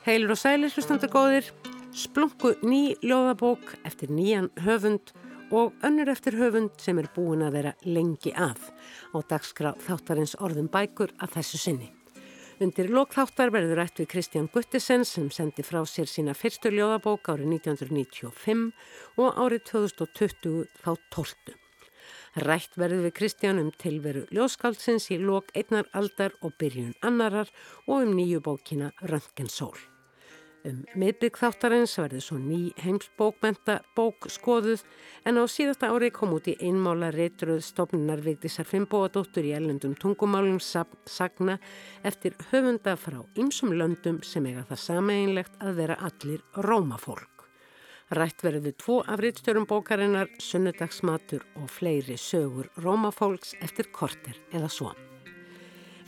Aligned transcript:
Heilur 0.00 0.32
og 0.32 0.38
sælir 0.40 0.72
hlustandur 0.72 1.10
góðir, 1.12 1.48
splungu 1.92 2.54
ný 2.64 2.94
ljóðabók 3.04 3.74
eftir 3.84 4.08
nýjan 4.08 4.46
höfund 4.64 5.12
og 5.52 5.74
önnur 5.84 6.08
eftir 6.08 6.38
höfund 6.40 6.72
sem 6.80 6.96
er 7.02 7.10
búin 7.12 7.44
að 7.44 7.58
vera 7.58 7.74
lengi 7.84 8.32
að 8.32 8.70
á 9.12 9.20
dagskrá 9.28 9.74
þáttarins 9.84 10.38
orðum 10.40 10.72
bækur 10.72 11.12
að 11.20 11.36
þessu 11.36 11.60
sinni. 11.66 11.92
Undir 12.64 12.88
lokþáttar 12.88 13.52
verður 13.52 13.82
rætt 13.82 14.00
við 14.00 14.08
Kristján 14.14 14.48
Guttisen 14.48 15.04
sem 15.04 15.28
sendi 15.28 15.60
frá 15.60 15.82
sér 15.84 16.08
sína 16.08 16.32
fyrstu 16.32 16.72
ljóðabók 16.72 17.28
árið 17.34 17.52
1995 17.60 18.70
og 19.20 19.36
árið 19.36 19.66
2020 19.68 20.64
þá 20.80 20.94
tóltu. 21.12 21.59
Rætt 22.38 22.76
verður 22.78 23.08
við 23.08 23.14
Kristján 23.18 23.58
um 23.58 23.70
tilveru 23.74 24.26
ljóskáldsins 24.30 25.08
í 25.10 25.16
lok 25.18 25.48
einnar 25.58 25.88
aldar 25.98 26.36
og 26.46 26.54
byrjun 26.62 26.92
annarar 27.02 27.50
og 27.88 28.04
um 28.04 28.12
nýju 28.14 28.38
bókina 28.44 28.92
Röntgen 29.02 29.50
Sól. 29.50 29.74
Um 30.60 30.84
miðbygg 30.94 31.38
þáttarins 31.40 31.96
verði 31.98 32.20
svo 32.20 32.36
ný 32.38 32.60
heimsbókmenta 32.84 33.78
bók 33.96 34.28
skoðuð 34.30 34.84
en 35.26 35.40
á 35.40 35.44
síðasta 35.48 35.88
ári 35.88 36.12
kom 36.14 36.36
út 36.36 36.46
í 36.52 36.54
einmála 36.60 37.08
reytruð 37.16 37.64
stofnunar 37.64 38.20
Vigdísar 38.22 38.68
Fimboadóttur 38.68 39.48
í 39.48 39.56
ellendum 39.56 39.96
tungumálum 39.96 40.60
sagna 40.60 41.56
eftir 42.04 42.36
höfunda 42.52 42.94
frá 43.00 43.24
ymsum 43.40 43.72
löndum 43.72 44.22
sem 44.22 44.46
eiga 44.46 44.68
það 44.68 44.84
sameinlegt 44.84 45.58
að 45.64 45.82
vera 45.82 45.98
allir 46.04 46.44
rómafólk. 46.60 47.39
Rætt 48.10 48.42
verði 48.42 48.72
tvo 48.74 48.96
afriðstjörum 49.06 49.68
bókarinnar, 49.70 50.26
sunnudagsmatur 50.42 51.44
og 51.60 51.68
fleiri 51.70 52.16
sögur 52.18 52.66
rómafólks 52.82 53.54
eftir 53.62 53.86
korter 53.94 54.34
eða 54.50 54.66
svo. 54.66 54.90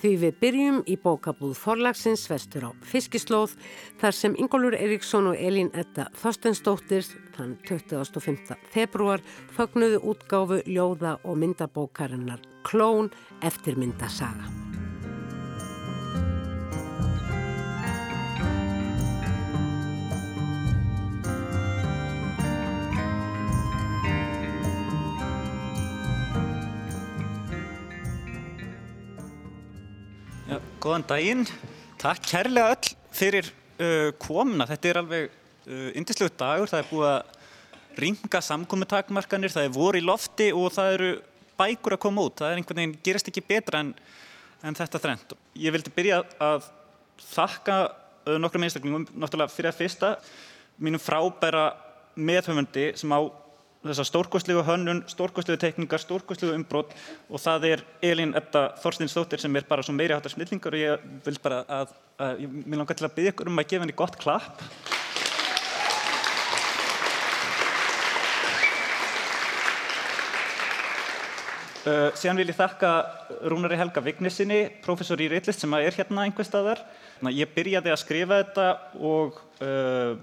Því 0.02 0.10
við 0.18 0.38
byrjum 0.40 0.80
í 0.90 0.96
bókabúð 0.98 1.52
forlagsins 1.62 2.24
vestur 2.26 2.66
á 2.66 2.70
Fiskislóð 2.90 3.54
þar 4.00 4.16
sem 4.18 4.34
Ingólfur 4.34 4.74
Eriksson 4.74 5.30
og 5.30 5.38
Elín 5.38 5.70
Edda 5.78 6.08
Þorstensdóttir 6.18 7.06
þann 7.36 7.54
25. 7.70 8.58
februar 8.74 9.22
fagnuðu 9.54 10.02
útgáfu 10.02 10.58
ljóða 10.66 11.20
og 11.22 11.38
myndabókarinnar 11.38 12.42
Klón 12.66 13.14
eftir 13.46 13.78
myndasaga. 13.78 14.71
Góðan 30.82 31.04
daginn, 31.06 31.44
takk 32.00 32.24
kærlega 32.26 32.72
öll 32.74 32.88
fyrir 33.14 33.48
uh, 33.78 34.10
komna. 34.22 34.66
Þetta 34.66 34.90
er 34.90 34.98
alveg 35.02 35.28
uh, 35.28 35.90
yndislegu 35.98 36.32
dagur, 36.38 36.70
það 36.70 36.80
er 36.82 36.88
búið 36.90 37.08
að 37.10 38.00
ringa 38.02 38.40
samkominntakmarkanir, 38.42 39.52
það 39.52 39.68
er 39.68 39.74
voru 39.76 40.00
í 40.00 40.04
lofti 40.04 40.48
og 40.56 40.72
það 40.74 40.94
eru 40.96 41.10
bækur 41.60 41.96
að 41.96 42.02
koma 42.06 42.26
út. 42.26 42.38
Það 42.40 42.50
er 42.50 42.60
einhvern 42.62 42.82
veginn, 42.82 42.96
gerist 43.06 43.30
ekki 43.30 43.44
betra 43.46 43.82
en, 43.84 43.92
en 44.66 44.78
þetta 44.78 45.02
þrend. 45.04 45.36
Ég 45.62 45.76
vildi 45.76 45.92
byrja 45.94 46.22
að 46.42 46.66
þakka 47.30 47.78
uh, 47.86 48.38
nokkrum 48.42 48.66
einstaklingum, 48.66 49.06
náttúrulega 49.12 49.54
fyrir 49.54 49.70
að 49.70 49.80
fyrsta, 49.82 50.16
mínum 50.82 51.02
frábæra 51.02 51.68
meðhöfundi 52.18 52.90
sem 52.98 53.12
á 53.12 53.20
þessar 53.82 54.06
stórkostlegu 54.06 54.62
hönnun, 54.66 55.02
stórkostlegu 55.10 55.58
tekningar, 55.58 56.02
stórkostlegu 56.02 56.54
umbrót 56.54 56.92
og 57.28 57.42
það 57.42 57.68
er 57.72 57.84
Elin 58.12 58.34
Edda 58.38 58.68
Þorstinsdóttir 58.82 59.42
sem 59.42 59.56
er 59.58 59.66
bara 59.68 59.82
svo 59.82 59.94
meiri 59.96 60.14
hátar 60.14 60.30
snillingur 60.30 60.76
og 60.76 60.82
ég 60.84 61.06
vil 61.26 61.38
bara 61.42 61.62
að, 61.80 61.94
að 62.22 62.44
ég 62.44 62.58
vil 62.62 62.78
langa 62.78 62.94
til 62.94 63.08
að 63.08 63.16
byggja 63.16 63.32
ykkur 63.34 63.50
um 63.50 63.62
að 63.62 63.72
gefa 63.72 63.86
henni 63.86 63.96
gott 63.98 64.18
klapp. 64.22 64.62
Uh, 71.82 72.12
síðan 72.14 72.38
vil 72.38 72.46
ég 72.52 72.54
þakka 72.54 72.90
Rúnari 73.50 73.74
Helga 73.80 74.04
Vignesinni, 74.04 74.60
professor 74.84 75.18
í 75.18 75.26
reitlist 75.32 75.64
sem 75.64 75.72
er 75.74 75.96
hérna 75.96 76.22
einhver 76.22 76.46
staðar. 76.46 76.84
Ég 77.34 77.50
byrjaði 77.56 77.90
að 77.90 77.98
skrifa 78.04 78.38
þetta 78.44 78.68
og 79.02 79.40
uh, 79.66 80.14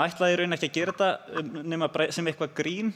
ætlaði 0.00 0.38
raun 0.40 0.56
ekki 0.56 0.70
að 0.70 0.78
gera 0.78 0.94
þetta 0.94 1.42
um, 1.42 2.08
sem 2.12 2.30
eitthvað 2.30 2.56
grín. 2.58 2.94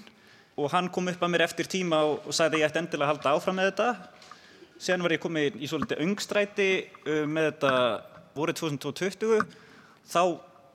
Og 0.59 0.73
hann 0.73 0.89
kom 0.91 1.07
upp 1.11 1.21
að 1.23 1.31
mér 1.31 1.45
eftir 1.47 1.69
tíma 1.71 2.01
og, 2.09 2.33
sagði 2.35 2.59
að 2.59 2.63
ég 2.63 2.71
ætti 2.71 2.81
endilega 2.83 3.07
að 3.07 3.13
halda 3.15 3.35
áfram 3.37 3.59
með 3.61 3.71
þetta. 3.71 3.89
Sen 4.83 5.03
var 5.03 5.15
ég 5.15 5.23
komið 5.23 5.59
í 5.59 5.71
svolítið 5.71 6.03
öngstræti 6.07 6.71
um, 7.05 7.31
með 7.37 7.53
þetta 7.53 7.73
voruð 8.39 8.61
2020 8.63 9.47
þá 10.09 10.23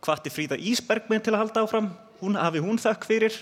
hvati 0.04 0.32
Fríða 0.32 0.60
Ísberg 0.60 1.12
með 1.12 1.28
til 1.28 1.36
að 1.36 1.44
halda 1.44 1.66
áfram. 1.66 1.92
Hún 2.22 2.40
hafi 2.40 2.64
hún 2.64 2.80
þakk 2.80 3.08
fyrir. 3.10 3.38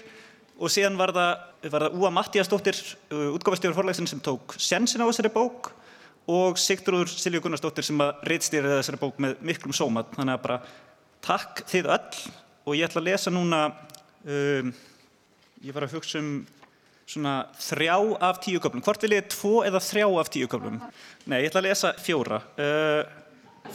Og 0.61 0.69
síðan 0.69 0.97
var 0.97 1.13
það, 1.13 1.45
var 1.73 1.85
það 1.87 2.01
Úa 2.01 2.11
Mattíasdóttir 2.13 2.81
uh, 3.13 3.29
útgáfastjóður 3.35 3.77
forlægsin 3.77 4.09
sem 4.09 4.21
tók 4.21 4.57
sensin 4.61 5.01
á 5.01 5.09
þessari 5.09 5.33
bók 5.33 5.71
og 6.29 6.59
Sigtrúður 6.61 7.09
Silju 7.09 7.41
Gunnarsdóttir 7.41 7.85
sem 7.85 8.01
að 8.03 8.21
reytstýrið 8.29 8.75
þessari 8.77 8.99
bók 9.01 9.17
með 9.21 9.39
miklum 9.45 9.73
sómat 9.73 10.11
þannig 10.13 10.37
að 10.37 10.43
bara 10.45 10.57
takk 11.25 11.63
þið 11.69 11.89
öll 11.95 12.21
og 12.65 12.75
ég 12.77 12.85
ætla 12.85 13.01
að 13.01 13.07
lesa 13.09 13.33
núna 13.33 13.61
um, 14.23 14.71
ég 15.61 15.75
var 15.75 15.85
að 15.87 15.95
hugsa 15.97 16.19
um 16.21 16.33
svona 17.11 17.35
þrjá 17.59 17.95
af 18.23 18.39
tíu 18.43 18.61
köflum. 18.63 18.83
Hvort 18.85 19.03
vil 19.03 19.17
ég 19.17 19.29
tvo 19.31 19.61
eða 19.67 19.81
þrjá 19.83 20.05
af 20.21 20.29
tíu 20.31 20.49
köflum? 20.51 20.77
Nei, 21.25 21.41
ég 21.41 21.49
ætla 21.49 21.63
að 21.63 21.67
lesa 21.67 21.93
fjóra. 21.99 22.41
Uh, 22.55 23.01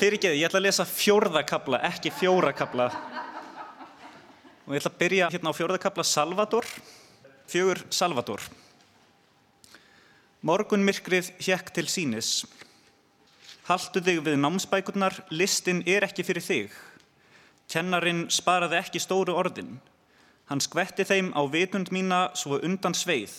fyrir 0.00 0.18
ekki, 0.18 0.34
ég 0.38 0.46
ætla 0.48 0.62
að 0.62 0.68
lesa 0.68 0.86
fjórðakabla 0.88 1.82
ekki 1.90 2.14
fjórakabla 2.16 2.90
og 4.66 4.74
ég 4.74 4.80
ætla 4.80 4.90
að 4.90 5.00
byrja 5.02 5.32
hérna 5.34 5.52
á 5.52 5.58
fjórðakabla 5.58 6.06
Salvador. 6.06 6.70
Fjögur 7.46 7.84
Salvador. 7.94 8.42
Morgunmyrkrið 10.46 11.30
hjekk 11.42 11.70
til 11.74 11.86
sínis 11.90 12.40
Haldu 13.66 13.98
þig 13.98 14.20
við 14.22 14.36
námsbækurnar, 14.38 15.16
listin 15.34 15.80
er 15.90 16.04
ekki 16.06 16.22
fyrir 16.26 16.44
þig 16.44 16.74
Kennarinn 17.76 18.30
sparaði 18.32 18.78
ekki 18.80 19.00
stóru 19.04 19.34
orðin. 19.36 19.74
Hann 20.48 20.62
skvetti 20.64 21.04
þeim 21.04 21.26
á 21.36 21.44
vitund 21.52 21.90
mína 21.92 22.30
svo 22.32 22.56
undan 22.64 22.96
sveið. 22.96 23.34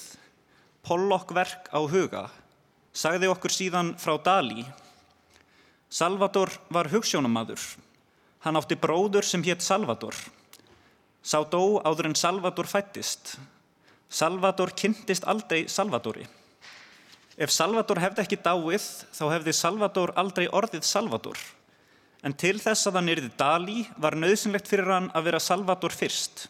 Pollokkverk 0.86 1.72
á 1.74 1.82
huga. 1.90 2.28
Sagði 2.94 3.32
okkur 3.34 3.56
síðan 3.56 3.90
frá 3.98 4.14
Dali. 4.22 4.62
Salvador 5.90 6.54
var 6.70 6.92
hugssjónamadur. 6.94 7.58
Hann 8.46 8.62
átti 8.62 8.78
bróður 8.78 9.26
sem 9.26 9.42
hétt 9.42 9.66
Salvador. 9.66 10.14
Sá 11.26 11.42
dó 11.42 11.82
áður 11.82 12.12
en 12.12 12.20
Salvador 12.22 12.70
fættist. 12.70 13.40
Salvador 14.06 14.78
kynntist 14.78 15.26
aldrei 15.26 15.66
Salvadori. 15.66 16.30
Ef 17.42 17.50
Salvador 17.50 18.06
hefði 18.06 18.28
ekki 18.28 18.44
dáið, 18.46 18.86
þá 19.18 19.30
hefði 19.34 19.62
Salvador 19.66 20.14
aldrei 20.14 20.46
orðið 20.46 20.86
Salvador 20.86 21.42
en 22.26 22.34
til 22.34 22.58
þess 22.62 22.90
að 22.90 23.00
hann 23.00 23.12
erði 23.14 23.32
Dali 23.38 23.82
var 24.02 24.18
nöðsynlegt 24.18 24.70
fyrir 24.70 24.90
hann 24.92 25.10
að 25.16 25.30
vera 25.30 25.42
Salvador 25.44 25.94
fyrst. 25.94 26.48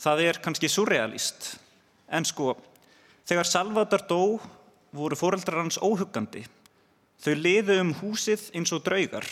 Það 0.00 0.22
er 0.26 0.40
kannski 0.42 0.70
surrealist, 0.72 1.54
en 2.08 2.24
sko, 2.24 2.54
þegar 3.28 3.48
Salvador 3.48 4.06
dó 4.08 4.22
voru 4.96 5.18
fóreldrar 5.18 5.62
hans 5.62 5.78
óhuggandi. 5.78 6.46
Þau 7.20 7.34
liðu 7.36 7.76
um 7.82 7.92
húsið 8.00 8.46
eins 8.56 8.72
og 8.72 8.82
draugar, 8.86 9.26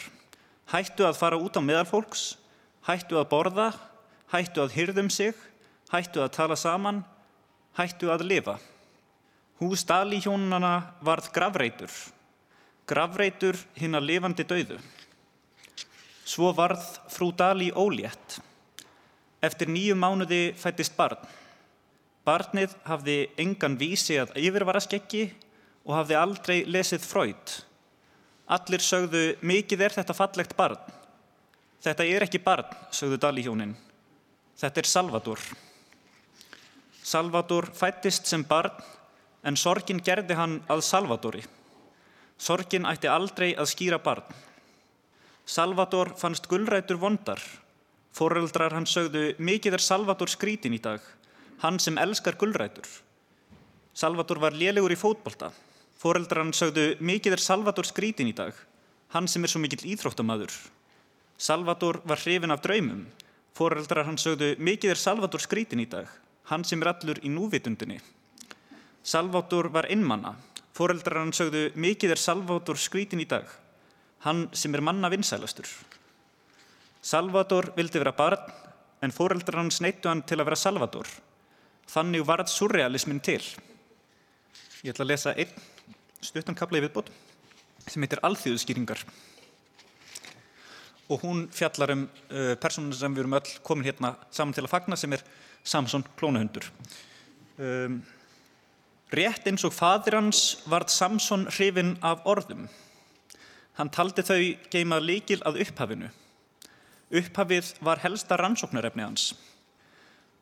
hættu 0.68 1.06
að 1.08 1.18
fara 1.18 1.41
út 1.41 1.56
á 1.56 1.62
meðalfólks, 1.65 2.36
hættu 2.84 3.16
að 3.16 3.30
borða, 3.33 3.71
hættu 4.33 4.60
að 4.62 4.77
hyrðum 4.77 5.09
sig, 5.10 5.33
hættu 5.88 6.21
að 6.21 6.34
tala 6.36 6.59
saman, 6.60 7.00
hættu 7.78 8.12
að 8.12 8.27
lifa. 8.28 8.59
Hús 9.59 9.83
Dali 9.88 10.21
hjónana 10.22 10.92
varð 11.03 11.33
gravreitur, 11.34 11.91
gravreitur 12.86 13.56
hinn 13.80 13.97
að 13.97 14.10
lifandi 14.12 14.47
dauðu. 14.47 14.78
Svo 16.28 16.51
varð 16.53 16.83
frú 17.09 17.30
Dali 17.33 17.71
ólétt. 17.72 18.36
Eftir 19.41 19.71
nýju 19.72 19.95
mánuði 19.97 20.53
fættist 20.60 20.97
barn. 20.98 21.21
Barnið 22.27 22.75
hafði 22.84 23.16
engan 23.41 23.78
vísi 23.80 24.19
að 24.21 24.34
yfirvara 24.36 24.83
skeggi 24.84 25.30
og 25.86 25.95
hafði 25.97 26.19
aldrei 26.21 26.59
lesið 26.69 27.07
fröyt. 27.07 27.54
Allir 28.48 28.84
sögðu, 28.84 29.22
mikið 29.41 29.84
er 29.86 29.95
þetta 29.97 30.16
fallegt 30.16 30.53
barn. 30.59 30.77
Þetta 31.84 32.04
er 32.04 32.27
ekki 32.27 32.41
barn, 32.45 32.69
sögðu 32.92 33.21
Dali 33.22 33.45
hjónin. 33.47 33.72
Þetta 34.59 34.83
er 34.83 34.91
Salvador. 34.91 35.47
Salvador 37.09 37.71
fættist 37.72 38.28
sem 38.28 38.45
barn 38.45 38.74
en 39.48 39.57
sorgin 39.57 40.03
gerði 40.04 40.36
hann 40.36 40.59
að 40.69 40.84
Salvadori. 40.84 41.45
Sorgin 42.36 42.89
ætti 42.91 43.09
aldrei 43.09 43.54
að 43.54 43.71
skýra 43.72 44.01
barn. 44.03 44.27
Salvador 45.48 46.10
fannst 46.21 46.45
gullrætur 46.45 46.98
vondar. 47.00 47.41
Fóreldrar 48.12 48.74
hann 48.77 48.84
sögðu, 48.84 49.30
mikið 49.41 49.78
er 49.78 49.80
Salvador 49.80 50.28
skrítin 50.28 50.74
í 50.77 50.80
dag, 50.84 51.00
hann 51.62 51.78
sem 51.80 51.97
elskar 51.97 52.36
gullrætur. 52.36 52.84
Salvador 53.97 54.42
var 54.42 54.53
lélegur 54.53 54.92
í 54.92 54.98
fótbolta. 55.00 55.48
Fóreldrar 55.97 56.42
hann 56.42 56.53
sögðu, 56.53 56.98
mikið 57.00 57.39
er 57.39 57.41
Salvador 57.41 57.89
skrítin 57.89 58.28
í 58.28 58.34
dag, 58.36 58.53
hann 59.15 59.24
sem 59.24 59.47
er 59.47 59.48
svo 59.48 59.62
mikill 59.62 59.86
íþróttamadur. 59.95 60.53
Salvador 61.41 62.03
var 62.04 62.21
hrifin 62.21 62.53
af 62.53 62.60
draumum. 62.66 63.06
Fóreldrar 63.56 64.04
hann 64.04 64.21
sögðu, 64.21 64.50
mikið 64.60 64.92
er 64.92 65.00
Salvador 65.00 65.41
skrítin 65.41 65.80
í 65.80 65.89
dag, 65.89 66.10
hann 66.53 66.66
sem 66.68 66.84
er 66.84 66.91
allur 66.92 67.22
í 67.24 67.33
núvitundinni. 67.33 68.03
Salvador 69.00 69.71
var 69.72 69.89
innmanna. 69.89 70.34
Fóreldrar 70.77 71.22
hann 71.22 71.33
sögðu, 71.33 71.71
mikið 71.72 72.18
er 72.18 72.22
Salvador 72.27 72.77
skrítin 72.77 73.24
í 73.24 73.27
dag, 73.33 73.48
hann 74.24 74.48
sem 74.53 74.74
er 74.74 74.84
manna 74.84 75.10
vinsælastur. 75.12 75.68
Salvador 77.03 77.72
vildi 77.76 78.00
vera 78.03 78.12
barn, 78.12 78.42
en 79.03 79.15
fóreldrar 79.15 79.62
hann 79.62 79.70
sneittu 79.70 80.10
hann 80.10 80.24
til 80.26 80.41
að 80.41 80.50
vera 80.50 80.59
Salvador. 80.59 81.09
Þannig 81.88 82.26
varð 82.26 82.50
surrealismin 82.53 83.22
til. 83.24 83.42
Ég 84.82 84.92
ætla 84.92 85.06
að 85.06 85.12
lesa 85.12 85.34
einn 85.38 85.54
stuttan 86.22 86.59
í 86.59 86.82
viðbót 86.82 87.10
sem 87.88 88.03
heitir 88.03 88.20
Alþjóðskýringar 88.26 89.00
og 91.09 91.22
hún 91.24 91.47
fjallar 91.53 91.94
um 91.94 92.04
uh, 92.04 92.54
personur 92.60 92.97
sem 92.97 93.14
við 93.14 93.24
erum 93.24 93.36
öll 93.38 93.53
komin 93.64 93.86
hérna 93.86 94.12
saman 94.30 94.53
til 94.53 94.66
að 94.66 94.72
fagna 94.74 94.97
sem 94.97 95.12
er 95.16 95.22
Samson 95.64 96.04
klónuhundur. 96.18 96.68
Um, 97.59 98.03
rétt 99.12 99.48
eins 99.48 99.64
og 99.64 99.72
fadir 99.72 100.18
hans 100.18 100.60
varð 100.68 100.92
Samson 100.92 101.47
hrifin 101.48 101.97
af 102.04 102.26
orðum. 102.28 102.68
Hann 103.78 103.92
taldi 103.95 104.25
þau 104.27 104.41
geima 104.72 104.98
líkil 104.98 105.39
að 105.47 105.60
upphafinu. 105.63 106.09
Upphafið 107.15 107.71
var 107.86 108.03
helsta 108.03 108.36
rannsóknarefni 108.36 109.04
hans. 109.07 109.30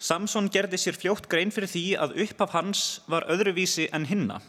Samson 0.00 0.48
gerði 0.52 0.80
sér 0.80 0.96
fljótt 0.96 1.28
grein 1.28 1.52
fyrir 1.52 1.70
því 1.70 1.84
að 2.00 2.16
upphaf 2.24 2.56
hans 2.56 2.82
var 3.08 3.28
öðruvísi 3.32 3.90
en 3.96 4.08
hinna. 4.08 4.40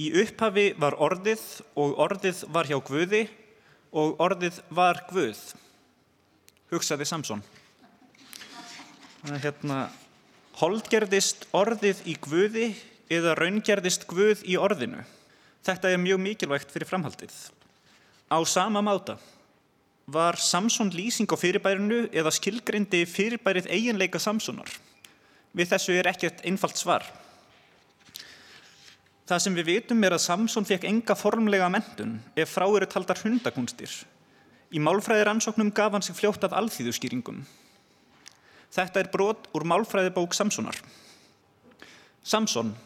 Í 0.00 0.08
upphafi 0.22 0.70
var 0.80 0.96
orðið 1.02 1.42
og 1.78 1.98
orðið 2.06 2.44
var 2.54 2.70
hjá 2.70 2.78
Guði 2.78 3.26
og 3.90 4.22
orðið 4.22 4.62
var 4.72 5.02
Guð, 5.10 5.38
hugsaði 6.70 7.06
Samson. 7.10 7.42
Hérna, 9.26 9.90
holdgerðist 10.62 11.48
orðið 11.52 12.06
í 12.08 12.16
Guði 12.22 12.72
eða 13.12 13.36
raungerðist 13.38 14.06
Guð 14.10 14.46
í 14.46 14.56
orðinu. 14.56 15.02
Þetta 15.66 15.90
er 15.90 16.00
mjög 16.00 16.22
mikilvægt 16.24 16.70
fyrir 16.72 16.88
framhaldið. 16.88 17.34
Á 18.30 18.38
sama 18.46 18.80
máta 18.80 19.18
var 20.06 20.36
Samson 20.38 20.90
lýsing 20.90 21.26
á 21.26 21.36
fyrirbærinu 21.38 22.06
eða 22.14 22.30
skilgrindi 22.30 23.02
fyrirbærið 23.06 23.66
eiginleika 23.70 24.18
Samsonar. 24.22 24.70
Við 25.54 25.70
þessu 25.72 25.96
er 25.98 26.06
ekkert 26.10 26.44
einfalt 26.46 26.78
svar. 26.78 27.02
Það 29.26 29.42
sem 29.42 29.58
við 29.58 29.68
vitum 29.70 30.06
er 30.06 30.14
að 30.14 30.24
Samson 30.24 30.66
fekk 30.66 30.86
enga 30.86 31.14
formlega 31.18 31.68
mentun 31.70 32.16
ef 32.38 32.54
frá 32.54 32.66
eru 32.66 32.86
taldar 32.90 33.18
hundakunstir. 33.22 33.90
Í 34.70 34.78
málfræðir 34.78 35.30
ansóknum 35.30 35.74
gaf 35.74 35.94
hann 35.94 36.06
sig 36.06 36.14
fljótt 36.14 36.46
af 36.46 36.54
alþýðuskýringum. 36.54 37.42
Þetta 38.70 39.02
er 39.02 39.10
brot 39.10 39.50
úr 39.54 39.66
málfræðibók 39.66 40.34
Samsonar. 40.34 40.78
Samson, 42.22 42.76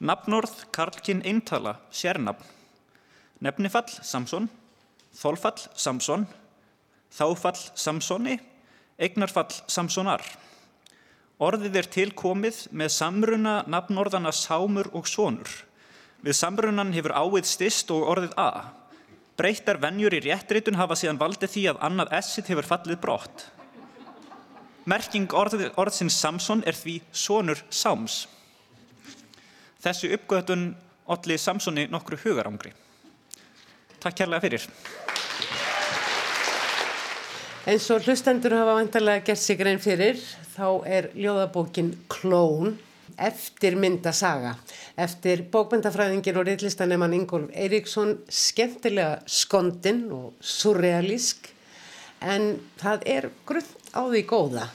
nafnorð, 0.00 0.66
karlkinn, 0.72 1.24
eintala, 1.24 1.78
sérnafn. 1.92 2.44
Nefnifall, 3.40 3.88
Samson. 4.04 4.48
Þólfall, 5.16 5.58
Samson. 5.74 6.26
Þáfall, 7.10 7.58
Samsoni. 7.74 8.38
Egnarfall, 9.00 9.50
Samsonar. 9.66 10.22
Orðið 11.40 11.78
er 11.80 11.86
tilkomið 11.88 12.66
með 12.76 12.92
samruna 12.92 13.54
nafnorðana 13.70 14.32
Sámur 14.36 14.90
og 14.92 15.08
Sónur. 15.08 15.48
Við 16.20 16.36
samrunan 16.36 16.92
hefur 16.92 17.14
áið 17.16 17.46
stist 17.48 17.88
og 17.94 18.04
orðið 18.12 18.34
A. 18.36 18.50
Breyttar 19.40 19.80
vennjur 19.80 20.12
í 20.18 20.20
réttritun 20.26 20.76
hafa 20.76 20.98
síðan 21.00 21.20
valdið 21.22 21.54
því 21.54 21.62
að 21.70 21.80
annað 21.88 22.12
S-it 22.18 22.50
hefur 22.52 22.68
fallið 22.68 23.00
brott. 23.00 23.46
Merking 24.84 25.32
orðið, 25.32 25.70
orðsins 25.80 26.18
Samson 26.20 26.60
er 26.68 26.76
því 26.76 26.98
sonur 27.12 27.64
Sáms. 27.72 28.26
Þessu 29.80 30.12
uppgötun 30.12 30.74
allir 31.08 31.40
Samsoni 31.40 31.86
nokkru 31.88 32.20
hugarangri. 32.20 32.74
Takk 34.00 34.16
kærlega 34.22 34.40
fyrir. 34.44 34.66
En 37.68 37.78
svo 37.78 37.98
hlustendur 38.00 38.56
hafa 38.56 38.78
vantarlega 38.78 39.24
gert 39.26 39.42
sig 39.42 39.58
grein 39.60 39.80
fyrir, 39.82 40.16
þá 40.56 40.86
er 40.88 41.10
ljóðabókin 41.14 41.92
Klón 42.08 42.78
eftir 43.20 43.76
myndasaga 43.76 44.54
eftir 45.00 45.44
bókmyndafræðingin 45.52 46.38
og 46.40 46.46
reillistanemann 46.48 47.14
Ingolf 47.16 47.50
Eiríksson 47.52 48.16
skemmtilega 48.28 49.20
skondin 49.28 50.06
og 50.14 50.34
surrealísk 50.40 51.50
en 52.20 52.52
það 52.80 53.06
er 53.08 53.28
grunn 53.48 53.70
á 53.96 54.02
því 54.04 54.22
góða. 54.28 54.66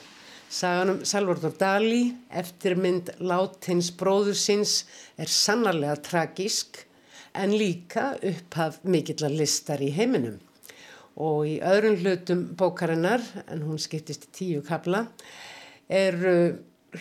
Sagan 0.50 0.92
um 0.94 0.98
Salvador 1.04 1.54
Dali 1.58 2.14
eftir 2.30 2.76
mynd 2.78 3.10
Látins 3.18 3.90
bróðursins 3.98 4.84
er 5.18 5.30
sannarlega 5.30 5.98
tragísk 6.06 6.85
en 7.36 7.54
líka 7.56 8.14
upphaf 8.20 8.80
mikillar 8.84 9.34
listar 9.34 9.82
í 9.84 9.92
heiminum 9.96 10.38
og 11.16 11.46
í 11.48 11.56
öðrun 11.64 12.00
hlutum 12.02 12.42
bókarinnar 12.58 13.24
en 13.46 13.64
hún 13.64 13.80
skiptist 13.80 14.28
í 14.28 14.32
tíu 14.40 14.64
kabla 14.66 15.06
eru 15.88 16.36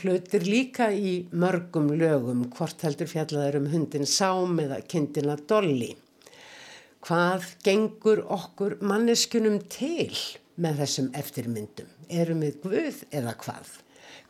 hlutir 0.02 0.46
líka 0.48 0.90
í 0.92 1.26
mörgum 1.32 1.92
lögum 2.00 2.46
hvort 2.56 2.84
heldur 2.86 3.10
fjallaður 3.12 3.60
um 3.62 3.70
hundin 3.72 4.08
Sám 4.10 4.60
eða 4.64 4.82
kindina 4.88 5.38
Dolly. 5.48 5.94
Hvað 7.06 7.46
gengur 7.64 8.24
okkur 8.34 8.80
manneskunum 8.82 9.60
til 9.70 10.16
með 10.62 10.82
þessum 10.84 11.12
eftirmyndum? 11.16 11.92
Erum 12.10 12.42
við 12.46 12.58
Guð 12.64 13.04
eða 13.14 13.36
hvað? 13.44 13.76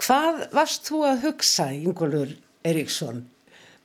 Hvað 0.02 0.42
varst 0.52 0.90
þú 0.90 1.06
að 1.08 1.24
hugsa, 1.30 1.70
Ingólfur 1.72 2.36
Eriksson? 2.68 3.24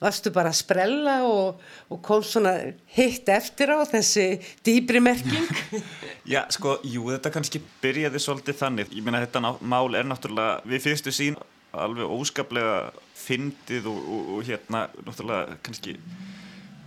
Varstu 0.00 0.32
bara 0.32 0.48
að 0.48 0.60
sprella 0.62 1.18
og, 1.28 1.60
og 1.92 1.98
kom 2.04 2.22
svona 2.24 2.54
hitt 2.96 3.28
eftir 3.28 3.74
á 3.76 3.84
þessi 3.84 4.26
dýbri 4.64 5.02
merking? 5.04 5.44
Já, 6.32 6.46
sko, 6.54 6.78
jú, 6.88 7.10
þetta 7.12 7.32
kannski 7.34 7.60
byrjaði 7.82 8.22
svolítið 8.24 8.60
þannig. 8.62 8.94
Ég 8.96 9.04
minna, 9.04 9.20
þetta 9.26 9.56
mál 9.60 9.98
er 9.98 10.08
náttúrulega 10.08 10.62
við 10.64 10.86
fyrstu 10.88 11.12
sín 11.12 11.36
alveg 11.76 12.10
óskaplega 12.10 12.90
fyndið 13.20 13.88
og, 13.90 14.00
og, 14.00 14.34
og 14.36 14.48
hérna 14.48 14.86
náttúrulega 15.04 15.58
kannski 15.64 15.96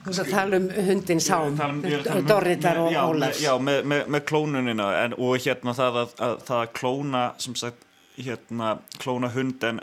Þú 0.04 0.12
veist 0.12 0.20
að 0.20 0.32
tala 0.34 0.58
um 0.60 0.66
hundin 0.90 1.22
sám 1.24 1.60
um, 1.64 1.78
Dorritar 2.28 2.82
og 2.82 2.92
Ólafs 2.92 3.40
Já, 3.40 3.54
með, 3.56 3.86
með, 3.88 4.02
með 4.12 4.26
klónunina 4.28 4.90
en, 5.00 5.16
og 5.16 5.38
hérna 5.40 5.76
það 5.78 6.00
að, 6.02 6.16
að, 6.28 6.36
að 6.58 6.66
klóna 6.76 7.24
sem 7.40 7.56
sagt, 7.56 7.86
hérna 8.18 8.76
klóna 9.02 9.32
hund 9.34 9.64
en 9.66 9.82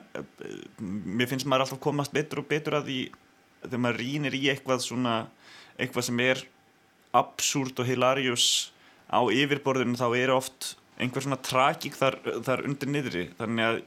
mér 0.78 1.30
finnst 1.30 1.48
maður 1.48 1.66
alltaf 1.66 1.82
komast 1.82 2.14
betur 2.14 2.44
og 2.44 2.50
betur 2.50 2.78
að 2.78 2.90
því 2.90 2.98
þegar 3.64 3.82
maður 3.84 4.00
rínir 4.00 4.36
í 4.38 4.42
eitthvað 4.52 4.84
svona 4.84 5.14
eitthvað 5.80 6.06
sem 6.08 6.20
er 6.24 6.44
absúrt 7.16 7.80
og 7.82 7.88
hilarius 7.88 8.70
á 9.10 9.20
yfirborðinu 9.26 9.98
þá 9.98 10.08
er 10.20 10.32
oft 10.34 10.74
einhver 11.00 11.24
svona 11.24 11.40
tragík 11.40 11.96
þar, 11.96 12.18
þar 12.44 12.64
undir 12.68 12.90
niðri. 12.92 13.24
Þannig 13.38 13.66
að 13.66 13.80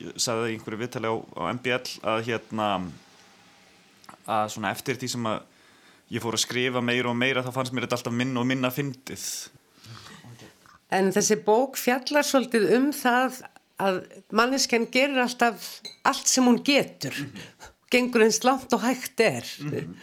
ég 0.00 0.18
sagði 0.20 0.42
það 0.42 0.50
í 0.50 0.56
einhverju 0.56 0.80
viðtali 0.80 1.12
á, 1.12 1.14
á 1.16 1.42
MBL 1.54 1.94
að 2.12 2.24
hérna 2.26 2.66
að 4.30 4.50
svona 4.54 4.74
eftir 4.74 4.98
því 5.00 5.10
sem 5.14 5.30
að 5.30 5.38
ég 6.10 6.24
fór 6.24 6.36
að 6.36 6.44
skrifa 6.44 6.82
meira 6.84 7.10
og 7.12 7.18
meira 7.18 7.44
þá 7.46 7.52
fannst 7.54 7.74
mér 7.74 7.86
þetta 7.86 8.00
alltaf 8.00 8.16
minna 8.18 8.42
og 8.42 8.50
minna 8.50 8.72
fyndið. 8.74 9.24
En 10.90 11.12
þessi 11.14 11.38
bók 11.46 11.78
fjallar 11.78 12.26
svolítið 12.26 12.66
um 12.74 12.90
það 12.94 13.44
að 13.80 14.00
mannesken 14.36 14.86
gerir 14.92 15.22
alltaf 15.22 15.80
allt 16.08 16.28
sem 16.28 16.44
hún 16.44 16.62
getur 16.64 17.14
mm 17.14 17.26
-hmm. 17.26 17.70
gengur 17.90 18.22
eins 18.22 18.42
langt 18.44 18.72
og 18.72 18.80
hægt 18.80 19.20
er 19.20 19.44
mm 19.60 19.70
-hmm. 19.70 19.94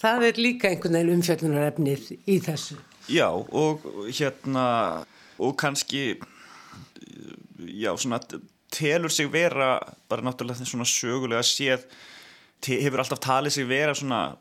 það 0.00 0.22
er 0.28 0.42
líka 0.46 0.68
einhvern 0.68 0.94
veginn 0.94 1.16
umfjöldunarefnið 1.16 2.02
í 2.26 2.40
þessu 2.40 2.76
Já 3.08 3.28
og 3.52 3.80
hérna 4.08 5.04
og 5.38 5.56
kannski 5.56 6.20
já 7.58 7.96
svona 7.96 8.20
telur 8.70 9.08
sig 9.08 9.32
vera 9.32 9.80
bara 10.08 10.22
náttúrulega 10.22 10.64
svona 10.64 10.84
sögulega 10.84 11.42
séð 11.42 11.84
hefur 12.66 12.98
alltaf 12.98 13.20
talið 13.20 13.50
sig 13.50 13.68
vera 13.68 13.94
svona 13.94 14.36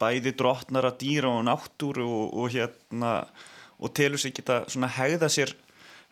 bæði 0.00 0.32
drottnara 0.36 0.92
dýra 0.98 1.30
og 1.30 1.44
náttúru 1.46 2.06
og, 2.06 2.34
og 2.34 2.50
hérna 2.50 3.26
og 3.78 3.94
telur 3.94 4.18
sig 4.18 4.34
geta 4.34 4.64
svona 4.68 4.88
hegða 4.88 5.28
sér 5.28 5.54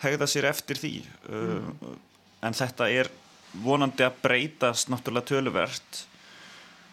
hegða 0.03 0.29
sér 0.31 0.51
eftir 0.51 0.81
því 0.81 0.95
mm. 1.29 1.83
uh, 1.85 1.97
en 2.47 2.57
þetta 2.57 2.89
er 2.93 3.11
vonandi 3.65 4.07
að 4.07 4.23
breytast 4.23 4.91
náttúrulega 4.93 5.33
töluvert 5.33 6.05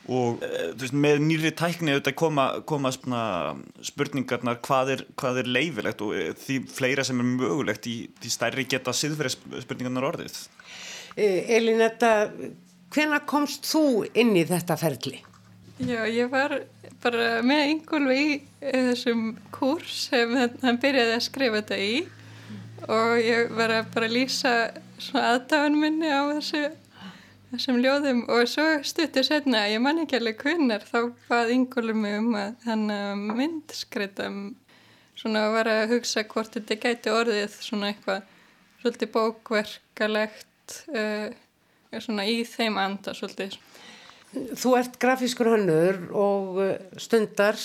og 0.08 0.44
eh, 0.46 0.72
veist, 0.80 0.96
með 0.96 1.20
nýri 1.26 1.52
tækni 1.56 1.94
auðvitað 1.94 2.16
koma, 2.20 2.46
koma 2.68 2.92
spurningarnar 3.86 4.62
hvað 4.64 4.94
er, 4.96 5.04
hvað 5.20 5.42
er 5.42 5.50
leifilegt 5.52 6.04
og 6.06 6.14
eh, 6.16 6.32
því 6.40 6.60
fleira 6.72 7.04
sem 7.08 7.20
er 7.22 7.28
mögulegt 7.28 7.90
í 7.92 7.98
því 8.22 8.32
stærri 8.32 8.68
geta 8.72 8.96
siðferði 8.96 9.62
spurningarnar 9.66 10.08
orðið 10.14 10.40
eh, 11.20 11.52
Elinetta, 11.58 12.14
hvena 12.96 13.20
komst 13.28 13.68
þú 13.68 14.06
inn 14.16 14.36
í 14.40 14.46
þetta 14.48 14.80
ferli? 14.80 15.20
Já, 15.78 16.08
ég 16.10 16.32
var 16.32 16.56
bara 17.04 17.44
með 17.46 17.74
yngolvi 17.76 18.22
í 18.24 18.38
þessum 18.62 19.34
kurs 19.54 20.08
sem 20.08 20.32
hann 20.64 20.80
byrjaði 20.82 21.18
að 21.20 21.28
skrifa 21.28 21.60
þetta 21.60 21.84
í 21.84 21.92
og 22.88 23.16
ég 23.22 23.54
var 23.56 23.74
að 23.76 23.90
bara 23.94 24.12
lýsa 24.12 24.54
svona 24.98 25.34
aðdáðan 25.36 25.80
minni 25.80 26.12
á 26.12 26.24
þessu 26.38 26.64
þessum 27.52 27.80
ljóðum 27.84 28.24
og 28.34 28.48
svo 28.52 28.66
stuttur 28.88 29.26
setna, 29.26 29.68
ég 29.72 29.82
man 29.84 30.02
ekki 30.04 30.20
alveg 30.20 30.42
hvernar, 30.44 30.84
þá 30.84 31.14
bað 31.30 31.54
yngolur 31.56 31.96
mig 31.98 32.18
um 32.20 32.34
að 32.36 32.66
hann 32.68 32.88
myndskreita 33.38 34.28
svona 35.18 35.46
að 35.48 35.56
vera 35.56 35.78
að 35.84 35.94
hugsa 35.96 36.26
hvort 36.30 36.58
þetta 36.58 36.80
gæti 36.84 37.14
orðið 37.14 37.56
svona 37.64 37.92
eitthvað 37.94 38.28
svolítið 38.82 39.14
bókverkalegt 39.16 40.78
uh, 40.92 41.32
svona 41.98 42.28
í 42.30 42.44
þeim 42.48 42.78
anda 42.82 43.16
svolítið. 43.18 43.58
Þú 44.60 44.76
ert 44.78 45.00
grafískur 45.02 45.50
hannur 45.54 46.02
og 46.12 46.58
eh, 46.62 46.74
stundar 47.00 47.56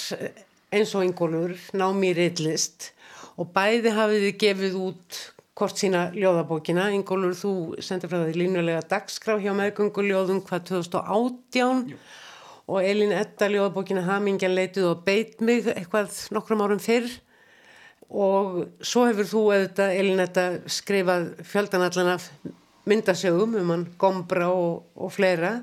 eins 0.72 0.92
og 0.94 1.02
yngolur 1.04 1.56
námi 1.76 2.12
í 2.12 2.16
reitlist 2.16 2.92
og 3.40 3.52
bæði 3.54 3.94
hafið 3.96 4.26
þið 4.26 4.36
gefið 4.42 4.76
út 4.82 5.20
hvort 5.58 5.78
sína 5.78 6.06
ljóðabókina. 6.16 6.88
Ingólur, 6.96 7.34
þú 7.36 7.52
sendir 7.84 8.10
frá 8.10 8.22
því 8.24 8.36
línulega 8.40 8.84
dagskrá 8.88 9.36
hjá 9.42 9.52
meðgönguljóðum 9.56 10.42
hvað 10.48 10.64
2018 10.72 11.84
Jú. 11.92 11.98
og 12.68 12.88
Elin 12.88 13.12
Edda 13.16 13.50
ljóðabókina 13.52 14.06
Hamingjan 14.06 14.56
leituð 14.56 14.88
og 14.94 15.04
beit 15.06 15.40
mig 15.44 15.68
eitthvað 15.68 16.16
nokkrum 16.34 16.64
árum 16.64 16.82
fyrr 16.82 17.10
og 18.12 18.66
svo 18.84 19.06
hefur 19.08 19.28
þú 19.28 19.44
eða 19.56 19.92
Elin 19.96 20.20
Edda 20.24 20.46
skrifað 20.68 21.30
fjöldanallana 21.48 22.18
myndasögum 22.88 23.56
um 23.60 23.72
hann 23.72 23.88
Gombra 23.98 24.50
og, 24.52 24.84
og 24.96 25.12
fleira. 25.14 25.60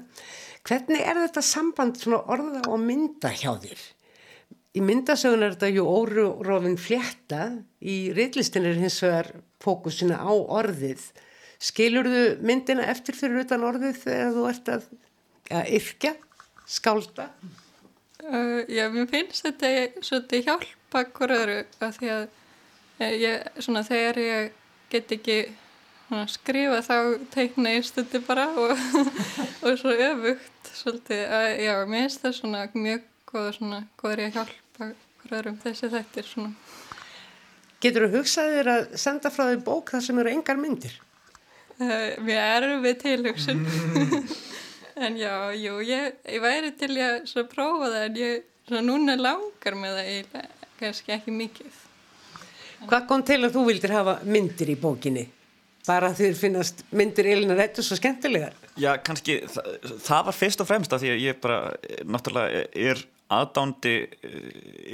Hvernig 0.66 1.02
er 1.02 1.18
þetta 1.26 1.44
samband 1.46 2.02
orða 2.20 2.64
og 2.70 2.82
mynda 2.84 3.32
hjá 3.34 3.52
þér? 3.60 3.82
Í 4.80 4.84
myndasögun 4.88 5.42
er 5.44 5.58
þetta 5.58 5.70
ju 5.76 5.84
órófin 5.84 6.78
flétta, 6.80 7.50
í 7.84 8.14
reillistin 8.16 8.64
er 8.70 8.78
hins 8.80 9.02
vegar 9.04 9.28
fókusina 9.60 10.22
á 10.24 10.32
orðið. 10.32 11.02
Skilur 11.60 12.08
þú 12.08 12.22
myndina 12.48 12.86
eftir 12.88 13.18
fyrir 13.20 13.42
utan 13.42 13.66
orðið 13.68 13.98
þegar 14.06 14.30
þú 14.38 14.46
ert 14.48 14.72
að 14.72 14.86
ja, 15.50 15.64
yrkja, 15.80 16.14
skálda? 16.64 17.26
Uh, 18.24 18.62
já, 18.72 18.86
mér 18.94 19.10
finnst 19.12 19.50
þetta 19.50 19.74
svolítið 20.00 20.48
hjálpa 20.48 21.04
hverju 21.18 21.58
að 21.84 21.98
því 21.98 22.14
að 22.14 22.24
eh, 23.04 23.18
ég, 23.26 23.52
svona, 23.60 23.84
þegar 23.90 24.22
ég 24.24 24.56
get 24.94 25.12
ekki 25.18 25.38
skrifa 26.32 26.80
þá 26.88 26.96
teikna 27.36 27.76
ég 27.76 27.90
stundi 27.90 28.24
bara 28.24 28.48
og, 28.56 28.80
og 29.66 29.76
svo 29.82 29.92
öfugt 29.92 30.72
svolítið 30.72 31.28
að 31.28 31.50
já, 31.66 31.76
mér 31.84 32.08
finnst 32.08 32.24
það 32.24 32.40
svona 32.40 32.66
mjög 32.80 33.06
góður 33.28 33.60
svona, 33.60 33.84
góður 34.00 34.24
ég 34.24 34.32
að 34.32 34.40
hjálpa 34.40 34.69
hverjum 34.80 35.60
þessi 35.64 35.90
þettir 35.92 36.28
svona. 36.28 36.54
Getur 37.80 38.08
þú 38.08 38.20
hugsaðir 38.20 38.70
að 38.74 38.88
senda 39.00 39.32
frá 39.32 39.46
því 39.50 39.60
bók 39.64 39.94
þar 39.94 40.04
sem 40.04 40.18
eru 40.20 40.32
engar 40.34 40.60
myndir? 40.60 40.96
Uh, 41.80 42.18
mér 42.28 42.42
erum 42.58 42.82
við 42.84 42.98
tilhugsun 43.06 43.62
en 45.06 45.16
já, 45.16 45.32
jú, 45.56 45.78
ég, 45.88 46.18
ég 46.28 46.42
væri 46.44 46.74
til 46.76 46.92
að 47.00 47.46
prófa 47.52 47.88
það 47.88 48.02
en 48.04 48.18
ég, 48.20 48.48
svona 48.68 48.82
núna 48.84 49.16
langar 49.16 49.78
með 49.80 49.96
það 49.96 50.10
eiginlega, 50.12 50.66
kannski 50.82 51.16
ekki 51.16 51.36
mikið. 51.36 51.78
Hvað 52.90 53.06
kom 53.08 53.24
til 53.28 53.40
að 53.44 53.56
þú 53.56 53.66
vildir 53.70 53.96
hafa 53.96 54.18
myndir 54.28 54.74
í 54.74 54.76
bókinni? 54.80 55.26
Bara 55.88 56.12
því 56.12 56.28
þér 56.28 56.38
finnast 56.42 56.84
myndir 56.92 57.28
Elina 57.32 57.56
Rettus 57.56 57.88
svo 57.88 57.96
skemmtilegar? 57.98 58.56
Já, 58.80 58.92
kannski, 59.04 59.40
það, 59.48 59.72
það 60.04 60.28
var 60.28 60.36
fyrst 60.36 60.64
og 60.64 60.68
fremst 60.68 60.94
að 60.96 61.06
því 61.06 61.14
að 61.14 61.24
ég 61.24 61.40
bara, 61.44 61.62
náttúrulega, 62.04 62.66
er 62.76 63.02
aðdándi 63.30 63.94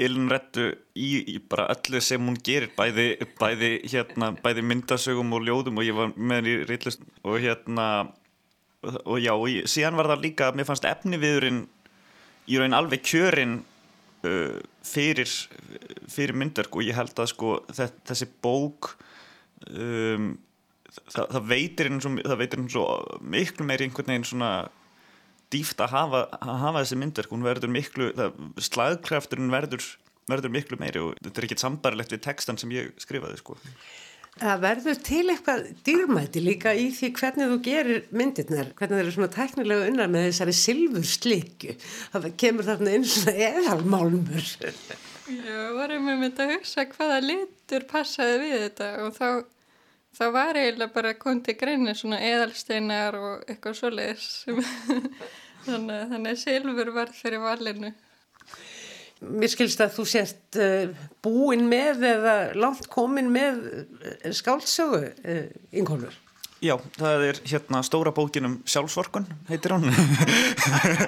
Elunrettu 0.06 0.66
eh, 0.68 0.78
í, 1.00 1.10
í 1.36 1.38
bara 1.40 1.70
öllu 1.72 2.02
sem 2.04 2.24
hún 2.24 2.38
gerir 2.44 2.74
bæði, 2.76 3.14
bæði, 3.40 3.72
hérna, 3.92 4.34
bæði 4.44 4.66
myndasögum 4.68 5.34
og 5.38 5.46
ljóðum 5.48 5.80
og 5.80 5.88
ég 5.88 5.98
var 5.98 6.12
með 6.16 6.42
henni 6.42 6.56
í 6.56 6.68
reytlust 6.68 7.06
og 7.24 7.40
hérna 7.44 7.88
og 8.86 9.18
já, 9.24 9.32
og 9.34 9.48
ég, 9.50 9.70
síðan 9.72 9.98
var 9.98 10.12
það 10.12 10.26
líka 10.28 10.52
mér 10.56 10.68
fannst 10.68 10.88
efniviðurinn 10.90 11.64
í 12.52 12.60
raun 12.62 12.78
alveg 12.78 13.02
kjörinn 13.08 13.58
uh, 14.28 14.58
fyrir, 14.86 15.32
fyrir 16.12 16.36
myndverk 16.38 16.76
og 16.76 16.86
ég 16.86 16.98
held 16.98 17.18
að 17.18 17.32
sko 17.32 17.56
þessi 17.72 18.28
bók 18.44 18.94
um, 19.72 20.36
það, 20.92 21.24
það 21.24 21.30
það 21.32 22.42
veitir 22.44 22.60
henni 22.60 22.74
svo 22.76 22.88
miklu 23.22 23.68
meiri 23.68 23.88
einhvern 23.88 24.12
veginn 24.14 24.28
svona 24.28 24.52
dýft 25.54 25.84
að 25.84 25.94
hafa, 25.94 26.24
að 26.40 26.58
hafa 26.64 26.82
þessi 26.82 26.98
myndverk. 27.02 27.36
Hún 27.36 27.46
verður 27.46 27.72
miklu, 27.74 28.10
slagkrafturinn 28.70 29.54
verður, 29.54 29.86
verður 30.32 30.56
miklu 30.56 30.80
meiri 30.82 31.04
og 31.04 31.14
þetta 31.22 31.42
er 31.42 31.48
ekki 31.50 31.62
sambarilegt 31.62 32.16
við 32.16 32.26
textan 32.26 32.60
sem 32.62 32.74
ég 32.76 32.92
skrifaði 33.02 33.40
sko. 33.42 33.58
Það 34.36 34.64
verður 34.66 34.98
til 35.00 35.22
eitthvað 35.32 35.68
dýrmæti 35.88 36.42
líka 36.44 36.74
í 36.76 36.90
því 36.92 37.10
hvernig 37.16 37.52
þú 37.54 37.60
gerir 37.64 38.02
myndirnar, 38.12 38.74
hvernig 38.76 38.98
þeir 38.98 39.06
eru 39.06 39.14
svona 39.16 39.32
teknilega 39.32 39.86
unnar 39.94 40.10
með 40.12 40.26
þessari 40.28 40.56
silfurslikju 40.60 41.76
það 42.12 42.28
kemur 42.44 42.68
þarna 42.68 42.96
inn 42.98 43.08
svona 43.08 43.48
eðalmálmur. 43.48 44.50
Já, 45.26 45.62
varum 45.78 46.10
við 46.12 46.20
myndið 46.26 46.44
að 46.44 46.52
hugsa 46.52 46.84
hvaða 46.92 47.22
litur 47.24 47.88
passaði 47.90 48.42
við 48.44 48.58
þetta 48.66 48.90
og 49.06 49.16
þá 49.16 49.30
þá 50.16 50.26
var 50.34 50.60
eiginlega 50.60 50.94
bara 50.96 51.14
kontið 51.20 51.60
greinni 51.60 51.96
svona 51.98 52.22
eðalsteinar 52.24 53.18
og 53.20 53.46
eitthvað 53.50 53.80
svoleiðis. 53.82 54.30
Þannig, 55.66 56.02
þannig 56.12 56.30
að 56.30 56.42
Silfur 56.44 56.92
var 56.94 57.14
fyrir 57.16 57.42
valinu. 57.42 57.90
Mér 59.26 59.50
skilst 59.50 59.80
að 59.82 59.96
þú 59.96 60.04
sést 60.12 60.60
uh, 60.62 60.92
búin 61.26 61.66
með 61.72 62.04
eða 62.12 62.36
langt 62.60 62.86
komin 62.92 63.32
með 63.34 63.64
uh, 63.72 64.30
skáldsögu 64.36 65.02
uh, 65.10 65.48
yngolur 65.74 66.20
Já, 66.64 66.78
það 66.96 67.24
er 67.28 67.40
hérna 67.50 67.82
stóra 67.84 68.14
bókinum 68.16 68.56
Sjálfsvorkun, 68.70 69.26
heitir 69.50 69.74
hún. 69.76 69.90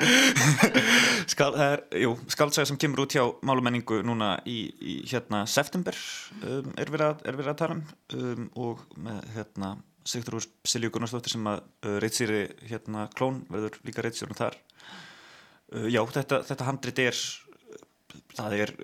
Skal, 1.31 1.53
það 1.55 1.71
er, 1.71 1.83
jú, 2.03 2.11
skáldsæði 2.33 2.69
sem 2.71 2.79
kemur 2.81 3.05
út 3.05 3.15
hjá 3.15 3.23
málumenningu 3.47 4.01
núna 4.05 4.33
í, 4.43 4.57
í 4.75 4.97
hérna 5.07 5.45
september 5.47 5.95
um, 6.41 6.67
er 6.75 6.91
verið 6.91 7.07
að, 7.07 7.23
er 7.23 7.39
verið 7.39 7.51
að 7.53 7.59
tala 7.61 7.77
um, 7.77 7.85
um 8.19 8.49
og 8.67 8.83
með 8.99 9.23
hérna 9.37 9.71
Sigtur 10.07 10.37
úr 10.39 10.45
Silju 10.67 10.91
Gunnarsdóttir 10.91 11.35
sem 11.35 11.49
að 11.51 11.63
uh, 11.63 11.95
reytsýri 12.03 12.43
hérna 12.67 13.07
klón 13.15 13.41
verður 13.51 13.79
líka 13.87 14.03
reytsýrnum 14.05 14.39
þar. 14.39 14.59
Uh, 15.71 15.87
Já, 15.91 16.01
þetta, 16.15 16.43
þetta 16.47 16.67
handrit 16.67 17.03
er 17.07 17.23
það 18.35 18.59
er 18.61 18.75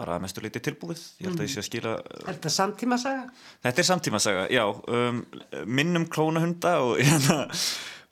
bara 0.00 0.16
mestur 0.22 0.46
litið 0.46 0.64
tilbúið. 0.70 1.04
Ég 1.20 1.28
held 1.28 1.40
að 1.42 1.46
ég 1.46 1.52
sé 1.52 1.60
að 1.60 1.68
skila 1.68 1.94
Er 2.00 2.32
þetta 2.32 2.52
samtímasaga? 2.54 3.24
Þetta 3.66 3.82
er 3.82 3.88
samtímasaga, 3.90 4.44
já. 4.52 4.64
Um, 4.88 5.22
minnum 5.68 6.06
klónahunda 6.10 6.74
og, 6.86 6.94
hérna, 7.08 7.42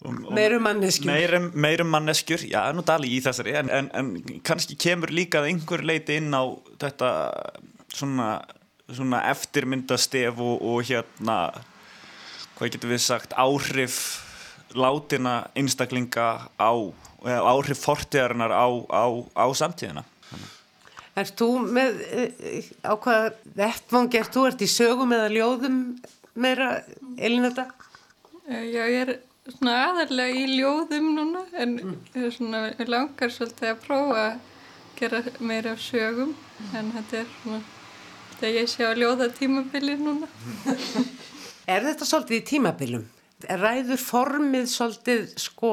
og, 0.02 0.20
og 0.28 0.36
meirum 0.36 0.64
manneskjur. 0.68 1.10
meirum, 1.12 1.48
meirum 1.56 1.90
manneskjur, 1.94 2.44
já, 2.52 2.60
nú 2.76 2.84
dali 2.86 3.14
í 3.16 3.22
þessari 3.24 3.56
en, 3.62 3.72
en, 3.72 3.90
en 3.98 4.38
kannski 4.46 4.76
kemur 4.78 5.12
líka 5.14 5.42
einhver 5.48 5.84
leiti 5.86 6.20
inn 6.20 6.30
á 6.36 6.44
þetta 6.82 7.10
svona, 7.94 8.28
svona 8.92 9.24
eftirmyndastef 9.32 10.38
og, 10.38 10.62
og 10.62 10.86
hérna 10.86 11.40
hvað 12.58 12.74
getur 12.74 12.92
við 12.92 13.04
sagt 13.06 13.34
áhrif 13.38 13.98
látina 14.76 15.40
einstaklinga 15.56 16.28
á 16.60 16.72
áhrif 17.24 17.80
fortíðarinnar 17.82 18.52
á, 18.54 18.68
á, 18.92 19.06
á 19.34 19.46
samtíðina 19.56 20.04
Er 21.18 21.30
þú 21.38 21.48
með 21.66 22.02
eh, 22.14 22.68
á 22.86 22.94
hvaða 22.94 23.30
vettvang 23.58 24.18
er 24.18 24.28
þú? 24.32 24.44
Ert 24.50 24.62
í 24.62 24.68
sögum 24.70 25.14
eða 25.16 25.30
ljóðum 25.34 25.78
meira 26.38 26.68
Elinata? 27.16 27.68
Eh, 28.46 28.68
já, 28.70 28.84
ég 28.86 29.00
er 29.06 29.14
svona 29.56 29.78
aðalega 29.88 30.36
í 30.36 30.44
ljóðum 30.58 31.10
núna 31.16 31.42
en 31.56 31.74
mm. 31.80 31.96
ég 32.14 32.28
er 32.28 32.36
svona 32.36 32.62
langar 32.86 33.32
svolítið 33.32 33.72
að 33.72 33.82
prófa 33.86 34.22
að 34.26 34.38
gera 34.98 35.22
meira 35.40 35.74
af 35.74 35.82
sögum 35.82 36.34
en 36.76 36.92
þetta 36.94 37.22
er 37.22 37.28
svona 37.40 37.60
þetta 38.32 38.54
ég 38.54 38.70
sé 38.72 38.88
á 38.88 38.92
ljóða 38.98 39.30
tímabili 39.34 39.96
núna 40.00 40.28
Er 41.68 41.84
þetta 41.84 42.06
svolítið 42.08 42.38
í 42.38 42.44
tímabilum? 42.48 43.08
Ræður 43.60 44.00
formið 44.00 44.70
svolítið 44.72 45.26
sko 45.38 45.72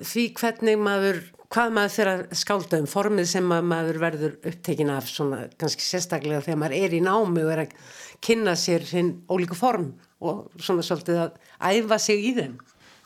því 0.00 0.24
hvernig 0.38 0.80
maður 0.80 1.20
hvað 1.52 1.74
maður 1.76 1.94
fyrir 1.94 2.12
að 2.12 2.24
skálda 2.40 2.80
um 2.82 2.88
formið 2.90 3.28
sem 3.30 3.52
maður 3.52 4.00
verður 4.02 4.36
upptekin 4.50 4.92
af 4.94 5.08
svona 5.10 5.44
kannski 5.60 5.84
sérstaklega 5.86 6.42
þegar 6.46 6.60
maður 6.62 6.78
er 6.80 6.96
í 6.96 7.02
námi 7.04 7.44
og 7.44 7.52
er 7.54 7.64
að 7.66 7.76
kynna 8.24 8.56
sér 8.58 8.86
hinn 8.88 9.12
ólíku 9.28 9.58
form 9.58 9.92
og 10.24 10.46
svona 10.56 10.84
svolítið 10.86 11.20
að 11.26 11.38
æfa 11.60 11.98
sig 12.00 12.28
í 12.30 12.34
þeim. 12.38 12.58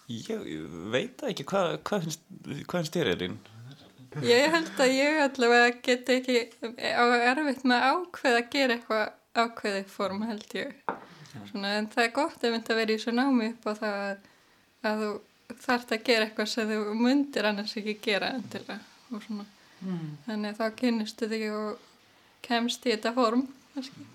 Ég, 0.08 0.28
ég 0.30 0.76
veit 0.92 1.22
ekki. 1.28 1.44
Hvað 1.48 1.78
hva 1.84 2.00
finnst, 2.00 2.22
hva 2.64 2.78
finnst 2.78 2.94
þér 2.96 3.12
Elín? 3.12 3.38
Ég 4.24 4.48
held 4.54 4.80
að 4.80 4.94
ég 4.94 5.18
allavega 5.26 5.72
get 5.84 6.08
ekki 6.14 6.38
á 6.80 7.04
erfitt 7.28 7.66
með 7.68 7.84
ákveð 7.90 8.38
að 8.38 8.48
gera 8.54 8.78
eitthvað 8.78 9.42
ákveði 9.42 9.82
form 9.92 10.24
held 10.24 10.56
ég. 10.56 10.72
Svona, 11.50 11.74
en 11.76 11.90
það 11.92 12.06
er 12.06 12.14
gott 12.16 12.40
ef 12.40 12.54
þetta 12.56 12.78
verið 12.78 12.96
í 12.96 13.02
svo 13.02 13.14
námi 13.14 13.50
upp 13.52 13.68
á 13.68 13.72
það 13.82 13.98
að, 14.06 14.30
að 14.88 15.02
þú 15.02 15.10
þarf 15.56 15.92
að 15.92 16.04
gera 16.04 16.26
eitthvað 16.26 16.50
sem 16.52 16.70
þú 16.70 16.94
mundir 16.98 17.48
annars 17.48 17.76
ekki 17.80 17.98
gera 18.04 18.32
endilega 18.36 18.80
og 19.08 19.24
svona 19.24 19.46
mm. 19.80 20.08
þannig 20.26 20.50
að 20.52 20.58
þá 20.60 20.78
kynnistu 20.82 21.28
þig 21.30 21.44
og 21.56 21.84
kemst 22.44 22.86
í 22.86 22.94
þetta 22.94 23.14
form 23.16 23.44
kannski. 23.74 24.08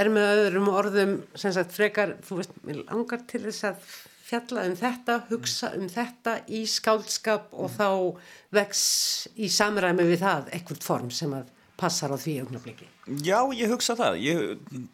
er 0.00 0.10
með 0.12 0.32
öðrum 0.44 0.70
orðum 0.72 1.18
sem 1.38 1.54
sagt 1.54 1.76
frekar, 1.76 2.16
þú 2.26 2.40
veist, 2.40 2.56
mér 2.66 2.82
langar 2.88 3.22
til 3.30 3.44
þess 3.46 3.68
að 3.70 3.92
fjalla 4.32 4.64
um 4.68 4.76
þetta, 4.78 5.18
hugsa 5.28 5.72
um 5.76 5.88
þetta 5.92 6.38
í 6.48 6.62
skáldskap 6.70 7.52
og 7.52 7.74
þá 7.74 7.88
vex 8.56 8.82
í 9.36 9.50
samræmi 9.52 10.06
við 10.08 10.24
það 10.24 10.52
ekkert 10.58 10.86
form 10.86 11.12
sem 11.12 11.34
að 11.36 11.50
passar 11.78 12.14
á 12.14 12.16
því 12.16 12.38
augnabliki. 12.44 12.91
Já, 13.02 13.40
ég 13.58 13.66
hugsa 13.72 13.96
það. 13.98 14.16
Ég, 14.22 14.42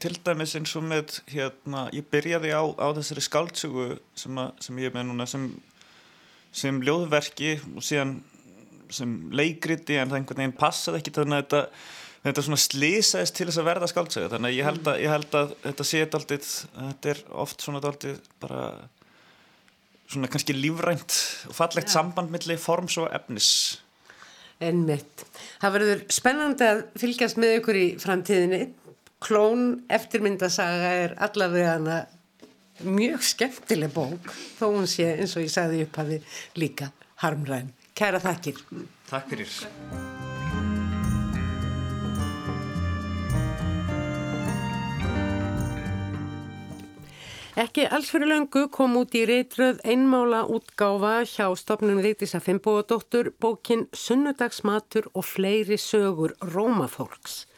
til 0.01 0.15
dæmis 0.25 0.55
eins 0.57 0.73
og 0.79 0.85
með, 0.89 1.19
hérna, 1.29 1.85
ég 1.93 2.07
byrjaði 2.09 2.55
á, 2.57 2.65
á 2.65 2.89
þessari 2.97 3.25
skáldsögu 3.27 3.89
sem, 4.17 4.41
sem 4.65 4.81
ég 4.81 4.89
er 4.89 4.95
með 4.97 5.11
núna 5.11 5.27
sem, 5.29 5.45
sem 6.57 6.81
ljóðverki 6.81 7.59
og 7.75 7.85
síðan 7.85 8.19
sem 8.89 9.13
leikriti 9.37 9.99
en 10.01 10.09
það 10.09 10.23
einhvern 10.23 10.41
veginn 10.41 10.57
passaði 10.57 11.03
ekki 11.03 11.13
þannig 11.19 11.37
að 11.37 11.43
þetta, 11.43 11.83
þetta 12.25 12.45
svona 12.47 12.61
slísaðist 12.63 13.37
til 13.37 13.49
þess 13.51 13.61
að 13.61 13.69
verða 13.69 13.91
skáldsögu. 13.93 14.31
Þannig 14.33 14.49
að 14.49 14.57
ég 14.57 14.69
held 14.71 14.89
að, 14.89 15.03
ég 15.05 15.13
held 15.13 15.37
að 15.43 15.53
þetta 15.67 15.87
sé 15.91 16.01
aldrei, 16.07 16.39
þetta 16.79 17.13
er 17.13 17.21
oft 17.45 17.67
svona 17.67 17.83
aldrei 17.85 18.15
bara 18.41 18.63
svona 20.09 20.31
kannski 20.33 20.57
lífrænt 20.57 21.19
og 21.51 21.59
fallegt 21.59 21.91
ja. 21.91 21.99
samband 21.99 22.33
millir 22.33 22.57
forms 22.57 22.97
og 23.03 23.13
efnis 23.13 23.51
Ennmitt. 24.59 25.25
Það 25.63 25.75
verður 25.77 26.05
spennandi 26.13 26.67
að 26.67 26.85
fylgjast 26.99 27.39
með 27.39 27.57
ykkur 27.61 27.79
í 27.79 27.87
framtíðinni. 28.03 28.61
Klón 29.23 29.65
eftirmyndasaga 29.91 30.93
er 31.05 31.17
allavega 31.27 32.05
mjög 32.87 33.25
skemmtileg 33.27 33.91
bók 33.95 34.31
þó 34.59 34.69
hún 34.69 34.87
sé 34.91 35.11
eins 35.17 35.35
og 35.39 35.47
ég 35.47 35.55
sagði 35.55 35.83
upp 35.87 35.99
hafi 36.03 36.21
líka 36.59 36.93
harmræn. 37.25 37.75
Kæra 37.99 38.23
þakkir. 38.23 38.63
Takk 39.11 39.35
fyrir. 39.35 39.59
Ekki 47.59 47.89
alls 47.91 48.13
fyrir 48.15 48.29
löngu 48.31 48.61
kom 48.71 48.93
út 49.01 49.17
í 49.19 49.25
reytröð 49.27 49.81
einmála 49.83 50.45
útgáfa 50.55 51.25
hjá 51.27 51.49
stopnum 51.59 51.99
Ríkisa 52.05 52.39
Fimboadóttur 52.39 53.33
bókin 53.43 53.89
Sunnudagsmatur 53.91 55.09
og 55.11 55.27
fleiri 55.27 55.75
sögur 55.83 56.37
Rómafólks. 56.55 57.49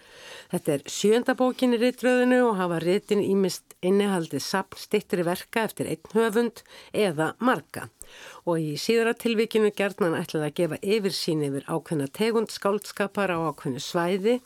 Þetta 0.55 0.73
er 0.79 0.87
sjönda 0.89 1.35
bókin 1.37 1.77
í 1.77 1.83
reytröðinu 1.83 2.41
og 2.47 2.57
hafa 2.63 2.81
reytin 2.81 3.21
ímist 3.21 3.77
innihaldið 3.85 4.41
sapn 4.47 4.81
stittri 4.81 5.27
verka 5.29 5.67
eftir 5.69 5.93
einn 5.93 6.17
höfund 6.17 6.65
eða 6.97 7.35
marga 7.37 7.91
og 8.47 8.61
í 8.63 8.75
síðara 8.81 9.15
tilvikinu 9.19 9.71
gerðnan 9.77 10.19
ætlaði 10.19 10.49
að 10.49 10.57
gefa 10.61 10.81
yfir 10.97 11.17
sín 11.17 11.45
yfir 11.47 11.69
ákveðna 11.69 12.09
tegund 12.17 12.55
skáldskapar 12.55 13.35
á 13.35 13.39
ákveðnu 13.51 13.83
svæði 13.85 14.39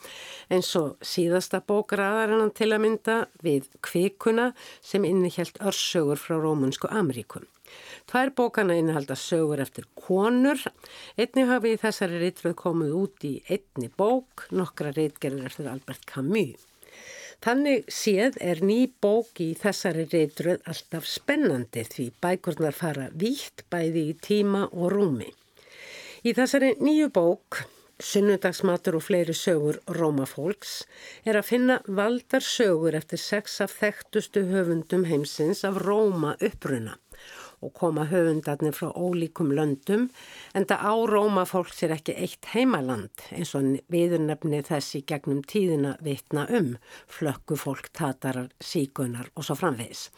eins 0.52 0.71
og 0.80 0.94
síðasta 1.04 1.62
bókraðarinnan 1.64 2.54
til 2.56 2.71
að 2.73 2.85
mynda 2.87 3.18
við 3.44 3.71
kvikuna 3.85 4.52
sem 4.85 5.06
innihjælt 5.09 5.61
örsögur 5.62 6.21
frá 6.21 6.38
Rómunsku 6.38 6.90
Ameríkun. 6.90 7.49
Tvær 8.11 8.30
bókana 8.37 8.76
innihalda 8.78 9.16
sögur 9.18 9.62
eftir 9.64 9.87
konur. 9.99 10.61
Einni 11.16 11.47
hafi 11.49 11.75
þessari 11.80 12.21
reytröð 12.23 12.54
komið 12.61 12.92
út 13.00 13.26
í 13.26 13.33
einni 13.49 13.90
bók, 13.90 14.47
nokkra 14.52 14.92
reytgerðir 14.94 15.49
eftir 15.49 15.73
Albert 15.73 16.04
Camus. 16.11 16.68
Þannig 17.42 17.88
séð 17.90 18.38
er 18.40 18.60
ný 18.62 18.86
bók 19.02 19.40
í 19.42 19.50
þessari 19.58 20.06
reytröð 20.12 20.62
alltaf 20.70 21.08
spennandi 21.10 21.85
því 21.90 22.09
bækurnar 22.22 22.76
fara 22.78 23.09
vítt 23.11 23.64
bæði 23.72 24.09
í 24.11 24.16
tíma 24.22 24.68
og 24.70 24.92
rúmi. 24.94 25.30
Í 26.24 26.32
þessari 26.37 26.74
nýju 26.80 27.11
bók, 27.12 27.64
Sunnudagsmatur 28.00 28.96
og 28.98 29.04
fleiri 29.06 29.35
sögur 29.38 29.78
Rómafólks, 29.87 30.82
er 31.24 31.38
að 31.38 31.50
finna 31.52 31.76
valdar 31.87 32.42
sögur 32.42 32.96
eftir 32.98 33.22
sex 33.22 33.61
af 33.62 33.76
þekktustu 33.78 34.46
höfundum 34.50 35.06
heimsins 35.06 35.62
af 35.68 35.78
Róma 35.85 36.35
uppruna 36.42 36.98
og 37.64 37.72
koma 37.79 38.05
höfundarnir 38.11 38.74
frá 38.77 38.90
ólíkum 38.92 39.53
löndum 39.57 40.09
en 40.55 40.66
það 40.68 40.85
á 40.85 40.94
Róma 41.11 41.44
fólk 41.48 41.72
sér 41.74 41.94
ekki 41.96 42.16
eitt 42.16 42.50
heimaland 42.53 43.24
eins 43.33 43.55
og 43.59 43.70
viðurnefni 43.92 44.61
þessi 44.68 45.05
gegnum 45.09 45.40
tíðina 45.48 45.96
vitna 46.05 46.46
um, 46.50 46.74
flökku 47.09 47.57
fólk, 47.59 47.90
tatarar, 47.96 48.53
síkunar 48.61 49.31
og 49.35 49.48
svo 49.48 49.57
framvegs. 49.59 50.11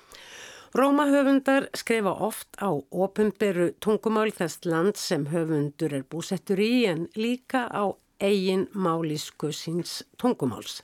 Róma 0.76 1.06
höfundar 1.08 1.70
skrifa 1.78 2.12
oft 2.12 2.58
á 2.60 2.68
opunberu 2.74 3.70
tungumál 3.80 4.32
þess 4.34 4.66
land 4.66 4.98
sem 5.00 5.28
höfundur 5.30 5.94
er 5.96 6.04
búsettur 6.04 6.60
í 6.60 6.84
en 6.90 7.06
líka 7.16 7.64
á 7.70 7.96
eigin 8.20 8.66
málísku 8.74 9.52
síns 9.54 10.02
tungumáls. 10.20 10.82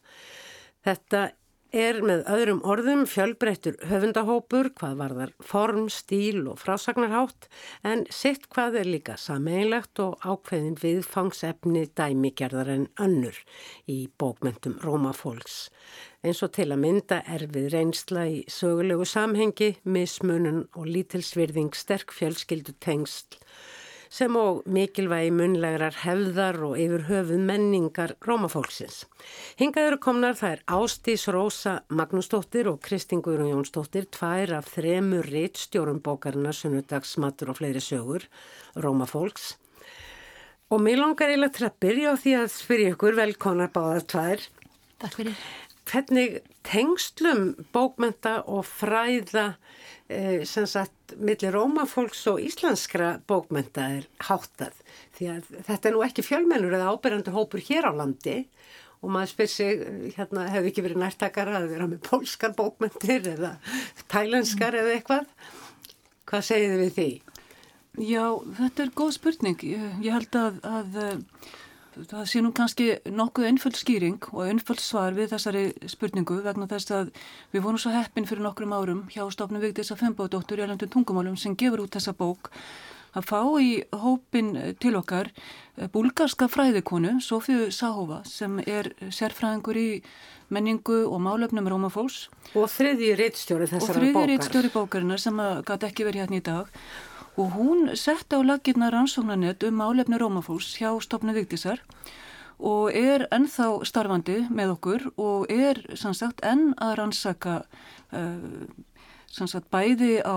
Þetta 0.86 1.32
er 1.72 2.02
með 2.04 2.26
öðrum 2.28 2.60
orðum 2.68 3.02
fjölbreyttur 3.08 3.78
höfundahópur 3.88 4.68
hvað 4.76 4.98
varðar 5.00 5.32
form, 5.40 5.88
stíl 5.88 6.44
og 6.52 6.60
frásagnarhátt 6.60 7.48
en 7.88 8.04
sitt 8.12 8.44
hvað 8.52 8.76
er 8.82 8.90
líka 8.92 9.16
sameinlegt 9.16 10.02
og 10.04 10.20
ákveðin 10.20 10.76
viðfangsefni 10.82 11.86
dæmigerðar 11.96 12.72
en 12.76 12.86
önnur 13.00 13.38
í 13.88 14.04
bókmentum 14.20 14.76
Rómafólks. 14.84 15.70
Eins 16.22 16.44
og 16.44 16.52
til 16.54 16.68
að 16.70 16.84
mynda 16.84 17.22
er 17.24 17.48
við 17.50 17.72
reynsla 17.72 18.28
í 18.28 18.42
sögulegu 18.52 19.08
samhengi, 19.08 19.72
mismunun 19.82 20.66
og 20.76 20.86
lítilsvirðing 20.92 21.72
sterk 21.74 22.12
fjölskyldu 22.14 22.76
tengsl 22.84 23.40
sem 24.12 24.34
og 24.36 24.60
mikilvægi 24.68 25.30
munlegrar 25.32 25.96
hefðar 26.02 26.58
og 26.66 26.76
yfir 26.80 27.06
höfuð 27.08 27.40
menningar 27.48 28.12
Rómafólksins. 28.26 29.06
Hingað 29.60 29.88
eru 29.88 30.00
komnar 30.04 30.36
þær 30.36 30.60
Ástís 30.76 31.24
Rósa 31.32 31.78
Magnúsdóttir 31.88 32.68
og 32.68 32.82
Kristingur 32.84 33.40
og 33.40 33.48
Jónsdóttir, 33.54 34.10
tvær 34.12 34.58
af 34.58 34.68
þremur 34.74 35.30
rittstjórum 35.32 36.02
bókarina 36.04 36.52
Sunnudagsmatur 36.52 37.54
og 37.54 37.60
fleiri 37.62 37.80
sögur 37.80 38.28
Rómafólks. 38.76 39.54
Og 40.72 40.80
mér 40.80 41.00
langar 41.00 41.32
eiginlega 41.32 41.56
til 41.56 41.68
að 41.68 41.80
byrja 41.84 42.12
á 42.12 42.16
því 42.20 42.36
að 42.42 42.52
spyrja 42.52 42.92
ykkur 42.92 43.16
velkonar 43.16 43.72
báðar 43.72 44.06
tvær. 44.12 44.46
Takk 45.00 45.18
fyrir. 45.20 45.40
Hvernig 45.88 46.38
tengslum 46.64 47.48
bókmenta 47.74 48.42
og 48.46 48.64
fræða 48.68 49.54
sem 50.48 50.66
sagt 50.68 51.14
millir 51.20 51.54
rómafólks 51.54 52.22
og 52.32 52.40
íslenskra 52.42 53.14
bókmenta 53.28 53.88
er 53.98 54.06
háttað. 54.28 54.76
Því 55.16 55.28
að 55.34 55.50
þetta 55.68 55.88
er 55.88 55.96
nú 55.96 56.04
ekki 56.06 56.24
fjölmennur 56.26 56.76
eða 56.78 56.92
ábyrjandi 56.94 57.34
hópur 57.34 57.62
hér 57.64 57.88
á 57.88 57.92
landi. 57.96 58.38
Og 59.02 59.10
maður 59.10 59.32
spyr 59.32 59.50
sig, 59.50 59.82
hérna 60.14 60.46
hefur 60.52 60.70
ekki 60.70 60.84
verið 60.84 61.02
nærtakara 61.02 61.58
að 61.58 61.72
vera 61.74 61.88
með 61.90 62.04
pólskar 62.06 62.54
bókmentir 62.54 63.26
eða 63.32 63.56
tælenskar 64.12 64.78
eða 64.78 64.94
eitthvað? 64.94 65.26
Hvað 66.30 66.46
segir 66.46 66.70
þið 66.72 66.82
við 66.84 66.92
því? 66.98 67.08
Já, 68.08 68.24
þetta 68.60 68.84
er 68.86 68.94
góð 68.96 69.10
spurning. 69.18 69.64
Ég, 69.68 69.88
ég 70.06 70.14
held 70.16 70.38
að, 70.38 70.62
að 70.64 71.00
það 71.96 72.24
sé 72.28 72.40
nú 72.42 72.52
kannski 72.56 72.86
nokkuð 73.08 73.48
einföld 73.50 73.76
skýring 73.76 74.28
og 74.32 74.46
einföld 74.46 74.80
svar 74.82 75.16
við 75.16 75.34
þessari 75.34 75.64
spurningu 75.90 76.38
vegna 76.44 76.68
þess 76.70 76.94
að 76.94 77.12
við 77.52 77.66
vorum 77.66 77.80
svo 77.82 77.92
heppin 77.94 78.28
fyrir 78.28 78.44
nokkrum 78.46 78.72
árum 78.72 79.04
hjá 79.12 79.24
stofnum 79.32 79.62
Vigdísa 79.62 79.98
Fembóðdóttur 80.00 80.62
í 80.62 80.66
alveg 80.66 80.88
tungumálum 80.92 81.36
sem 81.36 81.56
gefur 81.58 81.84
út 81.84 81.94
þessa 81.96 82.16
bók 82.16 82.52
að 83.12 83.28
fá 83.28 83.40
í 83.60 83.72
hópin 83.92 84.54
til 84.80 84.94
okkar 84.96 85.28
eh, 85.76 85.88
búlgarska 85.92 86.48
fræðikonu 86.48 87.18
Sofíu 87.20 87.68
Sahova 87.74 88.22
sem 88.28 88.58
er 88.64 88.94
sérfræðingur 89.12 89.76
í 89.76 89.88
menningu 90.52 91.04
og 91.08 91.20
málefnum 91.24 91.68
Rómafólks 91.68 92.26
og 92.56 92.68
þriðji 92.72 93.14
reittstjóri 93.20 93.68
þessara 93.68 94.00
bókar 94.00 94.00
og 94.00 94.12
þriðji 94.16 94.28
reittstjóri 94.32 94.72
bókarinnar 94.72 95.20
sem 95.20 95.40
gæti 95.68 95.90
ekki 95.90 96.08
verið 96.08 96.24
hérna 96.24 96.40
í 96.40 96.46
dag 96.48 96.72
og 97.36 97.54
hún 97.56 97.96
sett 97.96 98.32
á 98.32 98.38
lagirna 98.44 98.90
rannsóknarnett 98.92 99.64
um 99.64 99.80
álefni 99.80 100.18
Rómafólks 100.20 100.76
hjá 100.76 100.92
stopnu 101.00 101.32
Vigdísar 101.32 101.80
og 102.60 102.92
er 102.94 103.26
ennþá 103.32 103.82
starfandi 103.88 104.46
með 104.52 104.76
okkur 104.76 105.08
og 105.16 105.50
er 105.50 105.80
sannsagt 105.96 106.44
enn 106.44 106.74
að 106.76 106.96
rannsaka 107.00 107.62
uh, 108.12 108.68
sannsagt 109.32 109.70
bæði 109.72 110.20
á, 110.20 110.36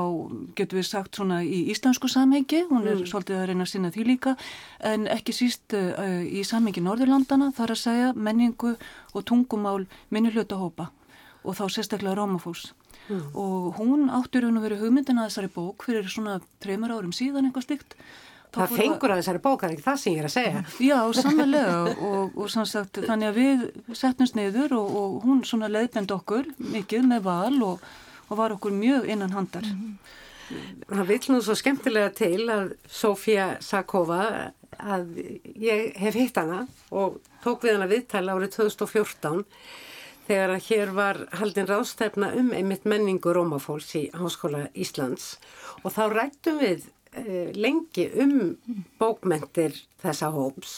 getur 0.56 0.80
við 0.80 0.88
sagt 0.88 1.18
svona 1.20 1.42
í 1.44 1.66
íslensku 1.74 2.08
samhengi, 2.08 2.64
hún 2.70 2.88
er 2.88 3.02
mm. 3.02 3.10
svolítið 3.12 3.42
að 3.42 3.48
reyna 3.50 3.66
að 3.68 3.72
sinna 3.74 3.92
því 3.92 4.06
líka, 4.08 4.36
en 4.80 5.10
ekki 5.12 5.36
síst 5.36 5.76
uh, 5.76 6.24
í 6.24 6.46
samhengi 6.48 6.84
Norðurlandana 6.86 7.52
þar 7.58 7.76
að 7.76 7.82
segja 7.82 8.14
menningu 8.16 8.78
og 9.12 9.28
tungumál 9.28 9.84
minni 10.10 10.32
hluta 10.32 10.62
hópa 10.62 10.94
og 11.44 11.60
þá 11.60 11.66
sérstaklega 11.76 12.16
Rómafólks 12.18 12.72
mm. 13.10 13.26
og 13.34 13.80
hún 13.80 14.10
áttur 14.10 14.48
hún 14.48 14.60
að 14.60 14.68
vera 14.70 14.80
hugmyndin 14.84 15.20
að 15.22 15.32
þessari 15.32 15.52
bók 15.56 15.88
fyrir 15.88 16.08
svona 16.12 16.40
tremur 16.64 16.96
árum 16.96 17.16
síðan 17.16 17.50
eitthvað 17.50 17.68
stygt 17.70 17.98
Það 18.56 18.76
fengur 18.80 19.12
að 19.12 19.20
þessari 19.20 19.42
bók, 19.44 19.62
það 19.62 19.68
er 19.68 19.74
ekki 19.76 19.84
það 19.84 19.98
sem 20.00 20.14
ég 20.14 20.20
er 20.22 20.28
að 20.30 20.34
segja. 20.34 20.60
Já, 20.80 21.00
sannlega 21.18 21.80
og, 21.92 22.38
og 22.40 22.52
sannsagt 22.54 23.00
þannig 23.04 23.32
að 23.32 23.40
við 23.40 23.64
setnumst 24.00 24.38
niður 24.38 24.78
og, 24.78 24.94
og 25.02 25.18
hún 25.26 25.42
svona 25.48 25.68
leiðbend 25.72 26.14
okkur 26.16 26.48
mikið 26.64 27.10
með 27.10 27.26
val 27.26 27.58
og, 27.68 27.90
og 28.30 28.40
var 28.40 28.56
okkur 28.56 28.76
mjög 28.76 29.10
innan 29.12 29.36
handar. 29.36 29.68
Mm 29.68 29.82
-hmm. 29.82 30.22
Það 30.90 31.08
vil 31.08 31.20
nú 31.34 31.42
svo 31.42 31.56
skemmtilega 31.58 32.10
til 32.10 32.50
að 32.54 32.76
Sofía 32.88 33.58
Sakova 33.62 34.52
að 34.78 35.08
ég 35.56 35.96
hef 35.98 36.14
hitt 36.14 36.38
hana 36.38 36.68
og 36.92 37.20
tók 37.44 37.64
við 37.64 37.78
hana 37.78 37.88
viðtæla 37.90 38.36
árið 38.36 38.56
2014 38.56 39.46
þegar 40.28 40.56
að 40.56 40.66
hér 40.70 40.94
var 40.96 41.22
haldin 41.40 41.70
ráðstefna 41.70 42.32
um 42.40 42.52
einmitt 42.56 42.88
menningu 42.90 43.34
Rómafólks 43.36 43.94
í 44.00 44.08
Háskóla 44.16 44.68
Íslands 44.74 45.36
og 45.84 45.94
þá 45.96 46.04
rættum 46.14 46.60
við 46.62 46.88
eh, 47.14 47.52
lengi 47.54 48.10
um 48.22 48.56
bókmentir 49.02 49.78
þessa 50.04 50.32
hóps 50.36 50.76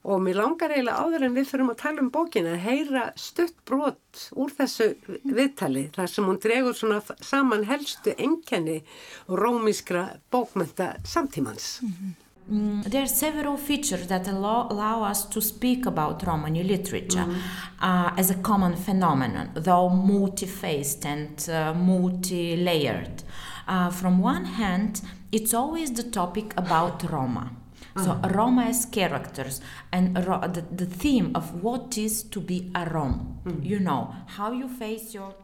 og 0.00 0.22
mér 0.24 0.38
langar 0.40 0.72
eiginlega 0.72 1.02
áður 1.04 1.26
en 1.26 1.34
við 1.36 1.50
fyrirum 1.50 1.72
að 1.74 1.80
tala 1.82 2.04
um 2.04 2.08
bókina 2.14 2.54
að 2.54 2.62
heyra 2.64 3.02
stutt 3.20 3.58
brot 3.68 4.22
úr 4.32 4.54
þessu 4.56 4.94
viðtali 5.28 5.90
þar 5.96 6.12
sem 6.14 6.30
hún 6.30 6.40
dregur 6.40 6.78
svona 6.78 7.02
saman 7.20 7.66
helstu 7.68 8.14
enkenni 8.16 8.80
rómiskra 9.28 10.06
bókmenta 10.32 10.94
samtímans. 11.04 11.80
Mm 11.82 11.92
-hmm. 11.92 12.29
Mm, 12.50 12.82
there 12.84 13.02
are 13.02 13.06
several 13.06 13.56
features 13.56 14.08
that 14.08 14.26
allow, 14.26 14.66
allow, 14.68 15.04
us 15.04 15.24
to 15.26 15.40
speak 15.40 15.86
about 15.86 16.26
Romani 16.26 16.64
literature 16.64 17.26
mm. 17.26 17.40
uh, 17.80 18.12
as 18.16 18.30
a 18.30 18.34
common 18.34 18.74
phenomenon, 18.74 19.50
though 19.54 19.88
multi-faced 19.88 21.06
and 21.06 21.48
uh, 21.48 21.72
multi-layered. 21.74 23.22
Uh, 23.68 23.88
from 23.90 24.18
one 24.18 24.44
hand, 24.44 25.00
it's 25.30 25.54
always 25.54 25.92
the 25.92 26.02
topic 26.02 26.52
about 26.56 27.08
Roma. 27.08 27.52
So 27.96 28.14
mm. 28.14 28.34
Roma 28.34 28.62
as 28.64 28.84
characters 28.84 29.60
and 29.92 30.16
the, 30.16 30.64
the, 30.72 30.86
theme 30.86 31.32
of 31.34 31.62
what 31.62 31.98
is 31.98 32.22
to 32.24 32.40
be 32.40 32.70
a 32.74 32.84
Rom. 32.84 33.40
Mm. 33.44 33.64
You 33.64 33.78
know, 33.78 34.14
how 34.26 34.52
you 34.52 34.68
face 34.68 35.14
your 35.14 35.34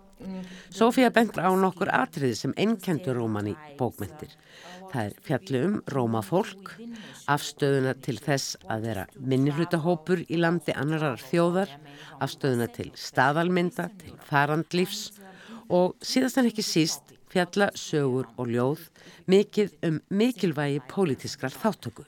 Sofía 0.73 1.11
bendur 1.13 1.45
á 1.45 1.53
nokkur 1.53 1.91
atriði 1.93 2.37
sem 2.39 2.55
einnkendur 2.57 3.19
Róman 3.19 3.51
í 3.51 3.55
bókmyndir. 3.79 4.33
Það 4.93 5.03
er 5.03 5.17
fjallu 5.27 5.61
um 5.67 5.75
Rómafólk, 5.93 6.71
afstöðuna 7.29 7.93
til 8.01 8.17
þess 8.23 8.57
að 8.71 8.87
vera 8.89 9.05
minnirhlutahópur 9.19 10.23
í 10.25 10.41
landi 10.41 10.73
annarar 10.73 11.21
þjóðar, 11.21 11.73
afstöðuna 12.25 12.71
til 12.73 12.89
staðalmynda, 12.97 13.91
til 14.01 14.17
farandlífs 14.31 15.11
og 15.69 15.97
síðast 16.01 16.41
en 16.41 16.49
ekki 16.49 16.65
síst 16.65 17.17
fjalla, 17.33 17.69
sögur 17.77 18.31
og 18.39 18.49
ljóð 18.49 18.87
mikið 19.29 19.75
um 19.85 20.01
mikilvægi 20.09 20.81
pólitískrar 20.89 21.53
þáttöku. 21.53 22.07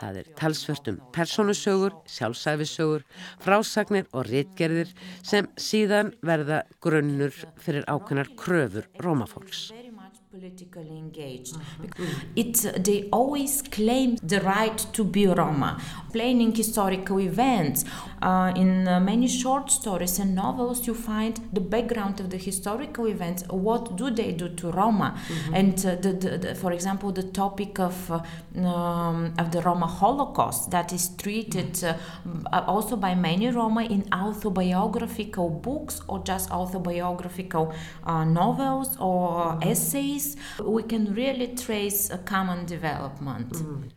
Það 0.00 0.20
er 0.20 0.30
talsvert 0.38 0.90
um 0.92 1.00
personusögur, 1.14 1.96
sjálfsæfisögur, 2.08 3.04
frásagnir 3.44 4.08
og 4.12 4.28
réttgerðir 4.30 4.94
sem 5.26 5.50
síðan 5.60 6.14
verða 6.24 6.62
grunnur 6.84 7.34
fyrir 7.62 7.86
ákveðnar 7.88 8.32
kröfur 8.38 8.90
rómafólks. 9.02 9.68
Politically 10.38 10.96
engaged. 10.96 11.56
It, 12.36 12.84
they 12.84 13.08
always 13.10 13.62
claim 13.62 14.16
the 14.22 14.40
right 14.40 14.78
to 14.92 15.04
be 15.04 15.26
Roma, 15.26 15.80
planning 16.12 16.54
historical 16.54 17.20
events. 17.20 17.84
Uh, 18.22 18.52
in 18.56 18.88
uh, 18.88 19.00
many 19.00 19.28
short 19.28 19.70
stories 19.70 20.18
and 20.18 20.34
novels, 20.34 20.86
you 20.86 20.94
find 20.94 21.40
the 21.52 21.60
background 21.60 22.20
of 22.20 22.30
the 22.30 22.36
historical 22.36 23.06
events. 23.06 23.44
What 23.48 23.96
do 23.96 24.10
they 24.10 24.32
do 24.32 24.48
to 24.48 24.70
Roma? 24.70 25.14
Mm-hmm. 25.16 25.54
And 25.54 25.86
uh, 25.86 25.94
the, 25.96 26.12
the, 26.12 26.38
the, 26.38 26.54
for 26.54 26.72
example, 26.72 27.12
the 27.12 27.22
topic 27.22 27.78
of 27.78 28.10
uh, 28.10 28.20
um, 28.56 29.34
of 29.38 29.50
the 29.52 29.60
Roma 29.62 29.86
Holocaust 29.86 30.70
that 30.70 30.92
is 30.92 31.10
treated 31.16 31.72
mm-hmm. 31.74 32.46
also 32.52 32.96
by 32.96 33.14
many 33.14 33.50
Roma 33.50 33.82
in 33.84 34.08
autobiographical 34.12 35.48
books 35.50 36.00
or 36.08 36.22
just 36.24 36.50
autobiographical 36.50 37.74
uh, 38.04 38.24
novels 38.24 38.96
or 38.98 39.28
mm-hmm. 39.28 39.68
Essays 40.28 40.64
we 40.64 40.82
can 40.82 41.14
really 41.14 41.54
trace 41.54 42.10
a 42.10 42.18
common 42.18 42.66
development. 42.66 43.52
Mm. 43.52 43.90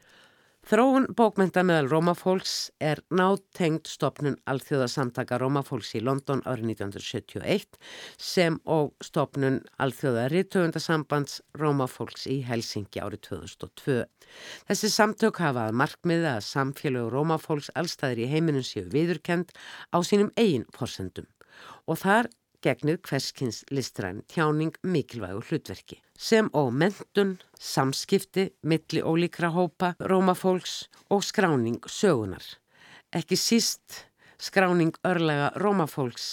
Þróun 0.62 1.08
bókmynda 1.18 1.64
meðal 1.66 1.88
Rómafólks 1.90 2.70
er 2.80 3.00
nátengt 3.10 3.90
stopnun 3.90 4.36
Alþjóðasamtaka 4.46 5.40
Rómafólks 5.42 5.96
í 5.98 6.04
London 6.06 6.44
árið 6.46 6.76
1971 6.78 7.80
sem 8.22 8.60
og 8.70 8.94
stopnun 9.02 9.58
Alþjóða 9.82 10.28
Rítöfundasambands 10.32 11.42
Rómafólks 11.58 12.28
í 12.30 12.44
Helsingi 12.46 13.02
árið 13.02 13.24
2002. 13.32 13.98
Þessi 14.70 14.92
samtök 14.94 15.42
hafaði 15.42 15.80
markmiði 15.82 16.30
að 16.36 16.46
samfélög 16.52 17.10
Rómafólks 17.18 17.74
allstæðir 17.74 18.28
í 18.28 18.32
heiminum 18.36 18.64
séu 18.64 18.86
viðurkend 18.94 19.52
á 19.90 19.98
sínum 20.06 20.30
eigin 20.38 20.70
forsendum 20.78 21.26
og 21.90 22.00
þar 22.06 22.30
gegnir 22.62 23.00
hverskins 23.08 23.64
listræn 23.74 24.22
tjáning 24.30 24.76
mikilvægu 24.84 25.42
hlutverki 25.50 25.98
sem 26.22 26.50
og 26.54 26.70
mentun, 26.74 27.40
samskipti, 27.58 28.52
milli 28.62 29.02
ólíkra 29.02 29.50
hópa, 29.50 29.96
rómafólks 30.00 30.86
og 31.10 31.24
skráning 31.26 31.80
sögunar. 31.90 32.44
Ekki 33.10 33.36
síst 33.36 34.04
skráning 34.38 34.94
örlega 35.08 35.50
rómafólks 35.58 36.28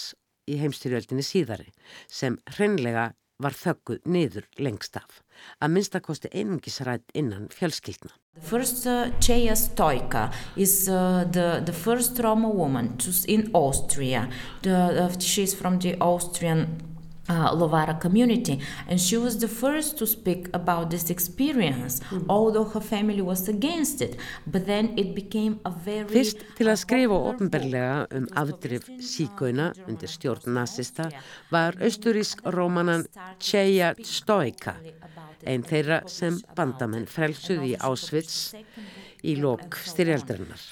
í 0.49 0.59
heimstyrjöldinni 0.61 1.25
síðari 1.25 1.73
sem 2.07 2.37
hreinlega 2.57 3.12
var 3.41 3.57
þögguð 3.57 4.05
niður 4.11 4.49
lengst 4.61 4.97
af, 5.01 5.23
að 5.62 5.74
minnstakosti 5.74 6.31
einungisrætt 6.33 7.05
innan 7.14 7.48
fjölskyldna. 7.55 8.12
The 8.35 8.46
first 8.46 8.87
uh, 8.87 9.11
Cheia 9.20 9.57
Stoika 9.57 10.29
is 10.57 10.88
uh, 10.88 11.24
the, 11.33 11.62
the 11.64 11.72
first 11.72 12.18
Roma 12.22 12.48
woman 12.48 12.96
to, 12.98 13.11
in 13.27 13.51
Austria. 13.55 14.29
The, 14.62 15.05
uh, 15.05 15.18
she's 15.18 15.55
from 15.55 15.79
the 15.81 15.96
Austrian 16.01 16.98
uh, 17.29 17.55
Lovara 17.55 18.01
community, 18.01 18.61
and 18.88 19.01
she 19.01 19.17
was 19.17 19.38
the 19.38 19.49
first 19.49 19.99
to 19.99 20.07
speak 20.07 20.49
about 20.55 20.91
this 20.91 21.11
experience, 21.11 22.01
mm. 22.01 22.25
although 22.29 22.64
her 22.64 22.81
family 22.81 23.23
was 23.23 23.49
against 23.49 24.01
it. 24.01 24.17
But 24.47 24.67
then 24.67 24.95
it 24.97 25.14
became 25.14 25.61
a 25.64 25.71
very... 25.71 26.09
Fyrst 26.09 26.45
til 26.59 26.71
að 26.73 26.81
skrifa 26.83 27.19
ofnberlega 27.33 28.07
um 28.17 28.29
afdrif 28.43 28.88
síkuna 29.05 29.73
undir 29.87 30.11
stjórn 30.11 30.55
nazista 30.57 31.11
var 31.53 31.79
austurísk 31.83 32.43
rómanan 32.55 33.07
Cheia 33.38 33.95
Stoika, 34.05 34.77
einn 35.47 35.64
þeirra 35.67 36.03
sem 36.11 36.41
bandamenn 36.57 37.07
frelsuði 37.07 37.75
í 37.75 37.79
Ásvits 37.79 38.55
í 39.22 39.37
lók 39.40 39.78
styrjaldarinnar. 39.88 40.62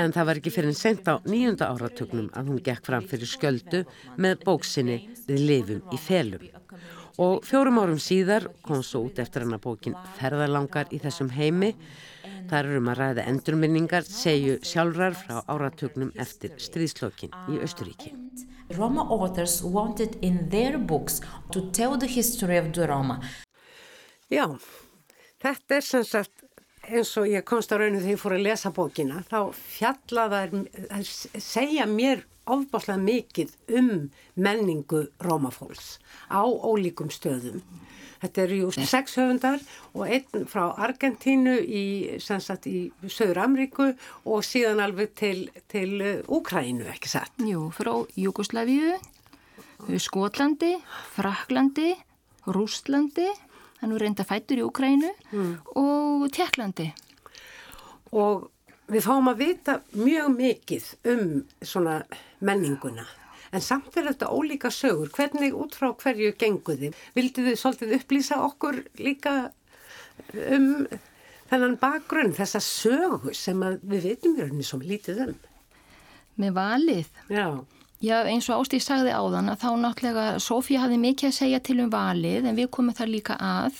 En 0.00 0.14
það 0.14 0.28
var 0.28 0.40
ekki 0.40 0.52
fyrir 0.54 0.72
en 0.72 0.78
sent 0.78 1.08
á 1.08 1.20
nýjunda 1.24 1.70
áratögnum 1.72 2.30
að 2.36 2.52
hún 2.52 2.62
gekk 2.64 2.86
fram 2.88 3.08
fyrir 3.08 3.30
sköldu 3.30 3.84
með 4.16 4.44
bóksinni 4.46 4.98
Við 5.26 5.44
lifum 5.48 5.82
í 5.92 5.98
felum. 6.00 6.46
Og 7.22 7.44
fjórum 7.44 7.78
árum 7.82 8.00
síðar 8.00 8.48
kom 8.64 8.80
svo 8.84 9.04
út 9.06 9.20
eftir 9.22 9.44
hann 9.44 9.54
að 9.56 9.66
bókin 9.66 9.98
Ferðalangar 10.16 10.88
í 10.90 11.00
þessum 11.02 11.30
heimi. 11.34 11.74
Það 12.48 12.58
eru 12.58 12.80
um 12.80 12.88
að 12.90 12.98
ræða 12.98 13.26
endurminningar, 13.30 14.06
segju 14.08 14.58
sjálfrar 14.66 15.14
frá 15.16 15.42
áratögnum 15.46 16.10
eftir 16.20 16.56
stríðslokkin 16.60 17.32
í 17.52 17.60
Östuríki. 17.62 18.14
Roma 18.76 19.04
authors 19.04 19.62
wanted 19.62 20.16
in 20.22 20.48
their 20.50 20.78
books 20.78 21.20
to 21.52 21.70
tell 21.70 21.98
the 21.98 22.08
history 22.08 22.58
of 22.58 22.72
the 22.72 22.86
Roma. 22.88 23.20
Já, 24.32 24.46
þetta 25.42 25.76
er 25.76 25.84
sem 25.84 26.04
sagt 26.08 26.41
eins 26.88 27.14
og 27.20 27.30
ég 27.30 27.44
komst 27.46 27.72
á 27.72 27.78
rauninu 27.78 28.02
þegar 28.02 28.16
ég 28.16 28.22
fór 28.22 28.36
að 28.36 28.44
lesa 28.48 28.72
bókina 28.74 29.22
þá 29.30 29.38
fjallaðar 29.54 30.54
segja 31.38 31.86
mér 31.86 32.24
ofbáslega 32.50 32.98
mikið 32.98 33.54
um 33.78 33.92
menningu 34.34 35.06
rómafólks 35.22 35.98
á 36.26 36.42
ólíkum 36.42 37.12
stöðum 37.14 37.62
þetta 38.22 38.42
eru 38.44 38.58
jú 38.62 38.72
sex 38.74 39.16
höfundar 39.18 39.62
og 39.92 40.06
einn 40.06 40.46
frá 40.50 40.64
Argentínu 40.86 41.56
í, 41.62 41.84
í 42.18 42.78
Söður 43.10 43.42
Amríku 43.44 43.88
og 44.24 44.44
síðan 44.46 44.82
alveg 44.82 45.14
til, 45.18 45.48
til 45.70 46.22
Úkrænu, 46.26 46.86
ekki 46.92 47.10
satt? 47.10 47.34
Jú, 47.42 47.68
frá 47.74 47.94
Júkoslavíu 48.18 48.98
Skotlandi, 49.98 50.76
Fraklandi 51.14 51.94
Rústlandi 52.46 53.26
hann 53.82 53.92
er 53.92 54.04
reynda 54.06 54.26
fættur 54.26 54.62
í 54.62 54.66
Ukrænu 54.66 55.10
mm. 55.32 55.54
og 55.76 56.28
Tjekklandi. 56.32 56.88
Og 58.14 58.48
við 58.92 59.06
fáum 59.06 59.30
að 59.32 59.42
vita 59.42 59.78
mjög 59.96 60.30
mikið 60.36 60.90
um 61.12 61.26
svona 61.64 61.98
menninguna. 62.44 63.06
En 63.52 63.60
samt 63.60 63.96
er 64.00 64.06
þetta 64.08 64.30
ólíka 64.32 64.70
sögur. 64.72 65.10
Hvernig 65.12 65.56
út 65.58 65.74
frá 65.76 65.90
hverju 65.92 66.32
genguði? 66.40 66.92
Vildu 67.16 67.44
þið 67.48 67.58
svolítið 67.60 67.96
upplýsa 67.98 68.38
okkur 68.46 68.78
líka 69.02 69.34
um 70.32 70.86
þennan 71.50 71.76
bakgrunn, 71.80 72.32
þessa 72.36 72.62
sögu 72.64 73.34
sem 73.36 73.60
við 73.82 74.08
veitum 74.08 74.38
í 74.38 74.44
rauninni 74.44 74.64
sem 74.64 74.80
lítið 74.80 75.26
um? 75.26 75.34
Með 76.40 76.54
valið? 76.56 77.10
Já. 77.28 77.46
Já, 78.02 78.24
eins 78.26 78.48
og 78.50 78.64
Ástíð 78.64 78.82
sagði 78.82 79.12
áðan 79.14 79.52
að 79.52 79.60
þá 79.62 79.68
náttúrulega 79.78 80.24
Sofía 80.42 80.80
hafði 80.82 80.96
mikið 81.04 81.28
að 81.28 81.36
segja 81.36 81.60
til 81.62 81.76
um 81.84 81.90
valið 81.92 82.48
en 82.50 82.56
við 82.58 82.70
komum 82.74 82.96
þar 82.98 83.12
líka 83.12 83.36
að 83.38 83.78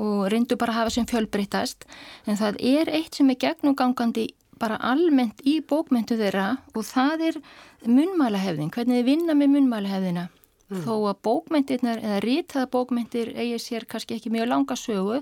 og 0.00 0.26
reyndu 0.32 0.56
bara 0.60 0.72
að 0.72 0.78
hafa 0.80 0.94
sem 0.94 1.08
fjölbreytast 1.08 1.84
en 2.24 2.38
það 2.40 2.56
er 2.72 2.90
eitt 2.96 3.16
sem 3.16 3.28
er 3.32 3.38
gegnumgangandi 3.44 4.30
bara 4.60 4.78
almennt 4.80 5.42
í 5.44 5.58
bókmyndu 5.60 6.16
þeirra 6.16 6.46
og 6.72 6.86
það 6.88 7.26
er 7.30 7.38
munmælahefðin, 7.84 8.72
hvernig 8.72 9.02
þið 9.02 9.08
vinna 9.10 9.36
með 9.36 9.52
munmælahefðina 9.52 10.24
mm. 10.30 10.86
þó 10.86 10.94
að 11.10 11.20
bókmyndirnar 11.28 12.00
eða 12.04 12.22
rítaða 12.24 12.70
bókmyndir 12.72 13.34
eigi 13.36 13.60
sér 13.62 13.84
kannski 13.88 14.16
ekki 14.16 14.32
mjög 14.32 14.48
langa 14.52 14.78
sögu 14.80 15.20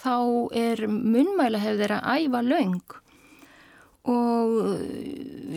þá 0.00 0.16
er 0.56 0.84
munmælahefðir 0.88 1.98
að 1.98 2.24
æfa 2.24 2.42
laung 2.46 2.96
og 4.06 4.78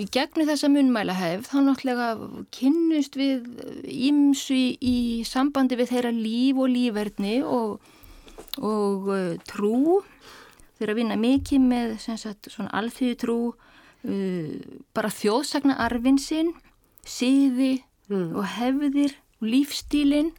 í 0.02 0.06
gegnum 0.12 0.48
þessa 0.50 0.70
munmæla 0.72 1.16
hefð 1.16 1.50
þá 1.52 1.58
náttúrulega 1.66 2.08
kynnust 2.56 3.18
við 3.20 3.46
ímsu 3.86 4.58
í, 4.58 4.96
sambandi 5.28 5.78
við 5.80 5.94
þeirra 5.94 6.14
líf 6.16 6.62
og 6.62 6.72
lífverðni 6.74 7.36
og, 7.46 7.78
og 8.60 9.12
uh, 9.12 9.36
trú 9.48 10.02
þeirra 10.80 10.98
vinna 10.98 11.20
mikið 11.22 11.68
með 11.68 11.96
sagt, 12.02 12.50
svona 12.50 12.74
alþjóðu 12.82 13.20
trú 13.22 13.38
uh, 13.52 14.54
bara 14.96 15.14
þjóðsagna 15.14 15.78
arfinsinn 15.86 16.56
síði 17.06 17.78
mm. 18.10 18.32
og 18.36 18.48
hefðir 18.58 19.18
og 19.42 19.52
lífstílinn 19.54 20.34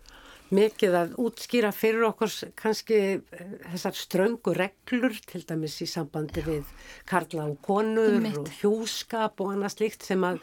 mikið 0.53 0.97
að 0.99 1.15
útskýra 1.23 1.73
fyrir 1.75 2.07
okkur 2.11 2.33
kannski 2.59 2.99
eh, 3.17 3.55
þessar 3.73 3.97
ströngu 3.99 4.55
reglur 4.57 5.17
til 5.29 5.43
dæmis 5.49 5.79
í 5.85 5.89
sambandi 5.91 6.45
við 6.47 6.69
karla 7.09 7.49
og 7.51 7.59
konur 7.65 8.29
og 8.31 8.53
hjúskap 8.61 9.41
og 9.43 9.55
annað 9.55 9.77
slikt 9.77 10.07
sem 10.07 10.23
að 10.27 10.43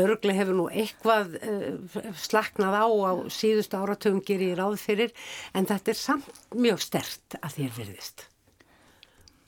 örglega 0.00 0.40
hefur 0.40 0.58
nú 0.58 0.66
eitthvað 0.70 1.36
uh, 1.40 2.10
slaknað 2.18 2.80
á 2.80 2.86
á 2.88 3.12
síðustu 3.32 3.78
áratöfum 3.80 4.24
gerir 4.24 4.54
í 4.54 4.58
ráð 4.58 4.78
fyrir. 4.82 5.14
En 5.54 5.68
þetta 5.68 5.94
er 5.94 6.00
samt 6.00 6.44
mjög 6.56 6.82
stert 6.84 7.40
að 7.40 7.60
þér 7.60 7.74
virðist. 7.78 8.26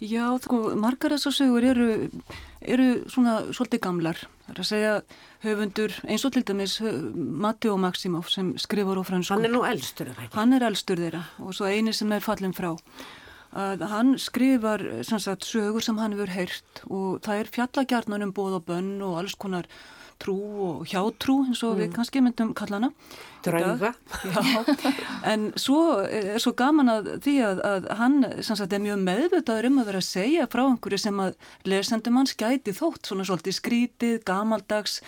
Já, 0.03 0.25
sko, 0.43 0.73
margar 0.83 1.12
þessar 1.15 1.35
sögur 1.37 1.62
eru, 1.62 1.88
eru 2.59 2.87
svona 3.12 3.37
svolítið 3.55 3.81
gamlar. 3.85 4.23
Það 4.49 4.53
er 4.53 4.61
að 4.65 4.67
segja 4.67 4.95
höfundur 5.45 5.95
eins 6.11 6.25
og 6.27 6.33
til 6.35 6.43
dæmis 6.49 6.75
Matteo 7.15 7.77
Maximov 7.79 8.27
sem 8.33 8.49
skrifur 8.59 8.99
á 8.99 9.07
fransku. 9.07 9.37
Hann 9.37 9.47
er 9.47 9.55
nú 9.55 9.62
elstur 9.69 10.11
þeirra. 10.11 10.27
Hann 10.35 10.57
er 10.57 10.67
elstur 10.67 10.99
þeirra 10.99 11.23
og 11.38 11.55
svo 11.55 11.71
eini 11.71 11.95
sem 11.95 12.11
er 12.11 12.25
fallin 12.25 12.57
frá. 12.57 12.73
Að 13.53 13.87
hann 13.93 14.15
skrifar 14.19 14.83
sagt, 15.07 15.47
sögur 15.47 15.85
sem 15.85 16.01
hann 16.03 16.17
hefur 16.17 16.35
heyrt 16.35 16.83
og 16.88 17.23
það 17.23 17.45
er 17.45 17.53
fjallagjarnan 17.55 18.27
um 18.27 18.35
bóð 18.35 18.59
og 18.59 18.67
bönn 18.73 18.97
og 19.07 19.21
alls 19.23 19.38
konar 19.38 19.71
trú 20.23 20.39
og 20.69 20.89
hjátrú 20.91 21.43
eins 21.49 21.63
og 21.67 21.75
mm. 21.75 21.83
við 21.83 21.93
kannski 21.97 22.23
myndum 22.25 22.55
kalla 22.57 22.79
hana. 22.79 22.93
Drauga. 23.43 23.91
En 25.33 25.49
svo 25.59 25.99
er 26.07 26.39
svo 26.43 26.53
gaman 26.59 26.91
að 26.93 27.09
því 27.25 27.35
að, 27.47 27.63
að 27.67 27.89
hann 27.99 28.17
sagt, 28.47 28.71
er 28.71 28.83
mjög 28.83 29.03
meðvitaður 29.03 29.69
um 29.71 29.81
að 29.83 29.91
vera 29.91 30.03
að 30.03 30.09
segja 30.09 30.49
frá 30.53 30.63
einhverju 30.65 31.01
sem 31.03 31.23
að 31.25 31.37
lesendum 31.67 32.19
hans 32.21 32.37
gæti 32.39 32.75
þótt 32.77 33.11
svona 33.11 33.27
svolítið 33.27 33.59
skrítið, 33.59 34.19
gamaldags 34.29 35.01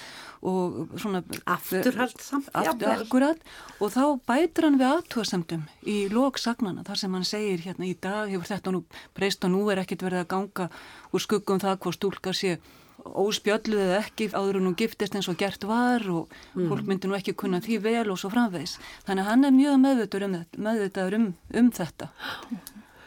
og 0.45 0.93
svona 1.01 1.23
afturhald 1.49 2.21
samt 2.21 2.51
aftur, 2.53 3.39
og 3.81 3.93
þá 3.95 4.05
bætir 4.29 4.67
hann 4.67 4.77
við 4.81 4.91
aðtúasemdum 4.91 5.63
í 5.89 5.97
lóksagnana 6.13 6.85
þar 6.85 7.01
sem 7.01 7.17
hann 7.17 7.29
segir 7.29 7.65
hérna 7.65 7.89
í 7.89 7.95
dag 7.97 8.29
hefur 8.29 8.51
þetta 8.51 8.75
nú 8.75 8.83
breyst 9.17 9.47
og 9.47 9.55
nú 9.55 9.63
er 9.73 9.81
ekkit 9.85 10.05
verið 10.05 10.25
að 10.25 10.33
ganga 10.35 10.69
úr 11.15 11.25
skuggum 11.25 11.63
það 11.63 11.79
hvort 11.87 12.01
stúlkar 12.01 12.37
sé 12.37 12.59
óspjölluð 13.05 13.83
eða 13.85 13.99
ekki 14.01 14.29
áður 14.33 14.61
en 14.61 14.69
hún 14.69 14.77
giftist 14.79 15.17
eins 15.17 15.29
og 15.31 15.37
gert 15.41 15.65
var 15.69 16.05
og 16.09 16.33
mm. 16.55 16.69
fólk 16.71 16.87
myndi 16.89 17.11
nú 17.11 17.17
ekki 17.19 17.35
kunna 17.39 17.61
því 17.65 17.81
vel 17.85 18.07
og 18.13 18.21
svo 18.21 18.31
framvegs. 18.33 18.79
Þannig 19.07 19.25
að 19.25 19.31
hann 19.31 19.49
er 19.49 19.57
mjög 19.57 19.77
meðvitaður 19.83 20.27
um, 20.29 20.39
meðvitaður 20.69 21.19
um, 21.19 21.27
um 21.61 21.69
þetta. 21.75 22.09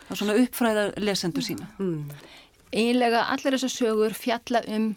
Það 0.07 0.13
er 0.13 0.21
svona 0.21 0.37
uppfræða 0.43 0.85
lesendur 1.01 1.47
sína. 1.47 1.69
Mm. 1.81 2.05
Einlega 2.77 3.25
allir 3.33 3.57
þessar 3.57 3.73
sögur 3.73 4.17
fjalla 4.17 4.61
um 4.75 4.91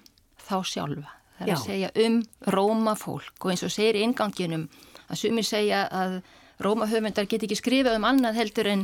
þá 0.47 0.57
sjálfa. 0.75 1.17
Það 1.39 1.47
er 1.47 1.51
Já. 1.51 1.57
að 1.57 1.65
segja 1.65 1.91
um 2.05 2.21
Róma 2.53 2.95
fólk 3.01 3.45
og 3.47 3.55
eins 3.55 3.65
og 3.65 3.73
segir 3.73 4.03
inganginum 4.03 4.69
að 5.09 5.23
sumir 5.23 5.47
segja 5.49 5.87
að 5.89 6.21
Róma 6.61 6.85
höfundar 6.91 7.25
get 7.25 7.47
ekki 7.47 7.57
skrifað 7.57 7.97
um 7.97 8.05
annað 8.05 8.37
heldur 8.43 8.69
en, 8.69 8.83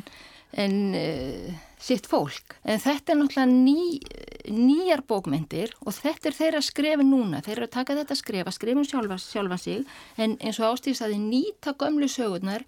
en 0.56 0.76
uh, 0.96 1.64
sitt 1.78 2.08
fólk. 2.08 2.56
En 2.64 2.80
þetta 2.80 3.12
er 3.12 3.18
náttúrulega 3.20 3.46
ný, 3.52 4.00
nýjar 4.52 5.02
bókmyndir 5.08 5.74
og 5.84 5.94
þetta 5.96 6.30
er 6.30 6.38
þeirra 6.38 6.62
skrefi 6.64 7.06
núna. 7.06 7.42
Þeir 7.44 7.56
eru 7.58 7.68
að 7.68 7.76
taka 7.76 7.98
þetta 7.98 8.18
skrefa, 8.18 8.54
skrifum 8.54 8.86
sjálfa, 8.88 9.18
sjálfa 9.20 9.58
sig 9.60 9.84
en 10.16 10.38
eins 10.40 10.60
og 10.60 10.72
ástýrst 10.72 11.04
að 11.04 11.16
þið 11.16 11.26
nýta 11.28 11.76
gömlu 11.78 12.08
sögurnar 12.10 12.64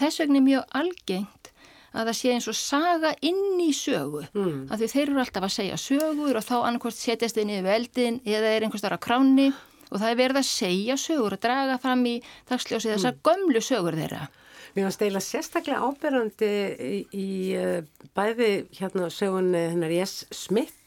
þess 0.00 0.22
vegna 0.22 0.40
er 0.40 0.46
mjög 0.48 0.76
algengt 0.80 1.50
að 1.90 2.06
það 2.06 2.16
sé 2.20 2.34
eins 2.34 2.46
og 2.50 2.56
saga 2.56 3.10
inn 3.26 3.62
í 3.62 3.70
sögu. 3.74 4.22
Mm. 4.34 4.60
Að 4.70 4.82
því 4.82 4.90
þeir 4.92 5.06
eru 5.08 5.22
alltaf 5.24 5.46
að 5.46 5.56
segja 5.56 5.80
sögur 5.80 6.38
og 6.38 6.46
þá 6.46 6.54
annarkvæmt 6.60 6.98
setjast 6.98 7.38
þið 7.38 7.48
niður 7.48 7.66
veldin 7.66 8.20
eða 8.24 8.52
er 8.54 8.66
einhvers 8.66 8.84
þar 8.84 8.96
að 8.96 9.04
kráni 9.06 9.48
og 9.90 9.96
það 9.96 10.10
er 10.12 10.20
verið 10.20 10.40
að 10.40 10.50
segja 10.50 10.96
sögur 11.00 11.34
og 11.34 11.42
draga 11.42 11.80
fram 11.82 12.04
í 12.06 12.20
dagsljósi 12.50 12.92
þessar 12.92 13.16
mm. 13.16 13.24
gömlu 13.26 13.64
sögur 13.64 13.98
þeirra. 13.98 14.28
Við 14.74 14.84
varum 14.84 14.94
steila 14.94 15.22
sérstaklega 15.24 15.86
áberandi 15.86 16.50
í, 16.78 16.98
í 17.10 17.28
eh, 17.58 17.80
bæði 18.16 18.50
hérna 18.78 19.08
sögunni 19.12 19.64
hennar 19.72 19.94
Jess 19.94 20.26
Smith 20.34 20.79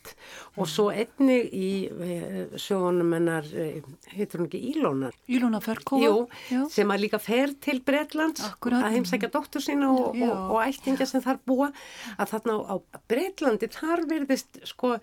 og 0.60 0.70
svo 0.70 0.90
einni 0.94 1.40
í 1.50 1.70
eh, 1.90 2.56
sögunum 2.60 3.14
hennar, 3.16 3.48
eh, 3.54 3.82
heitur 4.14 4.44
hún 4.44 4.50
ekki 4.50 4.62
Ílónar? 4.74 5.16
Ílóna 5.30 5.62
Ferkóa? 5.64 6.02
Jú, 6.04 6.16
Já. 6.52 6.62
sem 6.70 6.94
að 6.94 7.04
líka 7.06 7.20
fer 7.22 7.54
til 7.64 7.80
Breitlands 7.86 8.44
Akkurat. 8.46 8.84
að 8.86 8.98
heimsækja 8.98 9.32
dóttur 9.34 9.64
sína 9.64 9.90
og, 9.94 10.20
og, 10.20 10.34
og 10.54 10.60
ættinga 10.66 11.08
sem 11.10 11.24
þar 11.24 11.40
búa 11.48 11.72
að 12.18 12.34
þarna 12.36 12.58
á, 12.60 12.76
á 12.78 12.98
Breitlandi 13.10 13.72
þar 13.74 14.06
verðist 14.10 14.62
sko 14.70 14.96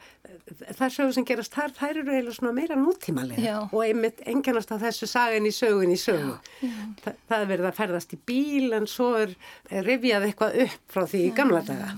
þar 0.79 0.95
sögur 0.95 1.17
sem 1.17 1.27
gerast 1.29 1.55
þar, 1.57 1.75
þær 1.77 2.03
eru 2.03 2.15
eiginlega 2.15 2.37
svona 2.37 2.55
meira 2.57 2.79
nútímalega 2.79 3.57
og 3.71 3.81
einmitt 3.85 4.23
enganast 4.31 4.73
á 4.75 4.77
þessu 4.83 5.09
sagan 5.11 5.49
í 5.49 5.53
sögun 5.55 5.95
í 5.95 5.99
sögu. 6.01 6.37
Þa, 7.05 7.15
það 7.31 7.49
verður 7.53 7.71
að 7.71 7.79
ferðast 7.81 8.15
í 8.17 8.21
bíl 8.31 8.71
en 8.77 8.87
svo 8.91 9.13
er, 9.21 9.35
er 9.71 9.87
rifjað 9.87 10.29
eitthvað 10.29 10.59
upp 10.67 10.95
frá 10.95 11.05
því 11.11 11.25
í 11.27 11.35
gamla 11.37 11.63
daga. 11.67 11.93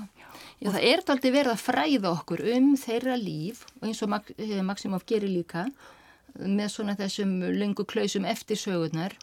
Já, 0.62 0.68
það 0.70 0.84
er 0.86 1.00
aldrei 1.10 1.32
verið 1.34 1.52
að 1.56 1.62
fræða 1.64 2.10
okkur 2.12 2.40
um 2.54 2.66
þeirra 2.78 3.16
líf 3.18 3.64
og 3.80 3.88
eins 3.88 4.02
og 4.04 4.12
eh, 4.36 4.60
Maximov 4.62 5.02
gerir 5.08 5.32
líka 5.32 5.64
með 6.38 6.68
svona 6.70 6.94
þessum 6.96 7.32
lungu 7.58 7.82
klausum 7.88 8.28
eftir 8.30 8.60
sögurnar 8.60 9.16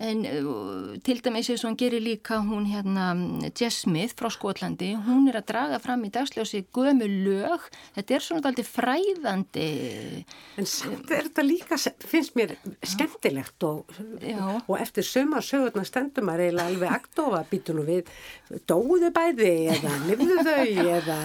En 0.00 0.22
uh, 0.24 0.94
til 1.04 1.18
dæmis 1.20 1.50
eins 1.52 1.60
og 1.64 1.68
hann 1.68 1.78
gerir 1.80 2.00
líka 2.00 2.38
hún 2.40 2.64
hérna 2.70 3.10
Jess 3.52 3.82
Smith 3.84 4.14
frá 4.16 4.30
Skotlandi, 4.32 4.94
hún 4.96 5.28
er 5.28 5.36
að 5.42 5.50
draga 5.50 5.80
fram 5.82 6.06
í 6.08 6.10
dagsljósi 6.14 6.62
gömu 6.72 7.04
lög, 7.26 7.66
þetta 7.98 8.16
er 8.16 8.24
svona 8.24 8.48
alltaf 8.48 8.70
fræðandi. 8.78 9.66
En 10.56 10.68
samt 10.68 11.12
er 11.12 11.28
þetta 11.28 11.44
líka, 11.44 11.76
finnst 12.08 12.32
mér 12.38 12.56
skemmtilegt 12.80 13.68
og, 13.68 13.92
og 14.64 14.74
eftir 14.80 15.04
sömar 15.04 15.44
sögurnar 15.44 15.88
stendur 15.88 16.24
maður 16.24 16.46
eiginlega 16.46 16.72
alveg 16.72 16.96
aktofa, 16.96 17.42
býtu 17.52 17.76
nú 17.76 17.84
við, 17.84 18.08
dóðu 18.70 19.12
bæði 19.12 19.52
eða 19.76 19.98
lifðu 20.08 20.40
þau 20.48 20.86
eða, 20.96 21.18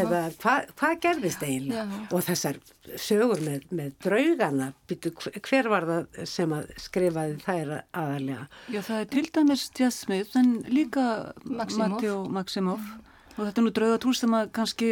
eða 0.00 0.22
hvað 0.40 0.72
hva 0.80 0.94
gerðist 1.04 1.44
eiginlega? 1.44 2.00
Og 2.08 2.24
þessar 2.30 2.62
sögur 2.98 3.40
með, 3.44 3.68
með 3.70 3.92
draugana, 4.02 4.72
býtu 4.90 5.12
hver 5.20 5.68
var 5.70 5.86
það 5.86 6.24
sem 6.28 6.54
að 6.56 6.72
skrifaði 6.82 7.36
þær 7.44 7.74
aðal 7.92 8.22
sannlega. 8.22 8.46
Já, 8.72 8.80
það 8.86 9.00
er 9.00 9.10
til 9.10 9.26
dæmis 9.32 9.64
Jasmith 9.78 10.38
en 10.38 10.54
líka 10.68 11.32
Matteo 11.44 12.22
Maximov 12.28 12.80
og 13.36 13.44
þetta 13.46 13.60
er 13.60 13.66
nú 13.66 13.72
draugatrús 13.72 14.22
sem 14.22 14.34
að 14.36 14.50
kannski 14.52 14.90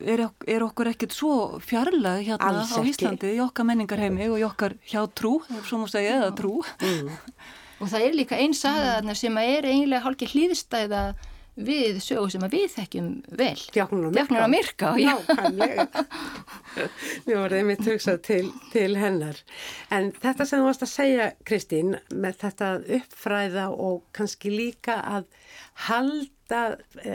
er, 0.00 0.26
er 0.46 0.64
okkur 0.64 0.90
ekkert 0.92 1.14
svo 1.14 1.60
fjarlag 1.60 2.24
hérna 2.26 2.50
Alls 2.50 2.74
á 2.74 2.80
Íslandi 2.82 3.34
í 3.36 3.42
okkar 3.42 3.66
menningarheimi 3.66 4.28
og 4.30 4.40
í 4.40 4.46
okkar 4.46 4.76
hjá 4.86 5.02
trú, 5.14 5.40
svo 5.66 5.82
múst 5.82 5.98
að 5.98 6.06
ég 6.06 6.20
eða 6.20 6.34
trú. 6.38 6.60
Mm. 6.80 7.14
Og 7.76 7.90
það 7.92 8.06
er 8.06 8.14
líka 8.16 8.38
einn 8.40 8.54
saga 8.56 9.14
sem 9.14 9.34
er 9.42 9.66
eiginlega 9.68 10.04
hálkið 10.06 10.32
hlýðstæða 10.32 11.02
við 11.56 12.00
sögur 12.04 12.30
sem 12.32 12.44
við 12.52 12.66
þekkjum 12.74 13.08
vel. 13.38 13.56
Djáknur 13.72 14.10
á 15.08 15.16
kannlega. 15.30 15.86
Mér 17.26 17.40
var 17.40 17.54
það 17.54 17.66
mitt 17.70 17.88
hugsað 17.88 18.20
til, 18.26 18.44
til 18.74 18.90
hennar. 19.00 19.40
En 19.94 20.12
þetta 20.20 20.46
sem 20.46 20.60
þú 20.60 20.68
varst 20.68 20.86
að 20.86 20.92
segja, 20.92 21.28
Kristín, 21.48 21.96
með 22.12 22.40
þetta 22.44 22.72
uppfræða 23.00 23.68
og 23.72 24.04
kannski 24.16 24.52
líka 24.52 25.00
að 25.00 25.28
halda 25.86 26.32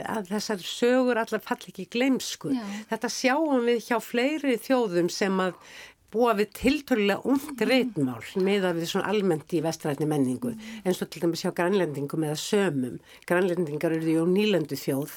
að 0.02 0.28
þessar 0.28 0.66
sögur 0.66 1.20
allar 1.22 1.40
fall 1.44 1.62
ekki 1.62 1.86
gleimsku. 1.94 2.52
Já. 2.52 2.64
Þetta 2.90 3.12
sjáum 3.14 3.70
við 3.70 3.86
hjá 3.86 3.96
fleiri 4.02 4.58
þjóðum 4.60 5.08
sem 5.12 5.40
að 5.40 5.56
búa 6.12 6.34
við 6.38 6.52
tilturlega 6.58 7.22
ungt 7.28 7.62
reitmál 7.68 8.20
meða 8.44 8.74
við 8.76 8.90
svona 8.90 9.12
almennt 9.12 9.54
í 9.56 9.62
vestrætni 9.64 10.08
menningu 10.08 10.52
eins 10.84 11.00
og 11.02 11.10
til 11.12 11.24
dæmis 11.24 11.44
hjá 11.46 11.54
grænlendingum 11.56 12.28
eða 12.28 12.38
sömum. 12.40 13.00
Grænlendingar 13.28 13.96
eru 13.96 14.18
ju 14.18 14.26
nýlandu 14.28 14.76
þjóð 14.76 15.16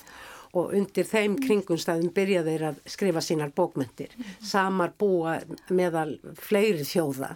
og 0.56 0.72
undir 0.76 1.08
þeim 1.08 1.36
kringunstæðum 1.44 2.14
byrja 2.16 2.44
þeir 2.46 2.64
að 2.70 2.78
skrifa 2.90 3.24
sínar 3.24 3.52
bókmyndir. 3.56 4.14
Samar 4.40 4.94
búa 5.00 5.38
meðal 5.68 6.16
fleiri 6.40 6.86
þjóða 6.88 7.34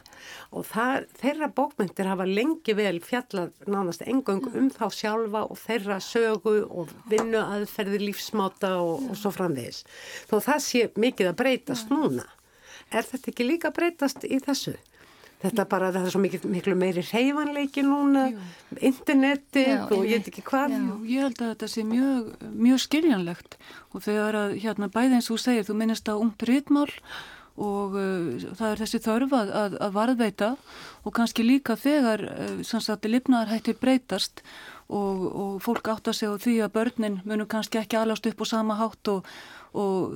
og 0.56 0.66
það, 0.70 1.10
þeirra 1.20 1.52
bókmyndir 1.60 2.10
hafa 2.10 2.28
lengi 2.30 2.76
vel 2.80 2.98
fjallað 3.04 3.52
nánast 3.68 4.06
engung 4.08 4.48
um 4.54 4.72
þá 4.74 4.88
sjálfa 4.96 5.46
og 5.52 5.60
þeirra 5.60 6.00
sögu 6.04 6.56
og 6.70 6.96
vinnu 7.12 7.44
aðferði 7.44 8.02
lífsmáta 8.08 8.78
og, 8.80 9.10
og 9.12 9.20
svo 9.20 9.34
framvegis. 9.36 9.84
Þó 10.32 10.40
það 10.40 10.68
sé 10.70 10.86
mikið 10.96 11.34
að 11.34 11.40
breytast 11.44 11.92
núna. 11.92 12.28
Er 12.90 13.06
þetta 13.06 13.32
ekki 13.32 13.46
líka 13.46 13.74
breytast 13.76 14.26
í 14.26 14.40
þessu? 14.44 14.76
Þetta 15.40 15.64
bara, 15.72 15.90
það 15.96 16.06
er 16.06 16.12
svo 16.12 16.20
mikil, 16.20 16.40
miklu 16.52 16.76
meiri 16.76 17.02
reyfanleiki 17.08 17.84
núna, 17.88 18.26
interneti 18.84 19.64
og 19.72 20.02
ég 20.04 20.20
veit 20.20 20.28
ekki 20.34 20.44
hvað. 20.50 20.74
Já, 20.76 20.88
ég 21.08 21.24
held 21.24 21.44
að 21.44 21.52
þetta 21.54 21.70
sé 21.72 21.84
mjög, 21.88 22.34
mjög 22.66 22.82
skiljanlegt 22.84 23.56
og 23.94 24.04
þegar 24.04 24.38
að 24.42 24.56
hérna 24.66 24.90
bæði 24.92 25.16
eins 25.16 25.30
og 25.30 25.38
þú 25.38 25.44
segir, 25.46 25.68
þú 25.70 25.76
minnist 25.80 26.12
á 26.12 26.20
ungt 26.20 26.44
rytmál 26.50 26.90
og 27.60 27.96
uh, 27.96 28.50
það 28.56 28.68
er 28.74 28.82
þessi 28.84 29.02
þörf 29.04 29.36
að, 29.36 29.54
að, 29.62 29.78
að 29.88 29.96
varðveita 29.96 30.50
og 31.08 31.16
kannski 31.16 31.46
líka 31.48 31.78
þegar 31.80 32.26
uh, 32.28 32.60
sagt, 32.68 33.08
lifnaðarhættir 33.08 33.80
breytast 33.80 34.44
og, 34.90 35.24
og 35.24 35.56
fólk 35.64 35.88
átt 35.92 36.12
að 36.12 36.20
segja 36.20 36.36
því 36.44 36.58
að 36.66 36.76
börnin 36.76 37.20
munum 37.24 37.48
kannski 37.48 37.80
ekki 37.80 38.00
alast 38.00 38.28
upp 38.28 38.44
á 38.44 38.46
sama 38.52 38.76
hátt 38.80 39.12
og, 39.12 39.28
og 39.78 40.16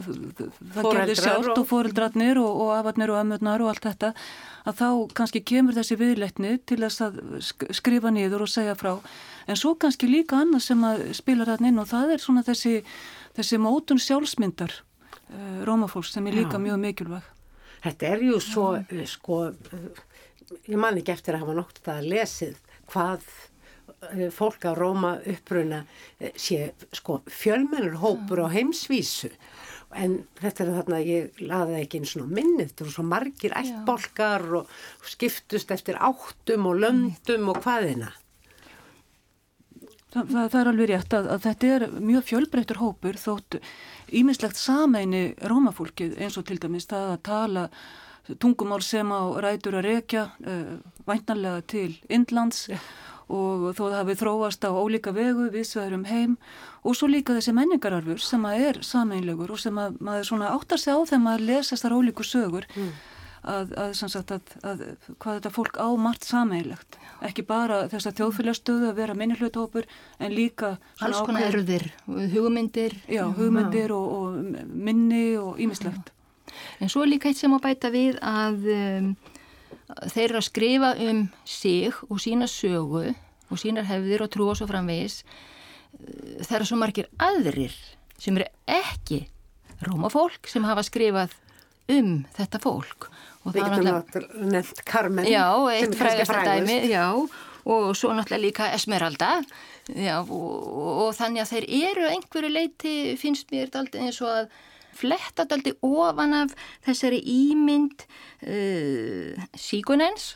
það 0.73 0.87
gerði 0.87 1.15
sjálft 1.19 1.59
og 1.59 1.67
foreldrarnir 1.69 2.39
og, 2.41 2.61
og 2.63 2.71
afarnir 2.77 3.13
og 3.13 3.19
ömmurnar 3.19 3.61
og 3.61 3.69
allt 3.69 3.85
þetta 3.85 4.13
að 4.65 4.79
þá 4.79 4.87
kannski 5.19 5.43
kemur 5.45 5.77
þessi 5.77 5.97
viðleitni 5.99 6.55
til 6.65 6.79
þess 6.81 7.03
að 7.05 7.19
skrifa 7.77 8.13
niður 8.13 8.47
og 8.47 8.51
segja 8.53 8.73
frá 8.79 8.95
en 9.45 9.59
svo 9.59 9.75
kannski 9.77 10.09
líka 10.09 10.39
annað 10.41 10.65
sem 10.69 10.87
að 10.87 11.05
spila 11.19 11.47
þarna 11.49 11.69
inn 11.69 11.83
og 11.83 11.91
það 11.91 12.15
er 12.15 12.25
svona 12.25 12.45
þessi, 12.47 12.75
þessi 13.37 13.61
mótun 13.61 14.01
sjálfsmyndar 14.01 14.73
uh, 14.73 15.61
rómafólks 15.67 16.15
sem 16.15 16.27
er 16.27 16.39
líka 16.41 16.57
Já. 16.57 16.63
mjög 16.65 16.83
mikilvæg. 16.87 17.31
Þetta 17.83 18.11
er 18.15 18.21
ju 18.23 18.39
svo, 18.41 18.67
Já. 18.79 19.05
sko, 19.11 19.39
ég 20.65 20.79
man 20.79 20.97
ekki 20.97 21.13
eftir 21.13 21.35
að 21.35 21.45
hafa 21.45 21.57
nokt 21.61 21.89
að 21.91 22.07
lesið 22.13 22.61
hvað 22.89 23.27
Eh, 23.27 23.52
fólk 24.33 24.65
á 24.67 24.71
Róma 24.77 25.17
uppruna 25.29 25.83
eh, 26.19 26.33
sé 26.35 26.73
sko 26.91 27.21
fjölmennur 27.27 27.99
hópur 28.01 28.45
á 28.45 28.47
heimsvísu. 28.53 29.31
En 29.93 30.23
þetta 30.39 30.63
er 30.63 30.73
þarna 30.79 30.99
ég 31.05 31.41
laði 31.43 31.77
ekki 31.83 32.01
eins 32.01 32.15
og 32.17 32.31
minnið, 32.31 32.71
þetta 32.71 32.85
eru 32.85 32.93
svo 32.95 33.05
margir 33.05 33.53
ættbolkar 33.59 34.45
og 34.59 34.71
skiptust 35.05 35.71
eftir 35.75 35.99
áttum 36.01 36.69
og 36.71 36.81
löndum 36.81 37.51
og 37.53 37.61
hvaðina 37.61 38.13
Þa, 40.13 40.21
það, 40.29 40.47
það 40.53 40.59
er 40.59 40.67
alveg 40.69 40.89
rétt 40.91 41.13
að, 41.17 41.27
að 41.33 41.45
þetta 41.47 41.69
er 41.75 41.83
mjög 42.05 42.25
fjölbreyttur 42.27 42.79
hópur 42.83 43.17
þótt 43.17 43.55
ímislegt 44.13 44.59
sameini 44.61 45.23
rómafólkið 45.49 46.19
eins 46.21 46.37
og 46.37 46.45
til 46.49 46.59
dæmis 46.61 46.85
það 46.89 47.13
að 47.15 47.23
tala 47.25 47.63
tungumál 48.37 48.83
sem 48.85 49.09
á 49.09 49.21
rætur 49.41 49.79
að 49.79 49.87
rekja 49.87 50.27
uh, 50.27 50.51
eh, 50.53 50.75
væntanlega 51.09 51.65
til 51.73 51.89
Indlands 52.13 52.67
ja 52.69 52.77
og 53.31 53.71
þó 53.77 53.83
það 53.85 53.97
hafi 53.99 54.17
þróast 54.19 54.67
á 54.67 54.71
ólíka 54.71 55.13
vegu 55.15 55.47
við 55.53 55.65
sveðurum 55.69 56.05
heim 56.09 56.37
og 56.83 56.97
svo 56.97 57.09
líka 57.11 57.35
þessi 57.37 57.55
menningararfur 57.55 58.21
sem 58.21 58.45
að 58.47 58.67
er 58.67 58.79
sameinlegur 58.83 59.53
og 59.55 59.61
sem 59.61 59.79
að 59.79 59.99
maður 60.03 60.29
svona 60.29 60.53
áttar 60.53 60.81
sig 60.81 60.93
á 60.95 60.99
þegar 61.01 61.25
maður 61.27 61.45
lesa 61.49 61.75
þessar 61.75 61.97
ólíku 61.97 62.25
sögur 62.27 62.67
mm. 62.75 62.89
að, 63.53 63.75
að, 63.85 63.93
sagt, 64.01 64.33
að, 64.35 64.55
að 64.63 64.83
hvað 65.17 65.37
þetta 65.39 65.53
fólk 65.57 65.79
á 65.79 65.87
margt 66.07 66.27
sameinlegt 66.27 66.97
ekki 67.23 67.45
bara 67.47 67.85
þess 67.91 68.09
að 68.11 68.19
þjóðfélagstöðu 68.19 68.89
að 68.89 68.99
vera 68.99 69.19
minnilhjóðtópur 69.19 69.87
en 70.19 70.35
líka 70.35 70.75
alls 70.99 71.21
konar 71.23 71.47
erður, 71.47 71.87
hugmyndir. 72.07 72.97
Já, 73.07 73.23
hugmyndir 73.37 73.95
og, 73.95 74.11
og 74.17 74.67
minni 74.67 75.29
og 75.39 75.61
ímislegt 75.63 76.11
En 76.83 76.91
svo 76.91 77.05
líka 77.07 77.29
eitt 77.29 77.39
sem 77.39 77.53
að 77.55 77.63
bæta 77.63 77.89
við 77.93 78.19
að 78.19 78.67
um, 78.73 79.13
þeir 80.13 80.25
eru 80.29 80.39
að 80.39 80.47
skrifa 80.47 80.93
um 81.09 81.25
sig 81.45 81.93
og 82.09 82.21
sína 82.23 82.47
sögu 82.49 83.13
og 83.53 83.61
sínar 83.61 83.87
hefðir 83.87 84.25
og 84.25 84.31
trú 84.33 84.49
og 84.51 84.57
svo 84.57 84.67
framvegis. 84.69 85.21
Það 86.43 86.57
eru 86.57 86.69
svo 86.69 86.79
margir 86.81 87.09
aðrir 87.21 87.75
sem 88.17 88.37
eru 88.39 88.49
ekki 88.69 89.23
rómafólk 89.83 90.49
sem 90.49 90.65
hafa 90.65 90.83
skrifað 90.85 91.35
um 91.93 92.23
þetta 92.37 92.61
fólk. 92.63 93.09
Og 93.43 93.55
það 93.55 93.63
er 93.63 93.87
náttúrulega 93.87 94.51
nefnt 94.53 94.83
Carmen 94.87 95.27
já, 95.27 95.45
eitt 95.73 95.97
frægast 95.99 96.31
að 96.31 96.49
dæmi 96.49 96.77
já, 96.87 97.05
og 97.13 97.87
svo 97.99 98.13
náttúrulega 98.15 98.45
líka 98.45 98.69
Esmeralda. 98.75 99.35
Já, 99.91 100.21
og, 100.23 100.59
og 101.03 101.09
þannig 101.17 101.43
að 101.43 101.49
þeir 101.51 101.65
eru 101.89 102.05
einhverju 102.07 102.51
leiti 102.53 102.93
finnst 103.19 103.51
mér 103.51 103.73
alltaf 103.75 103.99
eins 103.99 104.21
og 104.23 104.31
að 104.31 104.53
fletta 104.97 105.45
daldi 105.49 105.75
ofan 105.85 106.35
af 106.43 106.55
þessari 106.85 107.21
ímynd 107.33 108.05
uh, 108.47 109.45
síkunens 109.57 110.33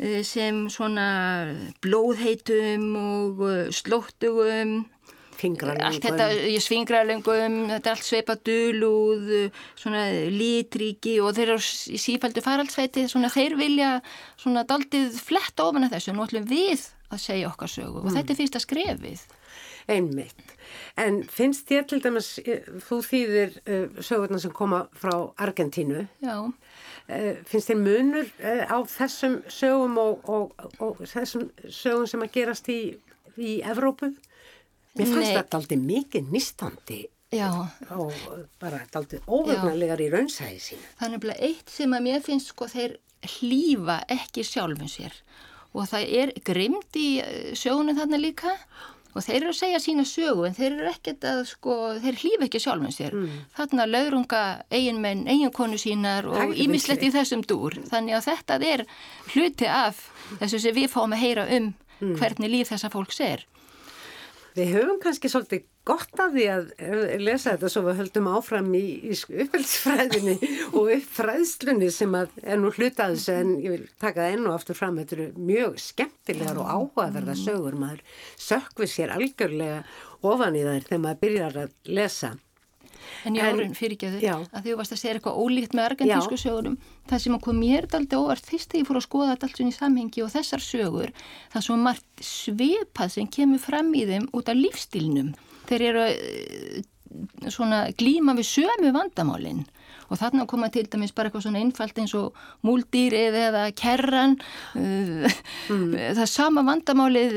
uh, 0.00 0.20
sem 0.26 0.66
svona 0.72 1.08
blóðheitum 1.84 2.88
og 3.00 3.44
uh, 3.46 3.60
slóttugum 3.74 4.80
allt 5.40 6.04
þetta, 6.04 6.26
ég 6.52 6.60
svingralöngum 6.60 7.54
þetta 7.70 7.88
er 7.88 7.94
allt 7.94 8.04
sveipa 8.04 8.34
dölúð 8.44 9.30
svona 9.72 10.02
litríki 10.28 11.14
og 11.24 11.32
þeir 11.38 11.54
eru 11.54 11.62
í 11.96 12.00
sífældu 12.00 12.42
faraldsveiti 12.44 13.06
svona 13.08 13.30
þeir 13.32 13.56
vilja 13.56 13.90
svona 14.36 14.66
daldið 14.68 15.16
fletta 15.16 15.70
ofan 15.70 15.88
af 15.88 15.94
þessu, 15.94 16.12
nú 16.12 16.26
ætlum 16.26 16.44
við 16.50 16.84
að 17.08 17.22
segja 17.24 17.48
okkar 17.48 17.72
sögu 17.72 18.02
mm. 18.02 18.04
og 18.04 18.18
þetta 18.18 18.34
er 18.34 18.40
fyrsta 18.42 18.60
skrefið. 18.62 19.24
Einmitt 19.90 20.59
En 21.00 21.20
finnst 21.28 21.68
þér 21.70 21.86
til 21.90 22.00
dæmis, 22.04 22.30
eh, 22.44 22.66
þú 22.86 23.00
þýðir 23.06 23.58
uh, 23.60 24.00
sögurnar 24.02 24.42
sem 24.42 24.54
koma 24.56 24.84
frá 24.96 25.14
Argentínu. 25.40 26.06
Já. 26.24 26.36
Uh, 27.10 27.36
finnst 27.48 27.70
þér 27.72 27.80
munur 27.82 28.32
á 28.40 28.78
þessum 28.86 29.40
sögum 29.50 29.96
og, 29.98 30.28
og, 30.30 30.66
og 30.78 31.00
þessum 31.04 31.48
sögum 31.66 32.08
sem 32.10 32.26
að 32.26 32.34
gerast 32.38 32.70
í, 32.72 32.80
í 33.36 33.60
Evrópu? 33.66 34.12
Mér 34.98 35.10
fannst 35.14 35.36
þetta 35.36 35.60
aldrei 35.60 35.78
mikið 35.78 36.30
nýstandi 36.34 37.04
Já. 37.30 37.46
og 37.94 38.14
bara 38.58 38.80
aldrei 38.98 39.20
óvögnarlegar 39.26 40.02
í 40.02 40.08
raunsæði 40.10 40.58
sín. 40.64 40.80
Þannig 40.98 41.28
að 41.30 41.44
eitt 41.46 41.70
sem 41.70 41.94
að 41.94 42.06
mér 42.08 42.24
finnst 42.26 42.50
sko 42.50 42.66
þeir 42.70 42.96
hlýfa 43.38 44.00
ekki 44.10 44.44
sjálfum 44.46 44.90
sér 44.90 45.14
og 45.70 45.86
það 45.90 46.14
er 46.22 46.32
grimd 46.46 46.98
í 46.98 47.08
sögunum 47.58 47.98
þarna 47.98 48.18
líka 48.18 48.56
og 49.14 49.24
þeir 49.24 49.36
eru 49.40 49.52
að 49.52 49.58
segja 49.58 49.80
sína 49.82 50.04
sögu 50.08 50.46
en 50.46 50.56
þeir 50.56 50.70
eru 50.70 50.88
ekkert 50.90 51.26
að 51.26 51.42
sko, 51.50 51.76
þeir 52.02 52.18
hlýfa 52.22 52.46
ekki 52.46 52.62
sjálfum 52.62 52.94
sér 52.94 53.16
mm. 53.16 53.38
þarna 53.58 53.86
laurunga 53.90 54.42
eigin 54.70 55.00
menn, 55.02 55.26
eigin 55.30 55.54
konu 55.54 55.78
sínar 55.80 56.28
og 56.30 56.54
ímislegt 56.54 57.06
í 57.06 57.12
þessum 57.14 57.44
dúr 57.46 57.80
þannig 57.90 58.18
að 58.18 58.26
þetta 58.30 58.60
er 58.72 58.84
hluti 59.34 59.70
af 59.70 60.02
þessu 60.42 60.62
sem 60.62 60.76
við 60.76 60.90
fáum 60.94 61.16
að 61.16 61.24
heyra 61.24 61.46
um 61.48 61.72
mm. 61.72 62.14
hvernig 62.20 62.54
líf 62.54 62.74
þessa 62.74 62.92
fólks 62.92 63.22
er 63.24 63.46
Við 64.56 64.72
höfum 64.74 64.96
kannski 65.02 65.30
svolítið 65.30 65.66
gott 65.90 66.22
af 66.22 66.34
því 66.34 66.46
að 66.54 66.66
lesa 67.22 67.54
þetta 67.54 67.70
svo 67.72 67.84
við 67.88 68.00
höldum 68.00 68.28
áfram 68.30 68.68
í, 68.78 68.84
í 69.10 69.14
upphaldsfræðinni 69.44 70.36
og 70.76 70.92
uppfræðslunni 70.96 71.90
sem 71.94 72.14
er 72.18 72.60
nú 72.60 72.70
hlutaðis 72.74 73.28
en 73.34 73.56
ég 73.62 73.74
vil 73.74 73.88
taka 74.02 74.24
það 74.24 74.36
enn 74.36 74.50
og 74.50 74.58
aftur 74.58 74.78
fram 74.78 75.00
þetta 75.00 75.16
eru 75.16 75.48
mjög 75.50 75.80
skemmtilegar 75.82 76.60
og 76.62 76.70
áhugaverða 76.74 77.38
sögur. 77.38 77.78
Maður 77.80 78.04
sökvið 78.38 78.94
sér 78.94 79.16
algjörlega 79.16 79.82
ofan 80.26 80.60
í 80.60 80.62
þær 80.68 80.86
þegar 80.86 81.02
maður 81.06 81.20
byrjar 81.24 81.60
að 81.64 81.74
lesa. 81.90 82.36
En 83.24 83.36
ég 83.36 83.44
árun 83.44 83.74
fyrir 83.76 83.96
ekki 83.96 84.08
að 84.08 84.16
þau 84.20 84.58
að 84.58 84.66
þú 84.66 84.74
varst 84.78 84.94
að 84.94 85.00
segja 85.00 85.14
eitthvað 85.16 85.38
ólíkt 85.40 85.74
með 85.76 85.86
argentísku 85.88 86.38
sögurum 86.40 86.76
það 87.10 87.22
sem 87.24 87.36
kom 87.42 87.58
mér 87.58 87.88
daldi 87.90 88.18
óvart 88.20 88.46
fyrst 88.46 88.70
þegar 88.70 88.82
ég 88.84 88.88
fór 88.90 88.98
að 89.00 89.06
skoða 89.06 89.30
þetta 89.32 89.48
allt 89.48 89.60
svona 89.60 89.72
í 89.72 89.76
samhengi 89.76 90.24
og 90.24 90.32
þessar 90.34 90.64
sögur 90.64 91.12
það 91.54 91.64
svo 91.66 91.78
margt 91.80 92.24
svipað 92.24 93.14
sem 93.16 93.30
kemur 93.38 93.62
fram 93.62 93.90
í 93.96 94.04
þeim 94.08 94.28
út 94.36 94.52
af 94.52 94.60
lífstilnum 94.60 95.32
þeir 95.70 95.86
eru 95.90 96.06
eh, 96.10 96.80
svona 97.50 97.84
glíma 97.98 98.36
við 98.38 98.50
sömu 98.52 98.92
vandamálinn 98.94 99.64
og 100.10 100.18
þarna 100.18 100.46
koma 100.50 100.68
til 100.74 100.84
dæmis 100.90 101.12
bara 101.14 101.30
eitthvað 101.30 101.44
svona 101.46 101.60
einfalt 101.62 101.98
eins 102.02 102.12
og 102.18 102.38
múldýrið 102.66 103.36
eða 103.44 103.62
kerran 103.78 104.36
uh, 104.74 105.26
mm. 105.70 105.94
það 106.16 106.22
er 106.24 106.30
sama 106.30 106.64
vandamálið 106.66 107.36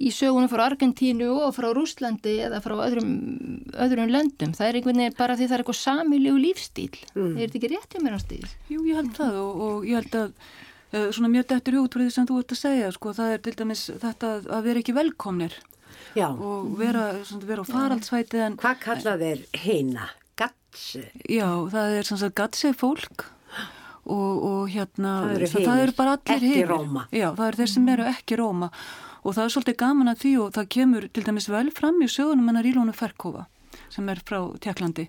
í 0.00 0.12
sögunum 0.14 0.50
frá 0.52 0.64
Argentínu 0.66 1.28
og 1.34 1.54
frá 1.56 1.68
Rúslandi 1.76 2.38
eða 2.48 2.62
frá 2.64 2.76
öðrum, 2.88 3.10
öðrum 3.86 4.12
löndum 4.12 4.56
það 4.56 4.68
er 4.68 4.80
einhvern 4.80 5.02
veginn 5.04 5.18
bara 5.18 5.36
því 5.36 5.50
það 5.50 5.58
er 5.58 5.64
eitthvað 5.64 5.80
samilegu 5.82 6.42
lífstíl 6.46 6.90
mm. 7.12 7.32
er 7.36 7.42
þetta 7.44 7.60
ekki 7.60 7.72
rétt 7.74 7.96
hjá 7.96 8.04
mér 8.04 8.16
á 8.16 8.20
stíl? 8.24 8.44
Jú, 8.72 8.82
ég 8.88 9.00
held 9.00 9.12
það 9.16 9.40
og, 9.42 9.62
og 9.68 9.88
ég 9.88 10.00
held 10.00 10.20
að 10.22 10.28
uh, 10.32 11.08
svona 11.12 11.32
mjög 11.36 11.48
dættur 11.52 11.80
út 11.84 11.96
frá 11.96 12.06
því 12.06 12.12
sem 12.16 12.28
þú 12.28 12.42
ert 12.42 12.56
að 12.56 12.62
segja 12.64 12.92
sko, 12.96 13.16
það 13.16 13.36
er 13.36 13.44
til 13.44 13.56
dæmis 13.60 13.88
þetta 13.92 14.36
að 14.56 14.70
vera 14.70 14.84
ekki 14.84 14.96
velkomnir 14.96 15.60
Já. 16.16 16.28
og 16.32 16.76
vera, 16.80 17.06
vera 17.44 17.64
á 17.64 17.66
faraldsvæti 17.68 18.42
en 18.42 18.58
Hvað 18.60 18.78
kalla 18.84 19.16
þeir 19.20 19.42
heina? 19.62 20.10
Gatsi? 20.36 21.02
Já, 21.28 21.48
það 21.72 21.96
er 21.98 22.08
svona 22.08 22.30
gatsi 22.40 22.72
fólk 22.76 23.26
og, 24.06 24.44
og 24.50 24.62
hérna 24.70 25.16
það 25.26 25.34
eru, 25.36 25.50
það 25.56 25.82
eru 25.82 25.96
bara 25.98 26.16
allir 26.16 26.70
Róma 26.70 27.08
Já, 27.10 27.28
það 27.34 27.48
eru 27.48 27.60
þeir 27.62 27.74
sem 27.74 27.90
eru 27.96 28.08
ekki 28.12 28.40
Róma 28.40 28.70
og 29.26 29.34
það 29.34 29.42
er 29.44 29.52
svolítið 29.56 29.78
gaman 29.82 30.12
að 30.12 30.22
því 30.22 30.32
og 30.44 30.54
það 30.54 30.72
kemur 30.76 31.08
til 31.10 31.26
dæmis 31.26 31.50
vel 31.50 31.68
fram 31.74 32.02
í 32.04 32.10
sögunum 32.10 32.50
hennar 32.50 32.68
Ílónu 32.70 32.94
Ferkova 32.96 33.46
sem 33.92 34.08
er 34.12 34.22
frá 34.26 34.40
Tjekklandi 34.62 35.06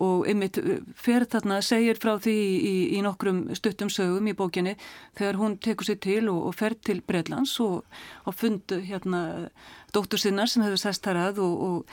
og 0.00 0.28
ymmit 0.30 0.58
uh, 0.60 0.78
fer 0.96 1.26
þarna, 1.28 1.60
segir 1.64 1.98
frá 2.00 2.14
því 2.22 2.36
í, 2.36 2.74
í 2.96 3.02
nokkrum 3.04 3.42
stuttum 3.58 3.90
sögum 3.92 4.30
í 4.30 4.36
bókinni 4.36 4.76
þegar 5.18 5.40
hún 5.40 5.58
tekur 5.62 5.90
sér 5.90 6.00
til 6.04 6.22
og, 6.32 6.46
og 6.50 6.56
fer 6.56 6.76
til 6.78 7.02
Breitlands 7.06 7.56
og, 7.64 7.84
og 8.24 8.36
fund 8.36 8.72
hérna 8.86 9.50
dóttur 9.94 10.20
sinnar 10.22 10.50
sem 10.50 10.64
hefur 10.64 10.80
sest 10.80 11.04
þar 11.04 11.24
að 11.26 11.42
og, 11.44 11.84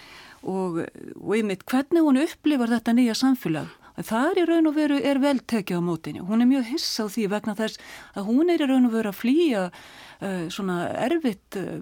og 0.48 1.36
ymmit 1.36 1.66
hvernig 1.68 2.06
hún 2.06 2.22
upplifar 2.22 2.72
þetta 2.76 2.96
nýja 2.96 3.18
samfélag? 3.18 3.74
Það 3.98 4.28
er 4.30 4.40
í 4.40 4.46
raun 4.46 4.70
og 4.70 4.76
veru 4.76 4.98
er 5.02 5.18
vel 5.18 5.40
tekið 5.42 5.80
á 5.82 5.88
mótinu. 5.88 6.26
Hún 6.28 6.44
er 6.44 6.50
mjög 6.50 6.68
hiss 6.70 7.00
á 7.02 7.10
því 7.10 7.24
vegna 7.32 7.56
þess 7.58 7.82
að 8.14 8.28
hún 8.30 8.52
er 8.54 8.62
í 8.62 8.68
raun 8.70 8.86
og 8.86 8.94
veru 8.94 9.10
að 9.10 9.18
flýja 9.24 9.64
uh, 9.72 10.44
svona 10.54 10.84
erfitt 11.08 11.58
uh, 11.58 11.82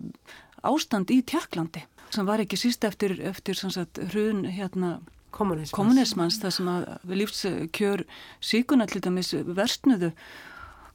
ástand 0.64 1.12
í 1.12 1.20
Tjekklandi 1.28 1.84
sem 2.14 2.28
var 2.28 2.44
ekki 2.44 2.60
síst 2.60 2.86
eftir, 2.88 3.18
eftir 3.26 3.58
sagt, 3.60 4.00
hrun 4.12 4.46
hérna 4.46 5.00
kommunismans, 5.36 6.40
þar 6.40 6.54
sem 6.54 6.68
að 6.72 6.84
lífskjör 7.12 8.06
síkuna 8.44 8.88
til 8.88 9.02
dæmis 9.04 9.34
verstnuðu 9.36 10.14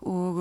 og, 0.09 0.39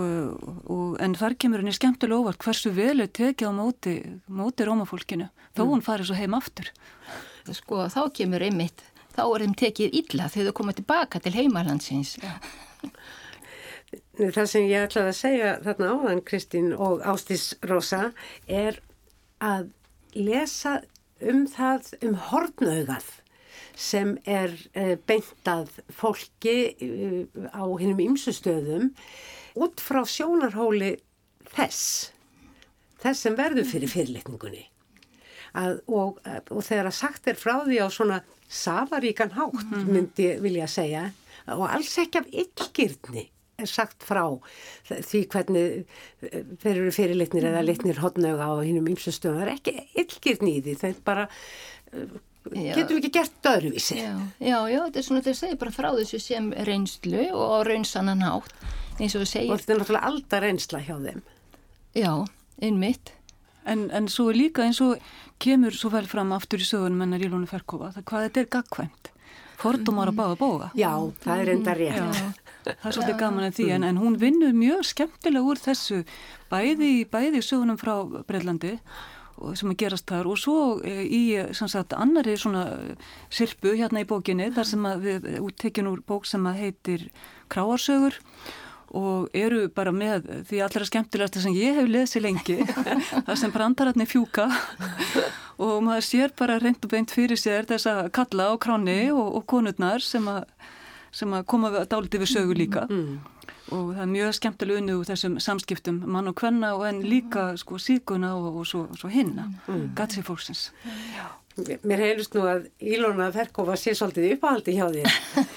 og, 0.71 0.93
en 1.03 1.17
þar 1.19 1.35
kemur 1.41 1.63
henni 1.63 1.75
skemmtilega 1.75 2.21
óvart 2.21 2.45
hversu 2.45 2.71
vel 2.75 3.03
er 3.03 3.11
tekið 3.11 3.51
á 3.51 3.53
móti, 3.55 3.95
móti 4.31 4.67
rómafólkinu 4.67 5.27
þó 5.57 5.63
mm. 5.65 5.71
hún 5.73 5.83
farið 5.83 6.11
svo 6.11 6.19
heim 6.19 6.37
aftur. 6.37 6.71
Sko 7.49 7.87
þá 7.91 8.01
kemur 8.15 8.45
einmitt 8.45 8.85
þá 9.15 9.23
er 9.25 9.45
þeim 9.45 9.55
tekið 9.59 9.97
illa 9.99 10.29
þegar 10.31 10.51
þau 10.51 10.57
koma 10.61 10.75
tilbaka 10.77 11.19
til 11.23 11.35
heimalandsins. 11.35 12.15
Það 14.19 14.45
sem 14.51 14.67
ég 14.69 14.85
ætlaði 14.85 15.11
að 15.11 15.17
segja 15.17 15.51
þarna 15.65 15.91
áðan 15.95 16.23
Kristín 16.27 16.71
og 16.77 17.03
Ástís 17.07 17.51
Rosa 17.65 18.11
er 18.45 18.79
að 19.43 19.71
lesa 20.15 20.79
um 21.19 21.45
það 21.49 21.91
um 22.05 22.15
hortnaugað 22.29 23.09
sem 23.79 24.15
er 24.27 24.51
eh, 24.73 24.95
beintað 25.07 25.71
fólki 25.95 26.55
eh, 26.75 27.27
á 27.55 27.63
hinnum 27.79 28.01
ymsustöðum 28.09 28.89
út 29.59 29.83
frá 29.83 30.01
sjónarhóli 30.07 30.95
þess 31.53 32.11
þess 32.99 33.25
sem 33.25 33.37
verður 33.39 33.67
fyrir 33.67 33.91
fyrirlitningunni 33.91 34.65
og, 35.89 36.19
og 36.21 36.59
þegar 36.61 36.91
að 36.91 36.97
sagt 36.99 37.29
er 37.31 37.39
frá 37.39 37.55
því 37.63 37.79
á 37.81 37.87
svona 37.89 38.19
safaríkan 38.49 39.33
hátt 39.33 39.55
-hmm. 39.63 39.89
myndi 39.89 40.27
vilja 40.43 40.67
segja 40.67 41.11
og 41.47 41.65
alls 41.69 41.97
ekki 41.97 42.19
af 42.19 42.27
yllgirtni 42.29 43.23
er 43.25 43.38
sagt 43.67 44.05
frá 44.07 44.23
því 44.87 45.21
hvernig 45.33 45.85
eh, 46.29 46.43
þeir 46.61 46.75
eru 46.75 46.93
fyrirlitnir 46.95 47.49
eða 47.51 47.65
litnir 47.65 47.99
hodnauga 48.03 48.47
á 48.47 48.53
hinnum 48.63 48.87
ymsustöðum 48.93 49.41
það 49.41 49.45
er 49.47 49.53
ekki 49.57 49.75
yllgirtni 50.03 50.55
í 50.57 50.63
því 50.65 50.75
það 50.79 50.89
er 50.89 51.03
bara 51.09 51.27
Já. 52.55 52.73
getum 52.77 52.95
við 52.95 53.03
ekki 53.03 53.11
gert 53.19 53.47
öðruvísi. 53.51 53.97
Já, 53.99 54.13
já, 54.39 54.57
já, 54.71 54.79
þetta 54.85 54.99
er 55.01 55.05
svona 55.05 55.23
þegar 55.25 55.37
segir 55.41 55.57
bara 55.59 55.73
frá 55.75 55.89
þessu 55.97 56.19
sem 56.23 56.49
reynslu 56.69 57.25
og 57.35 57.55
raunsannan 57.67 58.23
átt 58.25 58.53
eins 58.99 59.15
og 59.15 59.23
við 59.25 59.31
segjum 59.33 59.53
og 59.53 59.61
þetta 59.61 59.73
er 59.75 59.81
náttúrulega 59.81 60.09
alltaf 60.09 60.43
reynsla 60.45 60.81
hjá 60.85 60.95
þeim. 61.03 61.21
Já, 61.99 62.11
einmitt. 62.63 63.13
En, 63.69 63.89
en 63.93 64.07
svo 64.09 64.29
líka 64.33 64.63
eins 64.65 64.79
og 64.81 65.03
kemur 65.43 65.75
svo 65.75 65.91
vel 65.93 66.07
fram 66.09 66.31
aftur 66.35 66.63
í 66.63 66.67
sögunum 66.67 67.03
hennar 67.03 67.21
Ílónu 67.21 67.47
Ferkova 67.49 67.91
það 67.95 68.05
hvað 68.09 68.25
þetta 68.27 68.41
er 68.41 68.49
gagkvæmt 68.55 69.11
fordumar 69.59 70.09
að 70.11 70.17
báða 70.17 70.37
bóða 70.39 70.69
Já, 70.79 70.91
það 71.23 71.43
er 71.43 71.51
enda 71.53 71.75
rétt. 71.77 71.99
Já, 71.99 72.31
það 72.81 72.89
er 72.89 72.97
svolítið 72.97 73.21
gaman 73.21 73.47
en 73.47 73.55
því 73.57 73.69
en, 73.75 73.87
en 73.89 74.01
hún 74.01 74.17
vinnur 74.21 74.55
mjög 74.57 74.83
skemmtilega 74.91 75.51
úr 75.51 75.61
þessu 75.61 76.03
bæði, 76.51 76.91
bæði 77.11 77.43
sögunum 77.45 77.79
frá 77.81 77.95
Breitlandi 78.27 78.77
sem 79.55 79.71
að 79.71 79.77
gerast 79.79 80.09
þar 80.09 80.27
og 80.27 80.39
svo 80.39 80.61
e, 80.83 80.95
í 81.05 81.21
sagt, 81.55 81.95
annari 81.95 82.35
svona 82.39 82.65
sirpu 83.31 83.75
hérna 83.77 84.03
í 84.03 84.07
bókinni 84.09 84.49
þar 84.55 84.67
sem 84.67 84.87
við 85.03 85.29
tekjum 85.61 85.93
úr 85.93 86.01
bók 86.07 86.27
sem 86.27 86.47
að 86.49 86.59
heitir 86.65 87.05
Kráarsögur 87.51 88.19
og 88.95 89.29
eru 89.37 89.67
bara 89.73 89.93
með 89.93 90.25
því 90.49 90.61
allra 90.65 90.87
skemmtilegasta 90.87 91.43
sem 91.43 91.53
ég 91.53 91.77
hef 91.77 91.89
lesið 91.89 92.25
lengi 92.25 92.57
það 93.27 93.35
sem 93.37 93.53
brandararni 93.53 94.07
fjúka 94.09 94.47
og 95.61 95.75
maður 95.85 96.07
sér 96.07 96.33
bara 96.37 96.57
reynd 96.61 96.83
og 96.85 96.93
beint 96.93 97.13
fyrir 97.13 97.39
sér 97.39 97.69
þess 97.69 97.89
að 97.91 98.09
kalla 98.15 98.49
á 98.49 98.53
kráni 98.61 99.11
og, 99.13 99.27
og 99.39 99.45
konurnar 99.49 100.03
sem 100.03 100.25
að, 100.31 100.47
sem 101.11 101.33
að 101.33 101.45
koma 101.51 101.71
dálítið 101.89 102.23
við 102.23 102.31
sögu 102.33 102.57
líka 102.57 102.85
mm. 102.89 103.17
og 103.75 103.91
það 103.95 104.03
er 104.05 104.13
mjög 104.13 104.37
skemmtileg 104.37 104.81
unni 104.81 104.95
úr 104.97 105.09
þessum 105.09 105.39
samskiptum 105.43 106.03
mann 106.05 106.31
og 106.31 106.39
hvenna 106.41 106.75
og 106.77 106.87
en 106.89 107.03
líka 107.05 107.51
sko 107.59 107.81
síkuna 107.81 108.35
og, 108.37 108.61
og 108.61 108.69
svo, 108.69 108.85
svo 108.99 109.11
hinna 109.13 109.49
mm. 109.67 109.91
gatsi 109.97 110.25
fólksins 110.25 110.69
Já 111.15 111.27
Mér 111.87 112.01
heyrðist 112.03 112.35
nú 112.37 112.43
að 112.47 112.67
Ílona 112.83 113.29
Ferkova 113.33 113.75
sé 113.79 113.93
svolítið 113.97 114.35
uppáhaldi 114.35 114.75
hjá 114.77 114.85
því. 114.91 115.03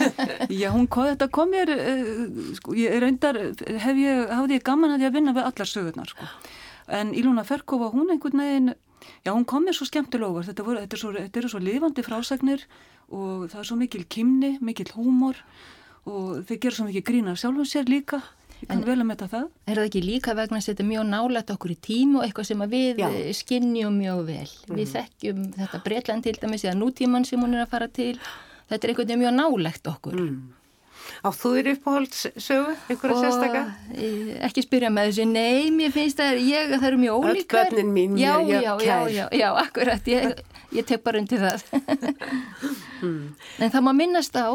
Já, 0.62 0.68
hún 0.74 0.88
kom, 0.90 1.08
þetta 1.10 1.28
kom 1.34 1.52
mér, 1.52 1.72
uh, 1.74 2.22
sko, 2.58 2.76
ég 2.78 2.96
reyndar, 3.02 3.38
hef 3.60 4.00
ég, 4.00 4.22
hafði 4.32 4.58
ég 4.58 4.66
gaman 4.66 4.96
að 4.96 5.04
ég 5.04 5.12
að 5.12 5.18
vinna 5.18 5.36
við 5.36 5.50
allar 5.50 5.70
sögurnar, 5.70 6.14
sko. 6.14 6.30
En 6.92 7.12
Ílona 7.16 7.44
Ferkova, 7.46 7.92
hún 7.94 8.10
einhvern 8.12 8.42
veginn, 8.42 8.74
já, 9.22 9.30
hún 9.30 9.46
kom 9.48 9.66
mér 9.66 9.76
svo 9.78 9.86
skemmtilega, 9.88 10.46
þetta, 10.48 10.66
voru, 10.66 10.82
þetta, 10.82 10.98
er 10.98 11.04
svo, 11.04 11.12
þetta 11.18 11.42
eru 11.42 11.52
svo 11.52 11.62
lifandi 11.62 12.06
frásagnir 12.06 12.66
og 13.12 13.48
það 13.52 13.60
er 13.62 13.68
svo 13.68 13.78
mikil 13.80 14.04
kimni, 14.08 14.56
mikil 14.64 14.92
húmor 14.96 15.38
og 16.08 16.42
þeir 16.48 16.62
gera 16.64 16.78
svo 16.78 16.86
mikil 16.88 17.04
grína 17.06 17.36
sjálfum 17.38 17.68
sér 17.68 17.90
líka 17.90 18.22
Ég 18.62 18.68
kann 18.70 18.84
vel 18.86 19.00
að 19.02 19.08
metta 19.08 19.26
það. 19.26 19.46
Er 19.66 19.78
það 19.80 19.88
ekki 19.88 20.00
líka 20.04 20.32
vegna 20.38 20.60
að 20.60 20.66
setja 20.68 20.84
mjög 20.86 21.06
nálægt 21.08 21.48
okkur 21.50 21.72
í 21.74 21.76
tímu 21.82 22.20
og 22.20 22.26
eitthvað 22.28 22.46
sem 22.46 22.60
við 22.70 23.00
Já. 23.02 23.08
skinnjum 23.34 23.96
mjög 23.98 24.20
vel. 24.28 24.50
Mm. 24.68 24.76
Við 24.78 24.92
þekkjum 24.92 25.40
þetta 25.56 25.80
Breitland 25.82 26.26
til 26.28 26.34
dæmis 26.38 26.64
eða 26.68 26.76
nútíman 26.78 27.26
sem 27.26 27.42
hún 27.42 27.56
er 27.56 27.64
að 27.64 27.72
fara 27.72 27.88
til. 27.90 28.12
Þetta 28.70 28.86
er 28.86 28.94
veginn 29.00 29.22
mjög 29.24 29.34
nálægt 29.40 29.90
okkur. 29.90 30.14
Mm. 30.14 30.61
Á 31.20 31.28
þú 31.36 31.50
eru 31.60 31.74
uppáhaldssögu, 31.76 32.72
einhverja 32.90 33.18
sérstaka? 33.20 33.62
Ekki 34.48 34.64
spyrja 34.64 34.90
með 34.94 35.10
þessu, 35.10 35.26
nei, 35.30 35.68
mér 35.74 35.92
finnst 35.94 36.18
það, 36.22 36.40
ég, 36.48 36.72
það 36.78 36.86
eru 36.88 37.00
mjög 37.02 37.26
ólíkar. 37.28 37.66
Öll 37.68 37.76
börnin 37.76 37.92
mín, 37.94 38.16
já, 38.20 38.32
já, 38.48 38.58
já, 38.64 38.72
já, 38.86 38.96
já, 39.16 39.24
já, 39.42 39.48
akkurat, 39.62 40.10
ég, 40.14 40.40
ég 40.78 40.88
tek 40.88 41.04
bara 41.04 41.22
undir 41.22 41.42
það. 41.44 41.66
mm. 43.02 43.22
En 43.62 43.74
það 43.74 43.86
má 43.86 43.92
minnast 44.00 44.34
á, 44.40 44.48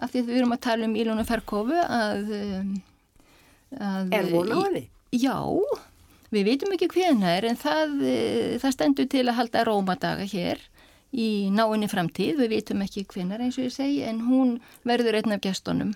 af 0.00 0.10
því 0.10 0.24
að 0.24 0.32
við 0.32 0.40
erum 0.40 0.56
að 0.56 0.64
tala 0.66 0.88
um 0.88 0.96
Ílónu 1.04 1.26
Ferkofu, 1.28 1.78
að 1.84 2.34
um, 2.40 2.74
Er 4.10 4.26
hún 4.32 4.50
á 4.50 4.58
henni? 4.66 4.84
Já, 5.14 5.36
við 6.30 6.46
veitum 6.46 6.74
ekki 6.74 6.88
hvenar 6.94 7.46
en 7.46 7.58
það, 7.58 7.96
eh, 8.06 8.58
það 8.62 8.74
stendur 8.76 9.08
til 9.10 9.26
að 9.28 9.38
halda 9.38 9.64
rómadaga 9.66 10.26
hér 10.30 10.62
í 11.12 11.50
náinni 11.54 11.88
framtíð. 11.90 12.38
Við 12.42 12.54
veitum 12.54 12.84
ekki 12.84 13.06
hvenar 13.10 13.42
eins 13.42 13.58
og 13.58 13.66
ég 13.68 13.74
segi 13.74 14.04
en 14.06 14.22
hún 14.28 14.58
verður 14.86 15.20
einn 15.20 15.36
af 15.36 15.42
gestunum. 15.44 15.94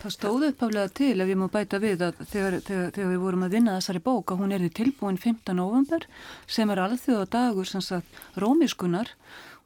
Það 0.00 0.14
stóðu 0.14 0.48
uppáflega 0.54 0.92
til 0.96 1.12
ef 1.20 1.28
ég 1.28 1.36
má 1.36 1.46
bæta 1.52 1.76
við 1.80 2.06
að 2.06 2.22
þegar, 2.30 2.54
þegar, 2.64 2.86
þegar 2.96 3.10
við 3.10 3.20
vorum 3.20 3.42
að 3.44 3.56
vinna 3.56 3.76
þessari 3.76 4.00
bók 4.06 4.32
að 4.32 4.40
hún 4.40 4.54
er 4.56 4.62
því 4.64 4.70
tilbúin 4.78 5.20
15. 5.20 5.52
november 5.58 6.06
sem 6.48 6.72
er 6.72 6.80
alþjóða 6.86 7.26
dagur 7.34 7.68
sem 7.68 7.84
sagt 7.84 8.20
rómiskunar 8.40 9.12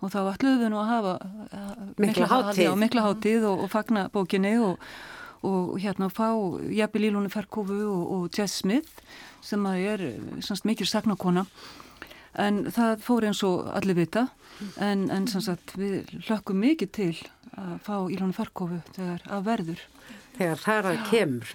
og 0.02 0.10
þá 0.10 0.18
ætluðum 0.32 0.64
við 0.64 0.72
nú 0.72 0.80
að 0.82 0.90
hafa 0.90 1.12
eh, 1.22 1.68
mikla 2.02 2.30
hátíð, 2.32 2.72
mikla 2.82 3.04
hátíð 3.06 3.46
og, 3.52 3.62
og 3.62 3.70
fagna 3.70 4.08
bókinni 4.10 4.56
og 4.58 4.82
og 5.44 5.76
hérna 5.76 6.08
fá 6.08 6.32
Jæpi 6.72 6.98
Lílónu 6.98 7.28
Ferkofu 7.28 7.76
og, 7.84 8.12
og 8.12 8.28
Jess 8.32 8.62
Smith 8.62 9.04
sem 9.44 9.64
að 9.68 9.82
er 9.92 10.04
semst 10.40 10.64
mikil 10.64 10.88
sagnakona 10.88 11.44
en 12.40 12.64
það 12.74 13.04
fór 13.04 13.28
eins 13.28 13.42
og 13.46 13.70
allir 13.74 13.98
vita 13.98 14.28
en, 14.82 15.08
en 15.10 15.28
semst 15.30 15.76
við 15.78 16.12
hlökkum 16.26 16.60
mikið 16.62 16.92
til 16.94 17.12
að 17.54 17.74
fá 17.86 17.96
Lílónu 18.08 18.34
Ferkofu 18.34 18.80
þegar 18.96 19.26
að 19.30 19.48
verður 19.48 19.82
þegar 20.34 20.60
þar 20.60 20.88
að 20.90 21.00
kemur. 21.10 21.52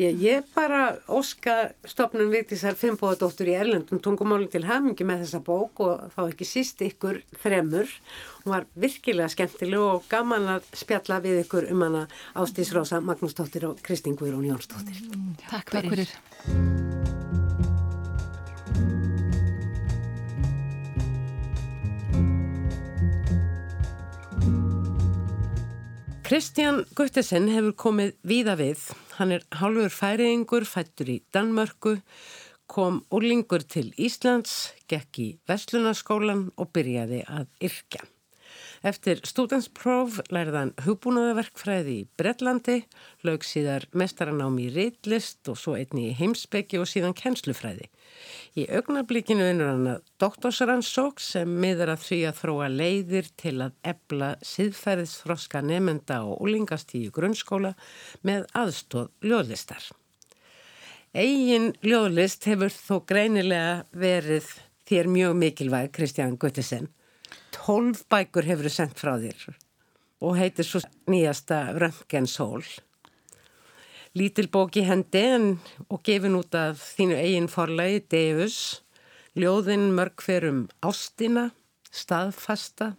Ég, 0.00 0.20
ég 0.22 0.46
bara 0.54 0.82
óska 1.12 1.56
stopnum 1.88 2.30
Vigdísar 2.32 2.76
Fimboðadóttur 2.78 3.50
í 3.50 3.56
Erlendum 3.58 4.00
tungumálinn 4.02 4.50
til 4.52 4.64
hamingi 4.68 5.06
með 5.06 5.24
þessa 5.24 5.42
bók 5.46 5.82
og 5.84 6.06
þá 6.14 6.20
ekki 6.26 6.48
síst 6.48 6.84
ykkur 6.86 7.20
þremur. 7.42 7.90
Hún 8.44 8.54
var 8.54 8.68
virkilega 8.78 9.30
skemmtileg 9.32 9.82
og 9.82 10.06
gaman 10.10 10.48
að 10.56 10.70
spjalla 10.76 11.20
við 11.24 11.42
ykkur 11.44 11.68
um 11.74 11.84
hana 11.86 12.06
Ástís 12.38 12.72
Rósa, 12.76 13.02
Magnúsdóttir 13.04 13.68
og 13.70 13.82
Kristín 13.84 14.16
Guðrún 14.18 14.48
Jónsdóttir. 14.48 15.02
Mm, 15.12 15.34
takk 15.48 15.76
fyrir. 15.76 16.16
Takk 16.16 16.48
fyrir. 16.48 17.45
Kristján 26.26 26.80
Guttesen 26.98 27.44
hefur 27.54 27.74
komið 27.78 28.08
víða 28.26 28.56
við. 28.58 28.80
Hann 29.14 29.30
er 29.36 29.44
hálfur 29.60 29.92
færiðingur, 29.94 30.64
fættur 30.66 31.12
í 31.12 31.20
Danmörku, 31.30 31.92
kom 32.66 32.98
úrlingur 33.14 33.62
til 33.62 33.92
Íslands, 33.94 34.56
gekk 34.90 35.22
í 35.22 35.28
Vestlunarskólan 35.46 36.48
og 36.58 36.72
byrjaði 36.74 37.22
að 37.30 37.46
yrkja. 37.70 38.02
Eftir 38.86 39.18
stúdanspróf 39.26 40.20
lærði 40.30 40.60
hann 40.60 40.70
hugbúnaðaverkfræði 40.84 41.94
í 41.96 42.02
Breitlandi, 42.20 42.76
lög 43.26 43.42
síðar 43.42 43.88
mestaranám 43.98 44.60
í 44.62 44.68
reitlist 44.70 45.48
og 45.50 45.56
svo 45.58 45.74
einni 45.74 46.04
í 46.12 46.14
heimsbyggi 46.14 46.78
og 46.78 46.86
síðan 46.86 47.16
kennslufræði. 47.18 47.88
Í 48.54 48.68
augnablikinu 48.78 49.48
vinnur 49.48 49.72
hann 49.72 49.90
að 49.96 50.04
doktorsrannsók 50.22 51.18
sem 51.24 51.50
miður 51.64 51.96
að 51.96 52.04
því 52.04 52.20
að 52.28 52.38
þróa 52.44 52.68
leiðir 52.76 53.30
til 53.42 53.56
að 53.66 53.74
ebla 53.90 54.28
siðferðisfroska 54.52 55.64
nefnda 55.66 56.20
og 56.22 56.44
úlingastíu 56.46 57.10
grunnskóla 57.16 57.74
með 58.22 58.46
aðstóð 58.54 59.10
ljóðlistar. 59.26 59.82
Egin 61.10 61.72
ljóðlist 61.82 62.46
hefur 62.46 62.70
þó 62.70 63.00
greinilega 63.08 63.82
verið 63.90 64.52
þér 64.86 65.10
mjög 65.10 65.40
mikilvæg, 65.42 65.90
Kristján 65.96 66.38
Guttisen. 66.38 66.86
Tólf 67.54 68.04
bækur 68.10 68.46
hefur 68.46 68.68
þú 68.68 68.74
sendt 68.74 69.00
frá 69.00 69.16
þér. 69.20 69.56
og 70.20 70.36
heitir 70.38 70.64
svo 70.64 70.80
nýjasta 71.12 71.76
Röntgensól. 71.76 72.64
Lítil 74.16 74.48
bók 74.48 74.78
í 74.80 74.84
hendi 74.88 75.20
en, 75.20 75.58
og 75.92 76.00
gefin 76.08 76.38
út 76.38 76.56
af 76.56 76.80
þínu 76.96 77.18
eigin 77.20 77.50
forlagi 77.52 78.00
Deus, 78.08 78.80
ljóðin 79.36 79.90
mörg 79.92 80.24
ferum 80.24 80.62
ástina, 80.80 81.50
staðfasta 81.92 82.94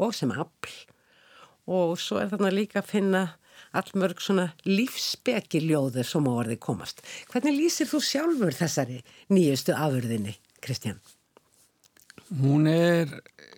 og 0.00 0.16
sem 0.16 0.32
afl 0.32 0.72
og 1.72 1.94
svo 2.00 2.18
er 2.18 2.30
þarna 2.32 2.50
líka 2.50 2.80
að 2.80 2.90
finna 2.90 3.22
allmörg 3.76 4.20
svona 4.20 4.48
lífsbeki 4.66 5.62
ljóður 5.62 6.08
sem 6.08 6.26
á 6.26 6.32
orði 6.32 6.58
komast. 6.60 7.04
Hvernig 7.30 7.56
lýsir 7.56 7.88
þú 7.88 8.02
sjálfur 8.02 8.56
þessari 8.56 9.00
nýjustu 9.32 9.76
afurðinni, 9.76 10.34
Kristján? 10.64 10.98
Hún 12.40 12.66
er, 12.66 13.10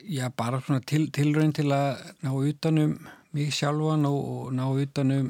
já, 0.02 0.28
bara 0.34 0.60
svona 0.60 0.82
til, 0.82 1.06
tilrönd 1.14 1.54
til 1.54 1.70
að 1.70 2.00
ná 2.24 2.32
utanum 2.34 2.96
mig 3.34 3.52
sjálfan 3.54 4.06
og, 4.08 4.20
og 4.34 4.54
ná 4.54 4.64
utanum 4.66 5.28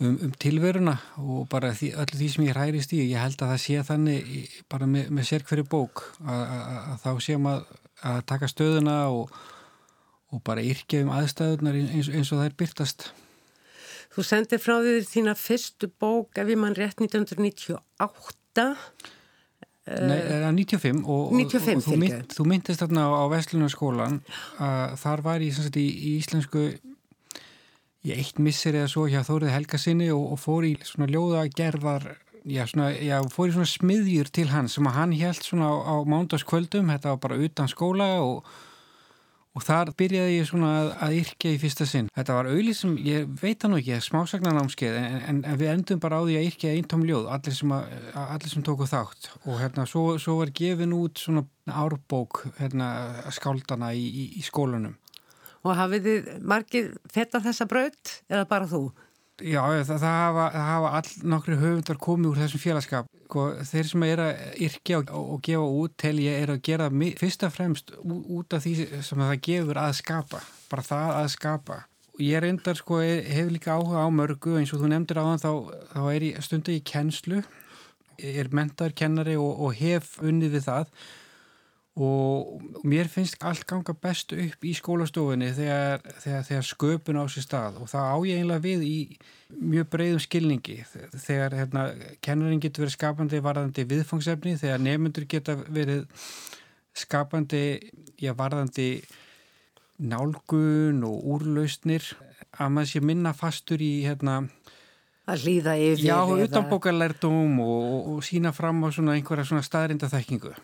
um, 0.00 0.16
um 0.16 0.32
tilveruna 0.40 0.96
og 1.20 1.48
bara 1.52 1.74
því, 1.76 1.92
öllu 2.00 2.16
því 2.16 2.28
sem 2.32 2.46
ég 2.48 2.56
hærist 2.56 2.94
í. 2.96 3.02
Ég 3.10 3.20
held 3.20 3.40
að 3.40 3.52
það 3.52 3.62
sé 3.66 3.84
þannig 3.90 4.50
bara 4.72 4.88
með, 4.88 5.12
með 5.12 5.28
sér 5.28 5.46
hverju 5.48 5.68
bók 5.68 6.04
að, 6.24 6.42
að, 6.42 6.76
að 6.80 6.98
þá 7.04 7.24
sé 7.26 7.38
maður 7.40 7.80
að 8.10 8.20
taka 8.32 8.48
stöðuna 8.48 8.96
og, 9.12 9.40
og 10.32 10.44
bara 10.46 10.64
yrkja 10.64 11.04
um 11.04 11.12
aðstæðunar 11.12 11.76
eins, 11.76 12.08
eins 12.08 12.32
og 12.32 12.40
það 12.40 12.48
er 12.48 12.58
byrtast. 12.62 13.10
Þú 14.10 14.24
sendir 14.26 14.62
frá 14.62 14.78
því 14.80 14.94
þína 15.06 15.36
fyrstu 15.38 15.90
bók 16.00 16.40
ef 16.40 16.48
ég 16.50 16.58
mann 16.58 16.76
rétt 16.78 17.04
1998 17.04 18.70
Nei, 19.90 20.20
það 20.22 20.44
er 20.46 20.54
95 20.54 21.02
og, 21.02 21.34
95, 21.34 21.80
og 21.80 21.86
þú, 21.86 21.98
mynd, 21.98 22.34
þú 22.36 22.46
myndist 22.46 22.82
þarna 22.84 23.06
á, 23.06 23.10
á 23.10 23.24
Vestlunarskólan 23.32 24.20
að 24.62 24.96
þar 25.02 25.22
var 25.26 25.44
ég 25.44 25.56
sagt, 25.56 25.78
í, 25.80 25.86
í 25.90 26.12
íslensku 26.20 26.64
ég 28.06 28.22
eitt 28.22 28.38
missir 28.40 28.78
eða 28.78 28.90
svo 28.92 29.06
hjá 29.10 29.20
Þórið 29.26 29.54
Helga 29.56 29.80
sinni 29.80 30.10
og, 30.14 30.22
og 30.36 30.40
fór 30.40 30.68
í 30.68 30.74
svona 30.86 31.10
ljóða 31.10 31.44
gerðar 31.52 32.06
já, 32.44 32.64
svona, 32.70 32.90
já, 32.96 33.18
fór 33.34 33.50
í 33.50 33.56
svona 33.56 33.72
smiðjur 33.72 34.30
til 34.32 34.48
hans 34.52 34.78
sem 34.78 34.88
að 34.88 34.96
hann 34.96 35.14
held 35.20 35.44
svona 35.44 35.68
á, 35.68 35.76
á 35.76 35.96
mándaskvöldum, 36.08 36.92
þetta 36.94 37.14
var 37.14 37.22
bara 37.26 37.40
utan 37.44 37.70
skóla 37.70 38.10
og 38.24 38.48
og 39.56 39.64
þar 39.66 39.90
byrjaði 39.98 40.36
ég 40.36 40.48
svona 40.48 40.70
að, 40.78 40.90
að 41.04 41.16
yrkja 41.20 41.52
í 41.54 41.58
fyrsta 41.60 41.86
sinn. 41.88 42.08
Þetta 42.14 42.36
var 42.36 42.50
sem, 42.78 42.94
ég 43.06 43.26
veit 43.40 43.66
nú 43.66 43.80
ekki, 43.80 43.98
smásagnanámskeið 44.06 44.98
en, 45.00 45.18
en, 45.32 45.42
en 45.50 45.58
við 45.60 45.72
endum 45.72 46.02
bara 46.02 46.20
á 46.20 46.22
því 46.22 46.38
að 46.38 46.48
yrkja 46.50 46.74
eintóm 46.76 47.04
ljóð, 47.08 47.28
allir 47.34 47.56
sem, 47.56 47.74
að, 47.74 47.98
allir 48.22 48.54
sem 48.54 48.66
tóku 48.66 48.88
þátt 48.90 49.30
og 49.42 49.60
hérna 49.60 49.86
svo, 49.90 50.04
svo 50.22 50.38
var 50.40 50.54
gefin 50.54 50.94
út 50.96 51.18
svona 51.18 51.44
árbók 51.66 52.44
hérna 52.60 52.90
skáldana 53.34 53.92
í, 53.94 54.06
í, 54.06 54.26
í 54.38 54.46
skólanum. 54.46 54.96
Og 55.66 55.76
hafið 55.76 56.06
þið 56.06 56.28
margið 56.48 56.92
þetta 57.12 57.42
þessa 57.44 57.66
braut 57.68 58.14
eða 58.30 58.46
bara 58.48 58.70
þú? 58.70 58.84
Já, 59.40 59.60
það, 59.86 59.94
það 59.94 60.14
hafa, 60.14 60.46
hafa 60.54 60.90
all 60.98 61.10
nokkru 61.32 61.56
höfundar 61.60 61.98
komið 62.00 62.30
úr 62.30 62.40
þessum 62.42 62.62
félagskap. 62.62 63.10
Sko, 63.24 63.44
þeir 63.70 63.88
sem 63.88 64.04
er 64.08 64.22
að 64.24 64.40
yrkja 64.66 64.98
og, 65.00 65.12
og 65.36 65.44
gefa 65.46 65.68
út 65.82 65.94
til 66.02 66.16
ég 66.24 66.42
er 66.42 66.52
að 66.54 66.64
gera 66.66 66.88
fyrst 67.20 67.46
og 67.46 67.54
fremst 67.54 67.94
út 68.02 68.56
af 68.56 68.64
því 68.64 68.74
sem 69.06 69.22
það 69.22 69.38
gefur 69.46 69.80
að 69.80 69.94
skapa. 70.00 70.42
Bara 70.72 70.86
það 70.86 71.14
að 71.20 71.30
skapa. 71.36 71.78
Ég 72.20 72.42
reyndar, 72.44 72.76
sko, 72.76 73.00
hefur 73.00 73.54
líka 73.54 73.78
áhuga 73.78 74.04
á 74.04 74.08
mörgu 74.12 74.58
eins 74.60 74.74
og 74.76 74.82
þú 74.82 74.92
nefndir 74.92 75.22
á 75.22 75.24
þann 75.24 75.44
þá, 75.44 75.52
þá 75.94 76.02
er 76.10 76.26
ég 76.26 76.44
stundu 76.44 76.74
í 76.74 76.82
kennslu, 76.84 77.40
er 78.20 78.52
mentar 78.52 78.92
kennari 78.92 79.38
og, 79.40 79.54
og 79.56 79.78
hef 79.78 80.18
unnið 80.20 80.58
við 80.58 80.66
það 80.66 80.92
og 81.98 82.62
mér 82.86 83.08
finnst 83.10 83.42
allt 83.42 83.64
ganga 83.66 83.92
bestu 83.98 84.36
upp 84.38 84.64
í 84.64 84.72
skólastofunni 84.78 85.50
þegar, 85.56 86.04
þegar, 86.22 86.44
þegar 86.46 86.68
sköpun 86.68 87.18
á 87.18 87.24
sér 87.26 87.44
stað. 87.44 87.80
Og 87.82 87.90
það 87.90 88.06
á 88.14 88.16
ég 88.30 88.38
einlega 88.40 88.62
við 88.62 88.84
í 88.86 88.98
mjög 89.58 89.88
breyðum 89.90 90.22
skilningi. 90.22 90.76
Þegar 91.16 91.56
hérna, 91.58 91.88
kennarin 92.22 92.62
getur 92.62 92.86
verið 92.86 92.94
skapandi 92.94 93.42
varðandi 93.42 93.86
viðfangsefni, 93.90 94.54
þegar 94.62 94.84
nefnundur 94.86 95.26
geta 95.34 95.58
verið 95.66 96.06
skapandi 96.94 97.64
já, 98.22 98.32
varðandi 98.38 98.88
nálgun 99.98 101.02
og 101.10 101.26
úrlausnir. 101.34 102.06
Að 102.54 102.74
maður 102.76 102.92
sé 102.94 103.02
minna 103.02 103.34
fastur 103.34 103.82
í 103.82 103.92
hérna 104.06 104.44
að 105.30 105.44
hlýða 105.44 105.76
yfir 105.78 106.08
já, 106.08 106.16
utanbókarlærtum 106.46 107.60
og, 107.62 107.78
og, 107.82 108.10
og 108.14 108.26
sína 108.26 108.54
fram 108.54 108.82
á 108.82 108.88
svona 108.94 109.14
einhverja 109.18 109.46
svona 109.46 109.62
staðrinda 109.62 110.08
þekkingu 110.10 110.54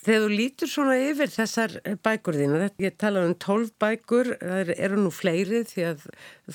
Þegar 0.00 0.22
þú 0.24 0.28
lítur 0.32 0.70
svona 0.72 0.94
yfir 0.96 1.28
þessar 1.28 1.74
bækur 2.00 2.36
þína, 2.40 2.68
ég 2.80 2.94
tala 3.00 3.24
um 3.28 3.34
tólf 3.36 3.74
bækur, 3.82 4.30
það 4.40 4.70
eru 4.78 5.00
nú 5.02 5.10
fleiri 5.12 5.60
því 5.68 5.84
að 5.90 6.06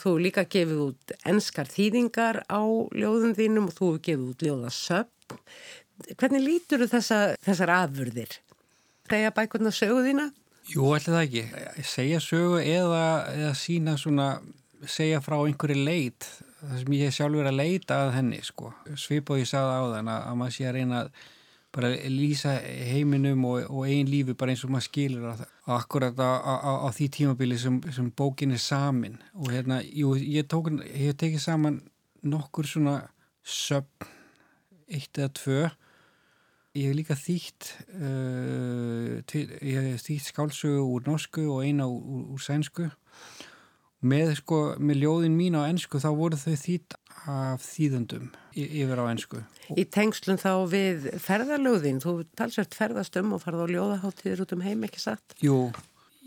þú 0.01 0.13
líka 0.23 0.45
gefið 0.49 0.79
út 0.87 1.13
enskar 1.29 1.69
þýðingar 1.69 2.41
á 2.49 2.61
ljóðum 2.97 3.35
þínum 3.37 3.67
og 3.69 3.75
þú 3.77 3.89
hefur 3.91 4.01
gefið 4.07 4.31
út 4.31 4.45
ljóðasöpp. 4.47 5.37
Hvernig 6.15 6.41
lítur 6.41 6.87
þessa, 6.89 7.19
þessar 7.45 7.73
afurðir? 7.75 8.33
Segja 9.05 9.35
bækurna 9.37 9.75
sögu 9.75 10.01
þína? 10.07 10.25
Jú, 10.73 10.89
alltaf 10.95 11.21
ekki. 11.21 11.45
Segja 11.85 12.17
sögu 12.25 12.57
eða, 12.63 13.05
eða 13.29 13.53
sína 13.61 13.93
svona, 14.01 14.31
segja 14.89 15.21
frá 15.21 15.37
einhverju 15.37 15.85
leit, 15.85 16.25
það 16.63 16.81
sem 16.81 16.97
ég 16.97 17.13
sjálfur 17.13 17.51
að 17.51 17.59
leita 17.61 18.01
að 18.07 18.15
henni, 18.17 18.41
sko. 18.41 18.73
Svip 18.97 19.29
og 19.29 19.43
ég 19.43 19.53
sagði 19.53 19.77
á 19.77 19.83
þann 19.93 20.13
að 20.17 20.37
maður 20.41 20.57
sé 20.57 20.65
að 20.65 20.77
reyna 20.79 21.05
að 21.05 21.23
bara 21.75 21.91
lýsa 22.07 22.55
heiminum 22.63 23.43
og, 23.49 23.65
og 23.67 23.87
einn 23.89 24.07
lífi 24.07 24.35
bara 24.37 24.53
eins 24.53 24.63
og 24.63 24.71
maður 24.71 24.87
skilur 24.87 25.29
að, 25.33 25.41
akkurat 25.75 26.19
á, 26.23 26.31
á, 26.39 26.73
á 26.87 26.89
því 26.95 27.07
tímabili 27.17 27.57
sem, 27.59 27.81
sem 27.91 28.07
bókin 28.15 28.55
er 28.55 28.61
samin. 28.63 29.17
Og 29.35 29.51
hérna, 29.51 29.81
jú, 29.83 30.13
ég 30.15 30.47
tók 30.51 30.71
ég 30.87 31.17
tekið 31.19 31.43
saman 31.43 31.81
nokkur 32.23 32.69
svona 32.69 33.01
söpn 33.43 34.07
eitt 34.87 35.19
eða 35.19 35.33
tvö. 35.35 35.63
Ég 36.75 36.89
hef 36.89 36.95
líka 36.97 37.15
þýtt 37.15 37.69
uh, 37.95 39.35
ég 39.63 39.91
hef 39.91 40.03
þýtt 40.03 40.31
skálsögu 40.31 40.83
úr 40.83 41.05
norsku 41.07 41.45
og 41.47 41.63
eina 41.63 41.87
úr, 41.87 42.25
úr 42.35 42.41
sænsku 42.43 42.89
með 44.05 44.35
sko, 44.41 44.59
með 44.79 45.01
ljóðin 45.03 45.37
mín 45.37 45.57
á 45.57 45.65
ennsku 45.65 46.01
þá 46.01 46.09
voru 46.17 46.39
þau 46.39 46.55
þýtt 46.61 46.97
af 47.25 47.63
þýðundum 47.65 48.29
yfir 48.55 49.01
á 49.01 49.05
ennsku. 49.09 49.41
Í 49.73 49.85
tengslun 49.91 50.39
þá 50.39 50.51
við 50.69 51.07
ferðarljóðin, 51.23 52.01
þú 52.03 52.19
talsvært 52.37 52.77
ferðast 52.77 53.17
um 53.21 53.33
og 53.35 53.41
farð 53.43 53.65
á 53.65 53.67
ljóðaháttíður 53.73 54.45
út 54.45 54.55
um 54.55 54.65
heim, 54.65 54.85
ekki 54.87 55.01
satt? 55.01 55.35
Jú, 55.43 55.71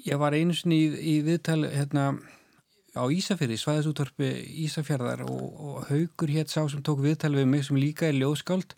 ég 0.06 0.20
var 0.20 0.36
einu 0.36 0.56
sinni 0.56 0.80
í, 0.86 0.88
í 0.98 1.14
viðtali 1.26 1.70
hérna 1.72 2.10
á 2.98 3.04
Ísafjörði, 3.14 3.58
svæðisúttorpi 3.62 4.30
Ísafjörðar 4.64 5.22
og, 5.28 5.44
og 5.62 5.84
haugur 5.90 6.32
hétt 6.34 6.50
sá 6.50 6.64
sem 6.66 6.82
tók 6.82 7.02
viðtali 7.04 7.42
við 7.42 7.52
mig 7.52 7.68
sem 7.68 7.78
líka 7.78 8.08
er 8.08 8.18
ljóðskáld. 8.18 8.74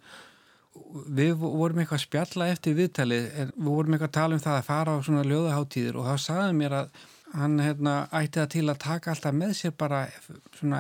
Við 1.11 1.32
vorum 1.40 1.80
eitthvað 1.80 1.98
að 1.98 2.05
spjalla 2.05 2.51
eftir 2.53 2.76
viðtali, 2.76 3.22
en 3.32 3.55
við 3.57 3.70
vorum 3.70 3.96
eitthvað 3.96 4.11
að 4.11 4.18
tala 4.18 4.36
um 4.36 4.44
það 4.44 4.59
að 4.59 4.68
fara 4.68 4.92
á 4.94 4.98
svona 5.07 5.24
ljóðaháttíður 5.26 6.01
og 6.03 6.11
þá 6.11 6.26
saði 6.26 6.59
mér 6.61 6.76
að 6.82 6.92
hann 7.37 7.61
hérna, 7.62 7.95
ætti 8.16 8.41
það 8.41 8.51
til 8.55 8.64
að 8.72 8.81
taka 8.83 9.12
alltaf 9.12 9.37
með 9.37 9.55
sér 9.59 9.74
bara 9.78 10.03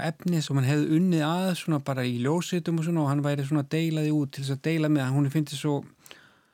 efni 0.02 0.42
sem 0.42 0.58
hann 0.58 0.66
hefði 0.66 0.98
unnið 0.98 1.24
að 1.28 1.78
bara 1.86 2.04
í 2.06 2.18
ljósitum 2.24 2.80
og 2.80 2.86
svona 2.86 3.04
og 3.04 3.10
hann 3.12 3.24
væri 3.24 3.46
deilaði 3.70 4.12
út 4.16 4.34
til 4.34 4.44
þess 4.44 4.56
að 4.56 4.62
deila 4.66 4.90
með 4.90 5.06
hann, 5.06 5.30
finnst 5.30 5.52
þetta 5.52 5.60
svo, 5.60 5.76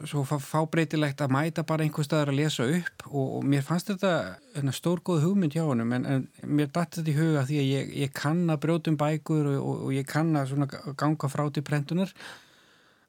svo 0.05 0.25
fábreytilegt 0.27 1.23
að 1.25 1.33
mæta 1.33 1.65
bara 1.65 1.87
einhver 1.87 2.05
staðar 2.05 2.35
að 2.35 2.41
lesa 2.43 2.69
upp 2.69 3.07
og, 3.09 3.27
og 3.39 3.49
mér 3.49 3.65
fannst 3.65 3.93
þetta 3.95 4.13
hérna, 4.55 4.77
stórgóð 4.77 5.25
hugmynd 5.25 5.57
hjá 5.57 5.65
hann 5.65 5.87
en, 5.87 6.05
en 6.05 6.27
mér 6.45 6.69
dætti 6.69 7.01
þetta 7.01 7.15
í 7.15 7.19
huga 7.21 7.47
því 7.49 7.63
að 7.63 7.71
ég, 7.73 7.95
ég 8.05 8.17
kann 8.17 8.45
að 8.53 8.63
brjóta 8.67 8.93
um 8.93 9.01
bækur 9.01 9.53
og, 9.57 9.71
og 9.89 9.95
ég 9.97 10.09
kann 10.09 10.37
að 10.37 10.59
ganga 11.01 11.33
frá 11.33 11.47
til 11.49 11.65
prentunar 11.65 12.13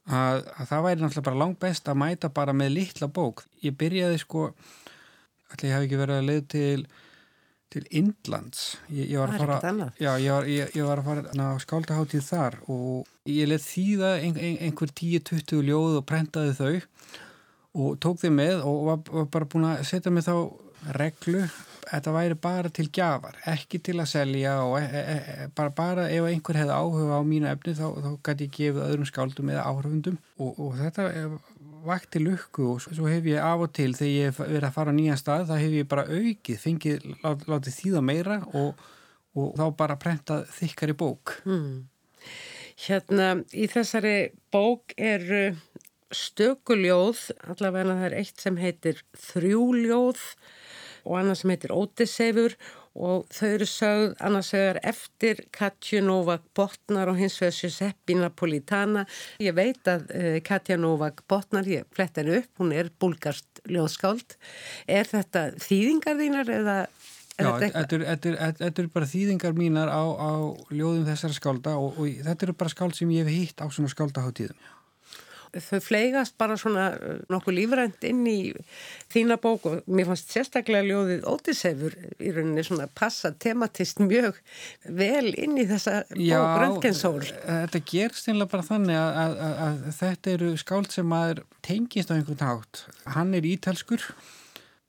að, 0.08 0.44
að 0.56 0.68
það 0.70 0.86
væri 0.86 1.04
náttúrulega 1.04 1.30
bara 1.30 1.42
langt 1.44 1.60
best 1.62 1.90
að 1.92 2.00
mæta 2.00 2.32
bara 2.32 2.56
með 2.56 2.76
litla 2.78 3.10
bók. 3.12 3.44
Ég 3.64 3.76
byrjaði 3.76 4.22
sko 4.24 4.52
ætla 5.52 5.70
ég 5.70 5.76
hef 5.76 5.86
ekki 5.88 6.02
verið 6.04 6.22
að 6.22 6.32
leið 6.32 6.48
til 6.54 6.88
til 7.74 7.88
Indlands. 8.00 8.78
Ég, 8.88 9.10
ég 9.12 9.20
var 9.20 9.34
að 9.34 9.42
fara 9.44 9.88
já, 10.00 10.12
ég, 10.24 10.32
var, 10.32 10.46
ég, 10.48 10.70
ég 10.78 10.88
var 10.88 11.02
að 11.02 11.10
fara 11.10 11.48
á 11.52 11.60
skáldaháttíð 11.60 12.28
þar 12.30 12.60
og 12.72 13.10
ég 13.28 13.50
let 13.52 13.64
þýða 13.66 14.12
ein, 14.22 14.38
ein, 14.40 14.60
einhver 14.70 14.94
10-20 14.94 15.66
ljóð 15.68 15.98
og 16.00 16.06
prentaði 16.08 16.56
þau 16.58 16.78
og 17.78 17.98
tók 18.04 18.22
þau 18.24 18.32
með 18.34 18.64
og 18.64 18.80
var, 18.88 19.02
var 19.12 19.28
bara 19.36 19.50
búin 19.52 19.68
að 19.68 19.84
setja 19.90 20.14
mig 20.14 20.26
þá 20.26 20.36
reglu 20.96 21.44
þetta 21.88 22.14
væri 22.16 22.38
bara 22.40 22.72
til 22.74 22.88
gjafar 22.94 23.38
ekki 23.48 23.80
til 23.84 23.98
að 24.02 24.10
selja 24.12 24.56
og 24.64 24.78
e, 24.80 24.88
e, 24.88 25.04
e, 25.18 25.48
bara, 25.56 25.72
bara 25.76 26.08
ef 26.14 26.28
einhver 26.28 26.60
hefði 26.60 26.76
áhuga 26.76 27.20
á 27.20 27.24
mínu 27.28 27.50
efni 27.52 27.76
þá, 27.78 27.86
þá 28.04 28.10
gæti 28.28 28.48
ég 28.48 28.56
gefið 28.58 28.84
öðrum 28.88 29.10
skáldum 29.10 29.52
eða 29.54 29.68
áhrifundum 29.72 30.18
og, 30.38 30.52
og 30.56 30.76
þetta 30.80 31.08
vakti 31.86 32.22
lukku 32.24 32.72
og 32.74 32.84
svo 32.84 33.08
hef 33.10 33.28
ég 33.30 33.44
af 33.44 33.66
og 33.66 33.74
til 33.76 33.94
þegar 33.98 34.14
ég 34.14 34.32
hef 34.32 34.40
verið 34.44 34.68
að 34.70 34.76
fara 34.78 34.94
á 34.94 34.98
nýja 34.98 35.18
stað 35.20 35.48
þá 35.50 35.56
hef 35.62 35.76
ég 35.78 35.90
bara 35.92 36.06
aukið, 36.08 36.60
fengið 36.62 37.08
lát, 37.24 37.44
látið 37.50 37.78
þýða 37.82 38.04
meira 38.10 38.38
og, 38.58 38.86
og 39.38 39.58
þá 39.60 39.66
bara 39.80 40.00
prentað 40.02 40.48
þykkar 40.58 40.94
í 40.94 40.98
bók 41.04 41.36
mm. 41.46 41.76
Hérna 42.78 43.28
í 43.58 43.66
þessari 43.72 44.18
bók 44.54 44.94
er 45.02 45.24
stökuljóð 46.14 47.24
allavega 47.50 47.96
það 47.98 48.08
er 48.10 48.18
eitt 48.22 48.44
sem 48.44 48.60
heitir 48.62 49.02
þrjúljóð 49.28 50.22
og 51.08 51.18
annað 51.20 51.40
sem 51.42 51.54
heitir 51.54 51.74
ótisefur 51.76 52.56
og 52.98 53.28
þau 53.34 53.50
eru 53.50 53.68
sögð 53.70 54.16
annars 54.26 54.52
vegar 54.56 54.80
eftir 54.88 55.44
Katja 55.56 56.02
Novak 56.04 56.46
Botnar 56.58 57.12
og 57.12 57.20
hins 57.20 57.38
vegar 57.42 57.58
Giuseppe 57.58 58.18
Napolitana. 58.18 59.06
Ég 59.44 59.56
veit 59.58 59.90
að 59.90 60.08
uh, 60.12 60.38
Katja 60.46 60.80
Novak 60.82 61.24
Botnar, 61.30 61.68
ég 61.70 61.88
flett 61.96 62.18
henni 62.18 62.40
upp, 62.42 62.52
hún 62.62 62.74
er 62.76 62.92
búlgarst 63.00 63.62
ljóðskáld. 63.68 64.38
Er 64.88 65.08
þetta 65.10 65.52
þýðingar 65.62 66.20
þínar 66.22 66.58
eða 66.62 66.80
Já, 67.38 67.52
þetta 67.62 68.66
eru 68.82 68.90
bara 68.90 69.06
þýðingar 69.06 69.54
mínar 69.54 69.92
á, 69.94 70.02
á 70.02 70.32
ljóðum 70.74 71.06
þessara 71.06 71.36
skálda 71.38 71.76
og, 71.78 72.00
og 72.02 72.24
þetta 72.26 72.48
eru 72.48 72.56
bara 72.58 72.74
skáld 72.74 72.98
sem 72.98 73.12
ég 73.14 73.28
hef 73.28 73.36
hýtt 73.36 73.62
á 73.62 73.70
svona 73.70 73.92
skáldaháttíðum 73.94 74.58
þau 75.64 75.80
fleigast 75.84 76.38
bara 76.40 76.58
svona 76.60 76.88
uh, 76.96 77.20
nokkuð 77.32 77.58
lífrænt 77.58 78.08
inn 78.08 78.24
í 78.30 78.38
þína 79.14 79.40
bók 79.42 79.68
og 79.70 79.90
mér 79.90 80.10
fannst 80.12 80.34
sérstaklega 80.34 80.86
ljóðið 80.88 81.28
Ótisefur 81.30 81.98
í 82.20 82.32
rauninni 82.36 82.66
svona 82.68 82.88
passa 82.98 83.34
tematist 83.34 84.02
mjög 84.04 84.40
vel 84.88 85.34
inn 85.34 85.58
í 85.60 85.68
þessa 85.70 86.02
Já, 86.16 86.40
bók 86.40 86.64
Röntgensól. 86.64 87.22
Þetta 87.28 87.84
gerst 87.92 88.32
einlega 88.32 88.54
bara 88.56 88.68
þannig 88.72 89.00
að, 89.02 89.22
að, 89.24 89.38
að, 89.44 89.62
að 89.68 90.02
þetta 90.02 90.34
eru 90.38 90.52
skáld 90.64 90.92
sem 90.94 91.08
maður 91.12 91.46
tengist 91.66 92.12
á 92.12 92.16
einhvern 92.18 92.42
nátt. 92.42 92.84
Hann 93.18 93.34
er 93.38 93.48
ítalskur 93.48 94.04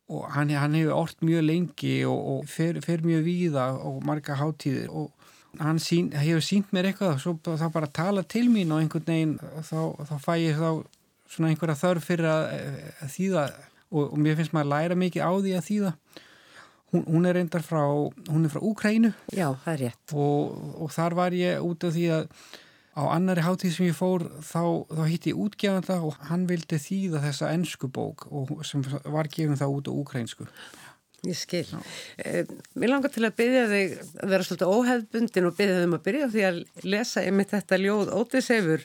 og 0.08 0.24
hann, 0.32 0.52
hann 0.56 0.76
hefur 0.78 0.96
orðt 0.96 1.24
mjög 1.26 1.44
lengi 1.44 1.94
og, 2.08 2.18
og 2.32 2.48
fer, 2.48 2.80
fer 2.84 3.04
mjög 3.04 3.26
víða 3.26 3.70
og 3.84 4.00
marga 4.08 4.38
háttíðir 4.40 4.88
og 4.88 5.12
hann 5.60 5.80
sín, 5.82 6.12
hefur 6.16 6.44
sínt 6.44 6.70
mér 6.74 6.90
eitthvað 6.90 7.16
og 7.16 7.22
svo 7.22 7.56
þá 7.58 7.66
bara 7.74 7.90
tala 8.00 8.22
til 8.22 8.46
mín 8.52 8.72
og 8.74 8.82
einhvern 8.82 9.08
veginn 9.08 9.34
þá, 9.38 9.80
þá 10.08 10.14
fæ 10.22 10.32
ég 10.42 10.60
þá 10.60 10.70
svona 11.28 11.50
einhverja 11.52 11.80
þörf 11.82 12.08
fyrir 12.08 12.30
að, 12.30 12.46
að 13.04 13.12
þýða 13.16 13.42
og, 13.88 14.04
og 14.04 14.16
mér 14.22 14.38
finnst 14.38 14.54
maður 14.56 14.68
að 14.68 14.72
læra 14.74 14.98
mikið 15.02 15.24
á 15.28 15.32
því 15.32 15.56
að 15.58 15.68
þýða. 15.68 15.92
Hún, 16.88 17.02
hún 17.04 17.28
er 17.28 17.36
reyndar 17.36 17.64
frá 17.66 17.82
hún 17.84 18.46
er 18.46 18.52
frá 18.54 18.62
Úkrænu 18.64 19.10
Já, 19.36 19.50
það 19.64 19.72
er 19.74 19.82
rétt. 19.82 20.14
Og, 20.16 20.54
og 20.80 20.94
þar 20.94 21.18
var 21.18 21.36
ég 21.36 21.60
út 21.60 21.84
af 21.84 21.92
því 21.92 22.06
að 22.16 22.30
á 22.98 23.02
annari 23.14 23.44
hátíð 23.44 23.74
sem 23.76 23.86
ég 23.86 23.96
fór 23.96 24.24
þá, 24.42 24.62
þá 24.90 25.02
hitti 25.06 25.34
ég 25.34 25.42
útgefanda 25.44 25.98
og 26.02 26.16
hann 26.30 26.48
vildi 26.48 26.80
þýða 26.82 27.22
þessa 27.28 27.52
ennsku 27.54 27.90
bók 27.94 28.26
sem 28.66 28.82
var 29.04 29.28
gefin 29.30 29.58
það 29.60 29.74
út 29.76 29.90
á 29.90 29.92
úkrænsku 29.94 30.48
Ég 31.26 31.34
skil. 31.34 31.66
Eh, 32.22 32.44
mér 32.78 32.92
langar 32.92 33.10
til 33.10 33.24
að 33.26 33.34
byggja 33.40 33.62
þig 33.72 33.94
að 34.22 34.32
vera 34.32 34.44
svolítið 34.46 34.74
óhefbundin 34.74 35.48
og 35.48 35.56
byggja 35.58 35.78
þig 35.78 35.86
um 35.88 35.96
að 35.96 36.04
byrja 36.04 36.28
því 36.34 36.44
að 36.46 36.58
lesa 36.86 37.24
einmitt 37.26 37.54
þetta 37.54 37.78
ljóð 37.82 38.12
ótisefur 38.14 38.84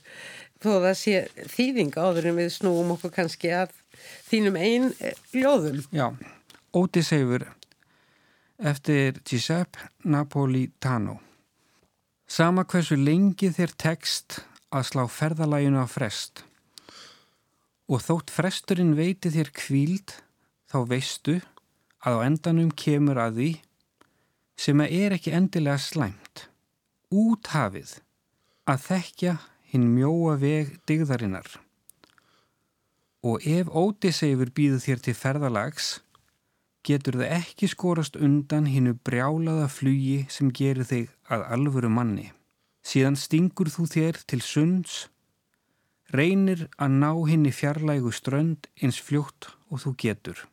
þó 0.64 0.70
að 0.72 0.88
það 0.88 0.96
sé 1.04 1.46
þýðing 1.54 1.98
áður 2.00 2.30
en 2.32 2.40
við 2.40 2.50
snúum 2.56 2.96
okkur 2.96 3.14
kannski 3.20 3.52
að 3.54 3.76
þínum 4.32 4.58
einn 4.58 4.90
eh, 4.98 5.20
ljóðum. 5.36 5.84
Já, 5.94 6.08
ótisefur 6.74 7.46
eftir 8.58 9.22
Giuseppe 9.22 9.92
Napolitano. 10.02 11.20
Sama 12.26 12.66
hversu 12.66 12.98
lengi 12.98 13.52
þér 13.54 13.78
tekst 13.78 14.42
að 14.74 14.90
slá 14.90 15.06
ferðalæginu 15.06 15.86
á 15.86 15.88
frest 15.92 16.48
og 17.86 18.02
þótt 18.02 18.32
fresturinn 18.34 18.96
veiti 18.98 19.30
þér 19.30 19.50
kvíld 19.54 20.16
þá 20.72 20.78
veistu 20.90 21.42
að 22.04 22.20
á 22.20 22.26
endanum 22.28 22.72
kemur 22.76 23.20
að 23.20 23.38
því 23.40 23.52
sem 24.60 24.82
að 24.84 24.96
er 25.00 25.16
ekki 25.16 25.34
endilega 25.34 25.80
slæmt, 25.82 26.48
úthafið 27.10 27.98
að 28.70 28.84
þekkja 28.88 29.36
hinn 29.72 29.90
mjóa 29.96 30.36
veg 30.42 30.76
digðarinnar. 30.90 31.48
Og 33.24 33.44
ef 33.48 33.72
ótiseifur 33.72 34.52
býðu 34.52 34.82
þér 34.84 35.04
til 35.06 35.16
ferðalags, 35.16 35.90
getur 36.84 37.18
það 37.22 37.36
ekki 37.40 37.70
skorast 37.72 38.20
undan 38.20 38.68
hinnu 38.68 38.98
brjálaða 39.08 39.70
flugi 39.72 40.26
sem 40.30 40.52
gerir 40.52 40.88
þig 40.88 41.10
að 41.32 41.48
alvöru 41.56 41.90
manni. 41.90 42.30
Síðan 42.84 43.16
stingur 43.16 43.72
þú 43.72 43.88
þér 43.88 44.20
til 44.28 44.42
sunds, 44.44 45.06
reynir 46.12 46.68
að 46.76 47.00
ná 47.00 47.12
hinni 47.32 47.54
fjarlægu 47.56 48.12
strönd 48.12 48.68
eins 48.84 49.00
fljótt 49.00 49.54
og 49.72 49.80
þú 49.86 49.96
getur 50.04 50.44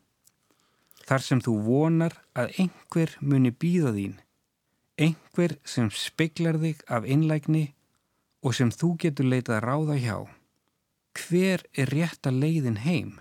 þar 1.07 1.25
sem 1.25 1.41
þú 1.43 1.55
vonar 1.65 2.15
að 2.37 2.53
einhver 2.63 3.15
muni 3.21 3.51
býða 3.51 3.93
þín, 3.95 4.15
einhver 5.01 5.57
sem 5.65 5.89
speiklar 5.93 6.59
þig 6.61 6.83
af 6.87 7.07
innlægni 7.07 7.65
og 8.41 8.55
sem 8.57 8.71
þú 8.73 8.95
getur 9.05 9.29
leitað 9.29 9.57
að 9.59 9.65
ráða 9.67 9.97
hjá. 10.01 10.17
Hver 11.17 11.65
er 11.75 11.91
rétt 11.91 12.27
að 12.27 12.39
leiðin 12.43 12.81
heim? 12.85 13.13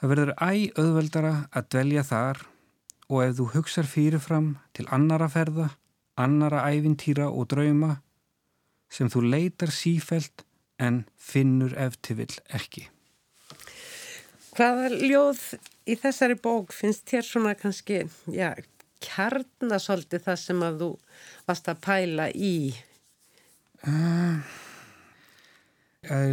Það 0.00 0.12
verður 0.12 0.32
æg 0.42 0.78
auðveldara 0.82 1.34
að 1.54 1.68
dvelja 1.74 2.02
þar 2.06 2.40
og 3.08 3.18
ef 3.24 3.36
þú 3.38 3.48
hugsar 3.56 3.88
fyrirfram 3.88 4.48
til 4.76 4.86
annara 4.92 5.28
ferða, 5.32 5.68
annara 6.18 6.64
ævintýra 6.72 7.28
og 7.30 7.48
drauma 7.52 8.00
sem 8.92 9.08
þú 9.08 9.24
leitar 9.32 9.72
sífelt 9.72 10.44
en 10.82 11.04
finnur 11.16 11.72
eftirvill 11.78 12.34
ekki. 12.52 12.88
Hvaða 14.52 14.90
ljóð 14.98 15.44
í 15.88 15.96
þessari 15.98 16.36
bók 16.42 16.72
finnst 16.74 17.06
þér 17.10 17.26
svona 17.26 17.54
kannski, 17.58 18.02
já, 18.30 18.54
kjarnasolti 19.02 20.20
það 20.22 20.38
sem 20.40 20.62
að 20.66 20.82
þú 20.82 20.90
varst 21.48 21.70
að 21.72 21.80
pæla 21.86 22.28
í? 22.34 22.54
Uh, 23.82 24.38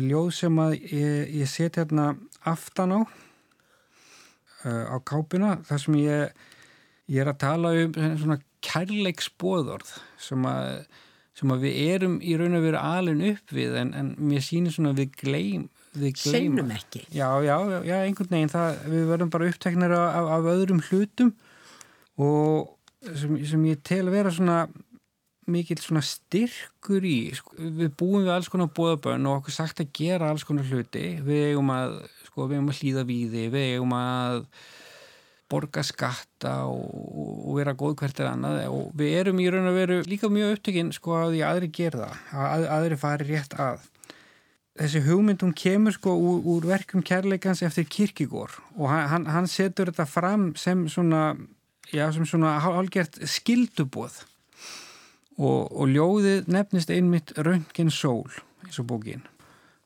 ljóð 0.05 0.29
sem 0.37 0.61
að 0.61 0.75
ég, 0.93 1.33
ég 1.41 1.49
set 1.49 1.79
hérna 1.81 2.11
aftan 2.49 2.93
á, 2.93 2.99
uh, 4.65 4.85
á 4.93 4.97
kápina, 5.01 5.57
þar 5.65 5.83
sem 5.85 5.99
ég, 6.03 6.45
ég 7.09 7.23
er 7.23 7.33
að 7.33 7.41
tala 7.41 7.73
um 7.87 7.97
svona 8.21 8.39
kærleiksbóðorð 8.65 9.95
sem 10.19 10.45
að, 10.45 10.85
sem 11.37 11.51
að 11.53 11.65
við 11.65 11.81
erum 11.95 12.17
í 12.21 12.35
raun 12.37 12.57
og 12.59 12.65
veru 12.67 12.81
alin 12.83 13.25
upp 13.31 13.53
við 13.55 13.77
en, 13.81 13.93
en 13.97 14.13
mér 14.19 14.43
sýnir 14.45 14.75
svona 14.75 14.93
að 14.93 15.05
við 15.05 15.19
gleym 15.23 15.69
Seinum 16.19 16.69
ekki. 16.75 17.05
Já, 17.13 17.29
já, 17.43 17.55
já, 17.85 17.95
einhvern 18.03 18.33
veginn 18.33 18.51
það, 18.53 18.83
við 18.93 19.07
verðum 19.09 19.31
bara 19.33 19.47
uppteknir 19.49 19.95
af, 19.97 20.27
af 20.35 20.51
öðrum 20.53 20.83
hlutum 20.89 21.33
og 22.19 22.75
sem, 23.15 23.39
sem 23.47 23.65
ég 23.69 23.81
tel 23.87 24.05
að 24.05 24.15
vera 24.17 24.33
svona 24.35 24.59
mikil 25.49 25.79
svona 25.81 26.03
styrkur 26.05 27.05
í 27.07 27.31
sko, 27.37 27.55
við 27.57 27.93
búum 27.97 28.25
við 28.25 28.33
alls 28.35 28.49
konar 28.51 28.69
bóðabönn 28.75 29.25
og 29.29 29.39
okkur 29.39 29.55
sagt 29.55 29.81
að 29.81 29.93
gera 29.97 30.29
alls 30.29 30.45
konar 30.47 30.67
hluti. 30.69 31.15
Við 31.25 31.47
eigum 31.51 31.71
að, 31.73 31.95
sko, 32.27 32.45
við 32.45 32.59
eigum 32.59 32.69
að 32.73 32.83
hlýða 32.83 33.05
víði 33.09 33.47
við 33.53 33.71
eigum 33.73 33.95
að 33.97 34.43
borga 35.49 35.81
skatta 35.81 36.53
og, 36.69 36.89
og 37.49 37.55
vera 37.57 37.73
góð 37.77 37.95
hvert 38.03 38.19
er 38.21 38.29
annað. 38.29 38.59
Og 38.69 38.91
við 38.97 39.15
erum 39.23 39.41
í 39.41 39.47
raun 39.49 39.71
og 39.71 39.79
veru 39.79 40.01
líka 40.05 40.29
mjög 40.29 40.59
upptökinn 40.59 40.93
sko 40.93 41.17
að 41.17 41.33
því 41.33 41.45
aðri 41.47 41.71
gerða, 41.79 42.11
að 42.29 42.67
aðri 42.77 42.99
fari 43.01 43.29
rétt 43.31 43.57
að 43.57 43.87
þessi 44.79 45.01
hugmyndum 45.03 45.51
kemur 45.57 45.95
sko 45.95 46.13
úr, 46.15 46.43
úr 46.47 46.67
verkum 46.69 47.03
kærleikans 47.03 47.63
eftir 47.67 47.87
kirkigór 47.91 48.53
og 48.77 48.87
hann, 48.91 49.27
hann 49.27 49.47
setur 49.51 49.91
þetta 49.91 50.05
fram 50.07 50.45
sem 50.59 50.85
svona, 50.91 51.33
já, 51.91 52.07
sem 52.15 52.27
svona 52.27 52.55
hálgert 52.63 53.19
skildubóð 53.27 54.21
og, 55.39 55.67
og 55.67 55.91
ljóðið 55.91 56.47
nefnist 56.51 56.93
einmitt 56.95 57.35
Röngin 57.37 57.91
sól 57.91 58.31
eins 58.63 58.79
og 58.79 58.87
bókin. 58.91 59.25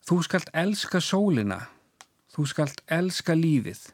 Þú 0.04 0.20
skalt 0.26 0.50
elska 0.58 1.00
sólina, 1.02 1.62
þú 2.34 2.46
skalt 2.52 2.82
elska 2.92 3.38
lífið, 3.38 3.86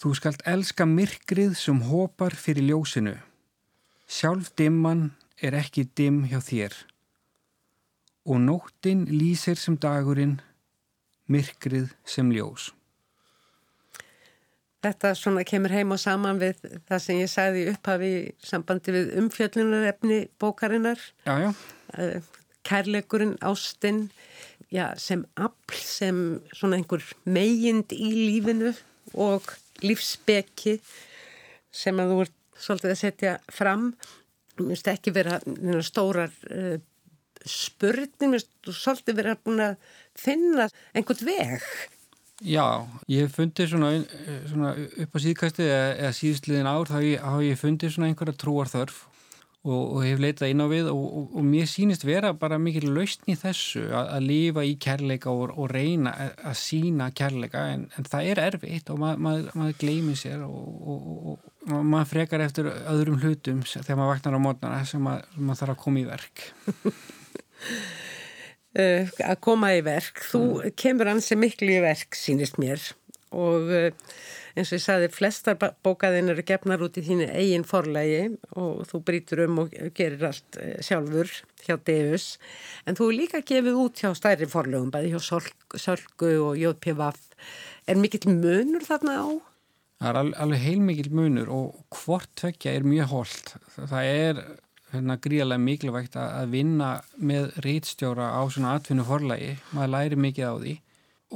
þú 0.00 0.12
skalt 0.18 0.44
elska 0.46 0.86
myrkrið 0.86 1.56
sem 1.58 1.80
hopar 1.88 2.36
fyrir 2.38 2.70
ljósinu. 2.70 3.16
Sjálf 4.06 4.52
dimman 4.56 5.10
er 5.42 5.56
ekki 5.58 5.88
dim 5.98 6.22
hjá 6.30 6.38
þér 6.44 6.76
og 8.26 8.38
nóttin 8.42 9.06
lýsir 9.10 9.58
sem 9.58 9.76
dagurinn, 9.80 10.38
myrkrið 11.30 11.90
sem 12.06 12.30
ljós. 12.34 12.70
Þetta 14.82 15.12
svona 15.14 15.44
kemur 15.46 15.70
heim 15.70 15.94
og 15.94 16.00
saman 16.02 16.40
við 16.42 16.58
það 16.90 17.02
sem 17.04 17.18
ég 17.20 17.30
sagði 17.30 17.66
upphafi 17.70 18.08
í 18.18 18.22
sambandi 18.42 18.94
við 18.94 19.12
umfjöllunarefni 19.20 20.18
bókarinnar. 20.42 20.98
Já, 21.26 21.36
já. 21.38 21.50
Eh, 21.98 22.18
kærleikurinn, 22.66 23.36
ástinn, 23.46 24.08
já, 24.74 24.90
sem 24.98 25.22
afl, 25.38 25.78
sem 25.78 26.18
svona 26.50 26.80
einhver 26.80 27.04
megind 27.24 27.94
í 27.94 28.10
lífinu 28.10 28.72
og 29.14 29.46
lífsbeki 29.82 30.78
sem 31.72 31.98
að 32.02 32.12
þú 32.12 32.18
ert 32.26 32.38
svolítið 32.62 32.94
að 32.94 33.00
setja 33.00 33.36
fram. 33.54 33.92
Mér 34.58 34.74
finnst 34.74 34.90
ekki 34.92 35.14
vera 35.14 35.38
stórar 35.86 36.34
uh, 36.50 36.76
spurning, 37.48 38.38
þú 38.62 38.76
svolítið 38.76 39.18
verið 39.18 39.34
að 39.34 39.42
búin 39.46 39.64
að 39.66 39.90
finna 40.18 40.68
einhvern 40.94 41.28
veg. 41.28 41.66
Já, 42.42 42.82
ég 43.06 43.22
hef 43.22 43.36
fundið 43.38 43.70
svona, 43.70 43.92
svona 44.50 44.74
upp 45.04 45.14
á 45.14 45.18
síðkastið 45.22 45.68
eða, 45.68 45.90
eða 45.94 46.14
síðustliðin 46.18 46.70
ár 46.72 46.90
þá 46.90 46.96
hef 46.98 47.42
ég 47.46 47.60
fundið 47.60 47.94
svona 47.94 48.08
einhverja 48.10 48.38
trúarþörf 48.40 48.96
og, 49.62 49.82
og 49.94 50.00
hef 50.02 50.18
leitað 50.18 50.50
inn 50.50 50.64
á 50.64 50.66
við 50.70 50.88
og, 50.90 51.02
og, 51.06 51.28
og 51.38 51.46
mér 51.46 51.68
sínist 51.70 52.02
vera 52.06 52.32
bara 52.34 52.58
mikil 52.58 52.88
lausn 52.90 53.30
í 53.30 53.36
þessu 53.38 53.84
að, 53.94 54.10
að 54.16 54.26
lifa 54.26 54.66
í 54.66 54.74
kærleika 54.82 55.30
og 55.30 55.62
reyna 55.70 56.14
að 56.34 56.58
sína 56.58 57.12
kærleika 57.14 57.62
en, 57.76 57.86
en 57.94 58.10
það 58.10 58.32
er 58.32 58.42
erfitt 58.48 58.90
og 58.90 59.00
mað, 59.04 59.22
mað, 59.22 59.48
maður 59.60 59.78
gleymið 59.84 60.20
sér 60.24 60.44
og 60.48 61.38
maður 61.70 62.10
frekar 62.16 62.42
eftir 62.48 62.72
öðrum 62.74 63.22
hlutum 63.22 63.62
þegar 63.70 64.00
maður 64.00 64.14
vaknar 64.16 64.38
á 64.42 64.44
mótnana 64.48 64.84
sem 64.88 65.04
maður, 65.06 65.58
þarf 65.62 65.76
að 65.76 65.82
koma 65.86 66.02
í 66.02 66.08
verk 66.10 66.48
að 68.72 69.38
koma 69.44 69.74
í 69.76 69.82
verk. 69.84 70.22
Þú 70.30 70.42
mm. 70.42 70.76
kemur 70.80 71.12
ansi 71.12 71.36
miklu 71.38 71.74
í 71.76 71.82
verk 71.84 72.16
sínist 72.16 72.60
mér. 72.62 72.80
Og 73.32 73.70
uh, 73.72 73.90
eins 74.56 74.72
og 74.72 74.76
ég 74.76 74.84
sagði 74.84 75.08
flestar 75.12 75.56
bókaðin 75.84 76.32
eru 76.32 76.44
gefnar 76.44 76.82
út 76.84 76.98
í 77.00 77.04
þínu 77.06 77.28
eigin 77.32 77.64
forlægi 77.68 78.34
og 78.60 78.82
þú 78.90 79.00
brítur 79.08 79.44
um 79.46 79.62
og 79.64 79.76
gerir 79.96 80.26
allt 80.28 80.58
uh, 80.60 80.74
sjálfur 80.84 81.30
hjá 81.64 81.78
Deus. 81.86 82.36
En 82.86 82.98
þú 82.98 83.08
er 83.08 83.18
líka 83.20 83.44
gefið 83.46 83.80
út 83.84 84.02
hjá 84.02 84.12
stærri 84.18 84.48
forlögum 84.50 84.92
bæði 84.92 85.14
hjá 85.14 85.40
Sölgu 85.80 86.34
og 86.48 86.60
Jóðpjafaf 86.60 87.22
er 87.88 88.00
mikill 88.00 88.28
munur 88.28 88.84
þarna 88.86 89.16
á? 89.18 89.26
Það 90.02 90.10
er 90.10 90.34
alveg 90.42 90.64
heilmikil 90.66 91.10
munur 91.14 91.50
og 91.54 91.98
hvort 92.02 92.30
tvekja 92.40 92.74
er 92.74 92.86
mjög 92.86 93.12
holdt 93.12 93.54
það 93.76 94.08
er 94.10 94.42
hérna, 94.92 95.18
gríðarlega 95.22 95.62
mikilvægt 95.62 96.16
að 96.20 96.50
vinna 96.52 96.90
með 97.16 97.52
rítstjóra 97.64 98.32
á 98.36 98.42
svona 98.52 98.76
atvinnu 98.78 99.06
forlægi, 99.08 99.54
maður 99.72 99.94
læri 99.94 100.18
mikið 100.26 100.48
á 100.48 100.54
því. 100.56 100.74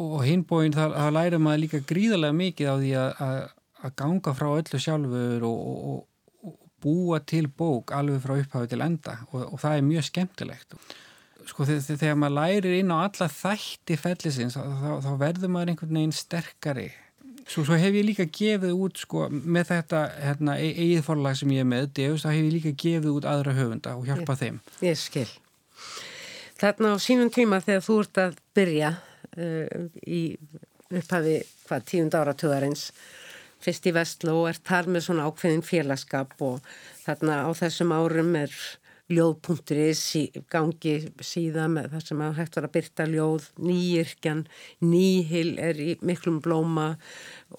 Og 0.07 0.19
hinbóin 0.27 0.77
það, 0.77 0.99
það 1.01 1.15
læri 1.17 1.41
maður 1.41 1.63
líka 1.63 1.81
gríðarlega 1.89 2.37
mikið 2.41 2.69
á 2.69 2.75
því 2.83 2.93
að, 3.01 3.25
að, 3.27 3.95
ganga 4.03 4.37
frá 4.37 4.51
öllu 4.51 4.83
sjálfur 4.83 5.49
og, 5.49 5.65
og, 5.93 6.05
og 6.51 6.59
búa 6.85 7.23
til 7.25 7.47
bók 7.49 7.95
alveg 7.97 8.21
frá 8.25 8.37
upphafi 8.37 8.73
til 8.73 8.85
enda. 8.85 9.19
Og, 9.33 9.49
og 9.55 9.63
það 9.63 9.79
er 9.79 9.89
mjög 9.89 10.09
skemmtilegt. 10.11 10.79
Sko 11.47 11.65
þegar 11.65 12.19
maður 12.19 12.39
lærir 12.41 12.79
inn 12.81 12.93
á 12.93 13.07
alla 13.07 13.31
þætti 13.31 13.97
fellisins 14.03 14.59
þá, 14.59 14.65
þá 15.05 15.13
verður 15.21 15.53
maður 15.55 15.73
einhvern 15.73 16.01
veginn 16.01 16.17
sterkari 16.17 16.89
Svo, 17.47 17.63
svo 17.63 17.77
hef 17.79 17.95
ég 17.95 18.07
líka 18.09 18.27
gefið 18.27 18.73
út 18.75 18.99
sko, 18.99 19.29
með 19.31 19.69
þetta 19.71 20.03
hérna, 20.19 20.57
e- 20.59 20.73
eigið 20.75 21.05
forlag 21.07 21.37
sem 21.39 21.53
ég 21.55 21.63
er 21.63 21.69
með, 21.71 21.91
Deus, 21.95 22.25
þá 22.25 22.31
hef 22.33 22.41
ég 22.41 22.55
líka 22.57 22.73
gefið 22.83 23.13
út 23.13 23.29
aðra 23.31 23.55
höfunda 23.55 23.93
og 23.95 24.09
hjálpa 24.09 24.35
ég, 24.35 24.41
þeim. 24.41 24.57
Ég 24.83 24.99
skil. 24.99 25.29
Þarna 26.59 26.95
á 26.95 26.97
sínum 27.03 27.31
tíma 27.31 27.61
þegar 27.63 27.85
þú 27.87 28.01
ert 28.03 28.23
að 28.25 28.41
byrja 28.57 28.91
uh, 28.97 29.87
í 30.03 30.23
upphafi 30.91 31.39
hvað 31.67 31.87
tíund 31.91 32.17
áratöðarins 32.19 32.89
fyrst 33.63 33.87
í 33.89 33.95
Vestló 33.95 34.41
og 34.43 34.51
ert 34.51 34.67
þar 34.67 34.91
með 34.91 35.07
svona 35.07 35.27
ákveðin 35.29 35.65
félagskap 35.67 36.35
og 36.45 36.67
þarna 37.05 37.45
á 37.47 37.51
þessum 37.57 37.95
árum 37.95 38.35
er 38.39 38.53
ljóð.is 39.13 40.03
í 40.19 40.25
gangi 40.51 40.97
síðan 41.23 41.79
það 41.93 42.03
sem 42.09 42.23
að 42.27 42.39
hægt 42.41 42.59
var 42.59 42.67
að 42.67 42.75
byrta 42.75 43.07
ljóð, 43.11 43.49
nýirkjan, 43.63 44.43
nýhil 44.83 45.55
er 45.63 45.79
í 45.79 45.95
miklum 46.03 46.41
blóma 46.43 46.89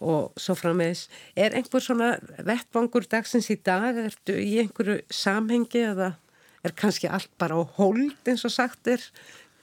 og 0.01 0.35
svo 0.39 0.57
frammeðis. 0.59 1.07
Er 1.39 1.55
einhver 1.55 1.83
svona 1.83 2.15
vettvangur 2.43 3.07
dagsins 3.07 3.49
í 3.53 3.59
dag, 3.63 3.95
ertu 4.09 4.35
í 4.35 4.57
einhverju 4.63 4.99
samhengi 5.13 5.85
eða 5.93 6.15
er 6.67 6.75
kannski 6.75 7.07
allt 7.07 7.31
bara 7.39 7.55
á 7.55 7.63
hold 7.77 8.27
eins 8.27 8.43
og 8.43 8.51
sagt 8.51 8.89
er 8.91 9.03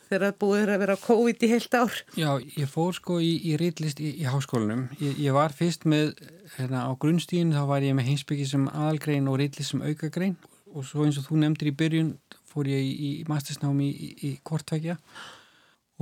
þegar 0.09 0.30
það 0.30 0.41
búið 0.41 0.72
að 0.72 0.82
vera 0.85 0.97
COVID 1.05 1.45
í 1.45 1.51
heilt 1.53 1.76
ár? 1.76 2.01
Já, 2.16 2.30
ég 2.57 2.70
fór 2.70 2.97
sko 2.97 3.18
í, 3.20 3.35
í 3.51 3.59
reytlist 3.61 4.01
í, 4.01 4.14
í 4.22 4.24
háskólanum. 4.28 4.87
Ég, 5.03 5.20
ég 5.26 5.37
var 5.37 5.53
fyrst 5.57 5.85
með, 5.89 6.14
hérna 6.57 6.87
á 6.89 6.93
grunnstíðin 6.97 7.53
þá 7.57 7.62
var 7.68 7.85
ég 7.85 7.97
með 7.99 8.12
heimsbyggi 8.12 8.49
sem 8.55 8.68
aðalgrein 8.72 9.28
og 9.28 9.41
reytlist 9.43 9.74
sem 9.74 9.85
aukagrein 9.85 10.37
og 10.75 10.85
svo 10.87 11.07
eins 11.07 11.20
og 11.20 11.29
þú 11.29 11.41
nefndir 11.41 11.70
í 11.70 11.77
byrjun 11.79 12.12
fór 12.51 12.68
ég 12.70 12.83
í, 12.83 13.09
í 13.09 13.25
mastersnámi 13.31 13.89
í, 13.89 14.11
í 14.29 14.31
kortvækja 14.47 14.99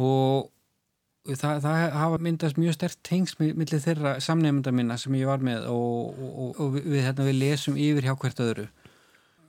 og 0.00 0.50
það, 1.28 1.62
það 1.64 1.80
hafa 2.00 2.20
myndast 2.26 2.58
mjög 2.60 2.76
stert 2.76 3.02
tengs 3.06 3.36
millir 3.38 3.82
þeirra 3.82 4.16
samnefnda 4.22 4.72
minna 4.74 4.98
sem 4.98 5.14
ég 5.18 5.28
var 5.30 5.44
með 5.44 5.68
og, 5.70 6.18
og, 6.18 6.56
og 6.58 6.78
við, 6.78 7.02
hérna, 7.04 7.28
við 7.28 7.38
lesum 7.40 7.78
yfir 7.78 8.08
hjá 8.08 8.16
hvert 8.16 8.42
öðru. 8.42 8.66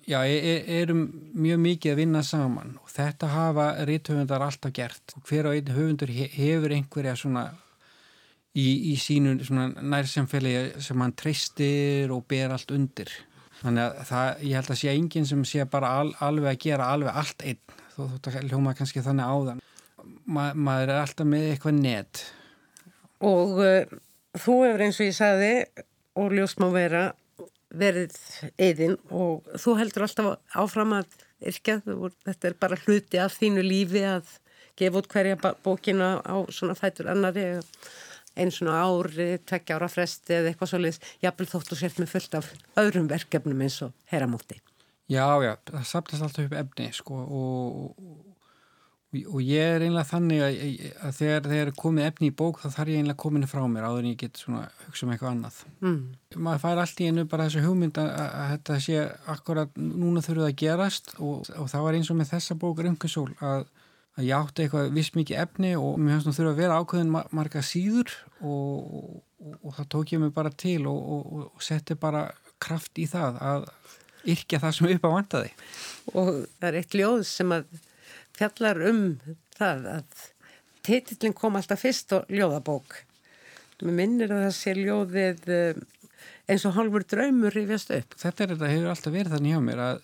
Já, 0.04 0.20
e, 0.28 0.36
e, 0.36 0.56
erum 0.82 1.06
mjög 1.32 1.62
mikið 1.64 1.94
að 1.94 2.00
vinna 2.02 2.22
saman 2.28 2.74
og 2.82 2.90
þetta 2.92 3.30
hafa 3.32 3.68
ríthöfundar 3.88 4.44
alltaf 4.44 4.74
gert. 4.76 5.16
Og 5.16 5.30
hver 5.30 5.48
og 5.48 5.56
einn 5.56 5.76
höfundur 5.78 6.12
hefur 6.12 6.76
einhverja 6.76 7.16
svona 7.20 7.46
í, 8.54 8.68
í 8.92 8.96
sínu 9.00 9.38
nærsamfélagi 9.40 10.84
sem 10.84 11.02
hann 11.02 11.16
treystir 11.18 12.12
og 12.14 12.28
ber 12.30 12.54
allt 12.54 12.76
undir 12.76 13.14
Þannig 13.64 13.84
að 13.86 14.00
það, 14.10 14.30
ég 14.44 14.60
held 14.60 14.72
að 14.74 14.80
sé 14.82 14.94
enginn 14.94 15.28
sem 15.30 15.44
sé 15.48 15.66
bara 15.72 15.92
al, 16.02 16.10
alveg 16.24 16.52
að 16.52 16.64
gera 16.66 16.90
alveg 16.92 17.20
allt 17.22 17.46
einn, 17.48 17.62
þú 17.96 18.08
hljóma 18.50 18.74
kannski 18.76 19.04
þannig 19.06 19.30
áðan. 19.36 19.62
Ma, 20.28 20.50
maður 20.52 20.92
er 20.92 21.00
alltaf 21.00 21.30
með 21.30 21.50
eitthvað 21.54 21.80
net. 21.80 22.24
Og 23.24 23.62
uh, 23.64 23.94
þú 24.36 24.58
hefur 24.66 24.84
eins 24.84 25.00
og 25.00 25.08
ég 25.08 25.16
sagði, 25.16 25.52
og 26.20 26.36
ljóst 26.36 26.60
má 26.60 26.68
vera, 26.74 27.06
verið 27.74 28.18
eðinn 28.62 29.00
og 29.10 29.48
þú 29.58 29.78
heldur 29.80 30.06
alltaf 30.06 30.60
áfram 30.60 30.98
að 31.00 31.16
yrkja, 31.50 31.80
þetta 32.28 32.50
er 32.50 32.58
bara 32.60 32.80
hluti 32.84 33.20
af 33.20 33.40
þínu 33.40 33.64
lífi 33.66 34.04
að 34.06 34.36
gefa 34.80 35.02
út 35.02 35.10
hverja 35.10 35.54
bókina 35.64 36.16
á 36.22 36.36
svona 36.54 36.76
fætur 36.78 37.10
annari 37.12 37.48
eða 37.56 37.64
einn 38.36 38.52
svona 38.54 38.82
ári, 38.82 39.38
tveggja 39.46 39.78
ára 39.78 39.90
fresti 39.92 40.38
eða 40.40 40.52
eitthvað 40.52 40.74
svolítið, 40.74 41.16
jáfnvel 41.24 41.50
þóttu 41.54 41.80
sért 41.80 42.02
með 42.02 42.14
fullt 42.16 42.38
af 42.40 42.52
öðrum 42.82 43.10
verkefnum 43.12 43.66
eins 43.66 43.82
og 43.86 43.94
herramóti. 44.12 44.60
Já, 45.12 45.26
já, 45.44 45.58
það 45.70 45.90
sapnast 45.90 46.26
alltaf 46.26 46.46
upp 46.48 46.56
efni 46.58 46.88
sko 46.96 47.18
og, 47.22 47.90
og, 47.92 48.30
og 49.28 49.42
ég 49.44 49.76
er 49.76 49.84
einlega 49.84 50.08
þannig 50.08 50.42
að, 50.46 50.62
að 51.04 51.18
þegar 51.20 51.50
þeir 51.52 51.62
eru 51.66 51.74
komið 51.84 52.08
efni 52.08 52.30
í 52.32 52.36
bók 52.40 52.62
þá 52.64 52.68
þarf 52.78 52.94
ég 52.94 53.04
einlega 53.04 53.22
kominni 53.26 53.50
frá 53.52 53.62
mér 53.68 53.90
áður 53.90 54.06
en 54.06 54.10
ég 54.14 54.22
get 54.24 54.40
svona 54.40 54.64
hugsa 54.88 55.06
um 55.06 55.14
eitthvað 55.14 55.34
annað. 55.34 55.60
Mm. 55.84 56.00
Maður 56.48 56.64
fær 56.64 56.84
allt 56.86 57.04
í 57.04 57.10
einu 57.12 57.28
bara 57.30 57.50
þessu 57.50 57.66
hugmynd 57.68 58.00
að, 58.02 58.10
að 58.24 58.50
þetta 58.56 58.80
sé 58.88 59.06
akkurat 59.36 59.78
núna 59.78 60.24
þurfuð 60.26 60.48
að 60.48 60.58
gerast 60.64 61.14
og, 61.20 61.52
og 61.52 61.70
það 61.76 61.88
var 61.90 62.00
eins 62.00 62.14
og 62.14 62.20
með 62.22 62.34
þessa 62.34 62.60
bók 62.64 62.84
Röngunsól 62.88 63.30
að 63.44 63.68
að 64.14 64.28
ég 64.28 64.36
átti 64.38 64.66
eitthvað 64.66 64.92
viss 64.94 65.14
mikið 65.16 65.40
efni 65.42 65.74
og 65.80 65.98
mér 65.98 66.18
finnst 66.18 66.30
nú 66.30 66.36
þurfa 66.38 66.54
að 66.54 66.62
vera 66.62 66.80
ákveðin 66.82 67.14
marga 67.34 67.64
síður 67.66 68.14
og, 68.42 69.00
og, 69.00 69.56
og 69.56 69.78
það 69.78 69.90
tók 69.96 70.14
ég 70.14 70.22
mig 70.22 70.34
bara 70.36 70.52
til 70.64 70.82
og, 70.90 71.32
og 71.50 71.64
setti 71.66 71.98
bara 72.00 72.28
kraft 72.64 73.02
í 73.02 73.08
það 73.10 73.40
að 73.42 73.66
yrkja 74.34 74.62
það 74.64 74.76
sem 74.78 74.92
upp 74.94 75.08
á 75.08 75.16
vandaði. 75.16 75.50
Og 76.14 76.30
það 76.60 76.68
er 76.70 76.78
eitt 76.80 77.00
ljóð 77.00 77.26
sem 77.28 77.56
að 77.56 77.74
fjallar 78.38 78.84
um 78.90 79.02
það 79.58 79.90
að 79.98 80.22
titillin 80.84 81.36
kom 81.38 81.58
alltaf 81.58 81.84
fyrst 81.84 82.14
og 82.16 82.30
ljóðabók. 82.32 83.02
Mér 83.84 83.98
minnir 83.98 84.32
að 84.32 84.46
það 84.46 84.56
sé 84.56 84.74
ljóðið 84.78 85.50
eh, 85.52 85.82
eins 86.48 86.64
og 86.70 86.76
halvur 86.78 87.04
draumur 87.08 87.56
rífjast 87.56 87.92
upp. 87.98 88.16
Þetta 88.20 88.46
er 88.46 88.54
þetta 88.54 88.72
hefur 88.72 88.92
alltaf 88.94 89.16
verið 89.16 89.36
þannig 89.36 89.56
hjá 89.56 89.64
mér 89.66 89.82
að 89.90 90.04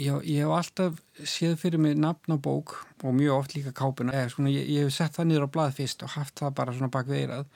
Já, 0.00 0.14
ég 0.24 0.40
hef 0.40 0.52
alltaf 0.56 1.00
séð 1.28 1.58
fyrir 1.60 1.80
mig 1.82 1.98
nafn 2.00 2.32
á 2.32 2.38
bók 2.40 2.72
og 3.04 3.12
mjög 3.12 3.34
oft 3.36 3.52
líka 3.52 3.72
kápuna. 3.76 4.14
Eða 4.16 4.30
svona 4.32 4.52
ég, 4.52 4.64
ég 4.72 4.86
hef 4.86 4.94
sett 4.96 5.12
það 5.18 5.26
niður 5.28 5.44
á 5.44 5.54
blað 5.56 5.74
fyrst 5.76 6.04
og 6.06 6.14
haft 6.14 6.40
það 6.40 6.54
bara 6.56 6.72
svona 6.72 6.92
bak 6.94 7.10
veirað 7.10 7.50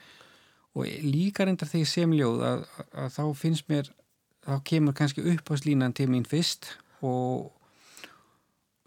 og 0.75 0.91
líka 1.01 1.47
reyndar 1.47 1.71
þegar 1.71 1.81
ég 1.81 1.89
sem 1.89 2.13
ljóð 2.13 2.43
að, 2.45 2.65
að, 2.77 2.91
að 3.01 3.15
þá 3.15 3.23
finnst 3.39 3.71
mér 3.71 3.89
þá 4.45 4.53
kemur 4.69 4.97
kannski 4.99 5.25
upp 5.31 5.49
á 5.49 5.53
slínan 5.57 5.95
til 5.97 6.05
mín 6.11 6.27
fyrst 6.29 6.69
og 7.01 7.49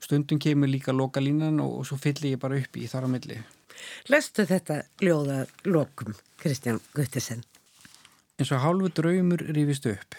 stundum 0.07 0.39
kemur 0.39 0.71
líka 0.71 0.95
lokalínan 0.95 1.59
og, 1.65 1.81
og 1.81 1.89
svo 1.91 1.99
fyllir 1.99 2.37
ég 2.37 2.43
bara 2.45 2.61
upp 2.61 2.79
í 2.79 2.87
þar 2.87 3.09
á 3.09 3.15
milli. 3.17 3.41
Lestu 4.07 4.47
þetta 4.47 4.85
ljóða 5.03 5.41
lokum, 5.67 6.15
Kristján 6.39 6.79
Guttesen? 6.95 7.43
En 8.39 8.47
svo 8.47 8.63
hálfu 8.63 8.93
draumur 8.95 9.43
rífist 9.51 9.91
upp. 9.91 10.15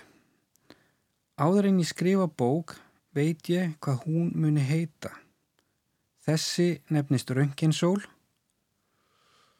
Áður 1.39 1.71
en 1.71 1.79
ég 1.79 1.87
skrifa 1.87 2.27
bók 2.27 2.75
veit 3.15 3.49
ég 3.49 3.75
hvað 3.83 4.05
hún 4.05 4.31
muni 4.37 4.63
heita. 4.63 5.11
Þessi 6.25 6.79
nefnist 6.93 7.31
Rönginsól. 7.33 8.01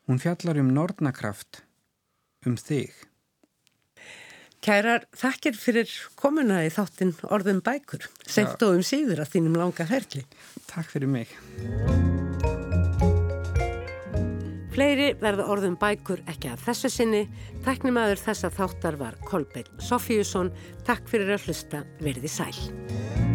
Hún 0.09 0.21
fjallar 0.21 0.59
um 0.61 0.71
nortnakraft, 0.73 1.63
um 2.45 2.57
þig. 2.57 2.93
Kærar, 4.59 5.05
þakkir 5.15 5.55
fyrir 5.55 5.91
komuna 6.19 6.59
í 6.67 6.71
þáttinn 6.73 7.13
orðum 7.31 7.61
bækur. 7.63 8.09
Sent 8.27 8.59
og 8.65 8.75
um 8.79 8.83
síður 8.83 9.23
að 9.23 9.31
þínum 9.37 9.55
langa 9.61 9.87
ferli. 9.87 10.25
Takk 10.67 10.91
fyrir 10.91 11.11
mig. 11.13 11.31
Fleiri 14.75 15.13
verða 15.19 15.47
orðum 15.51 15.79
bækur 15.79 16.21
ekki 16.29 16.51
að 16.51 16.67
þessu 16.67 16.91
sinni. 16.91 17.23
Tæknimaður 17.65 18.21
þessa 18.27 18.51
þáttar 18.59 18.99
var 18.99 19.17
Kolbeinn 19.25 19.81
Sofíusson. 19.83 20.53
Takk 20.87 21.07
fyrir 21.09 21.35
að 21.35 21.49
hlusta. 21.49 21.83
Verði 22.03 22.31
sæl. 22.31 23.28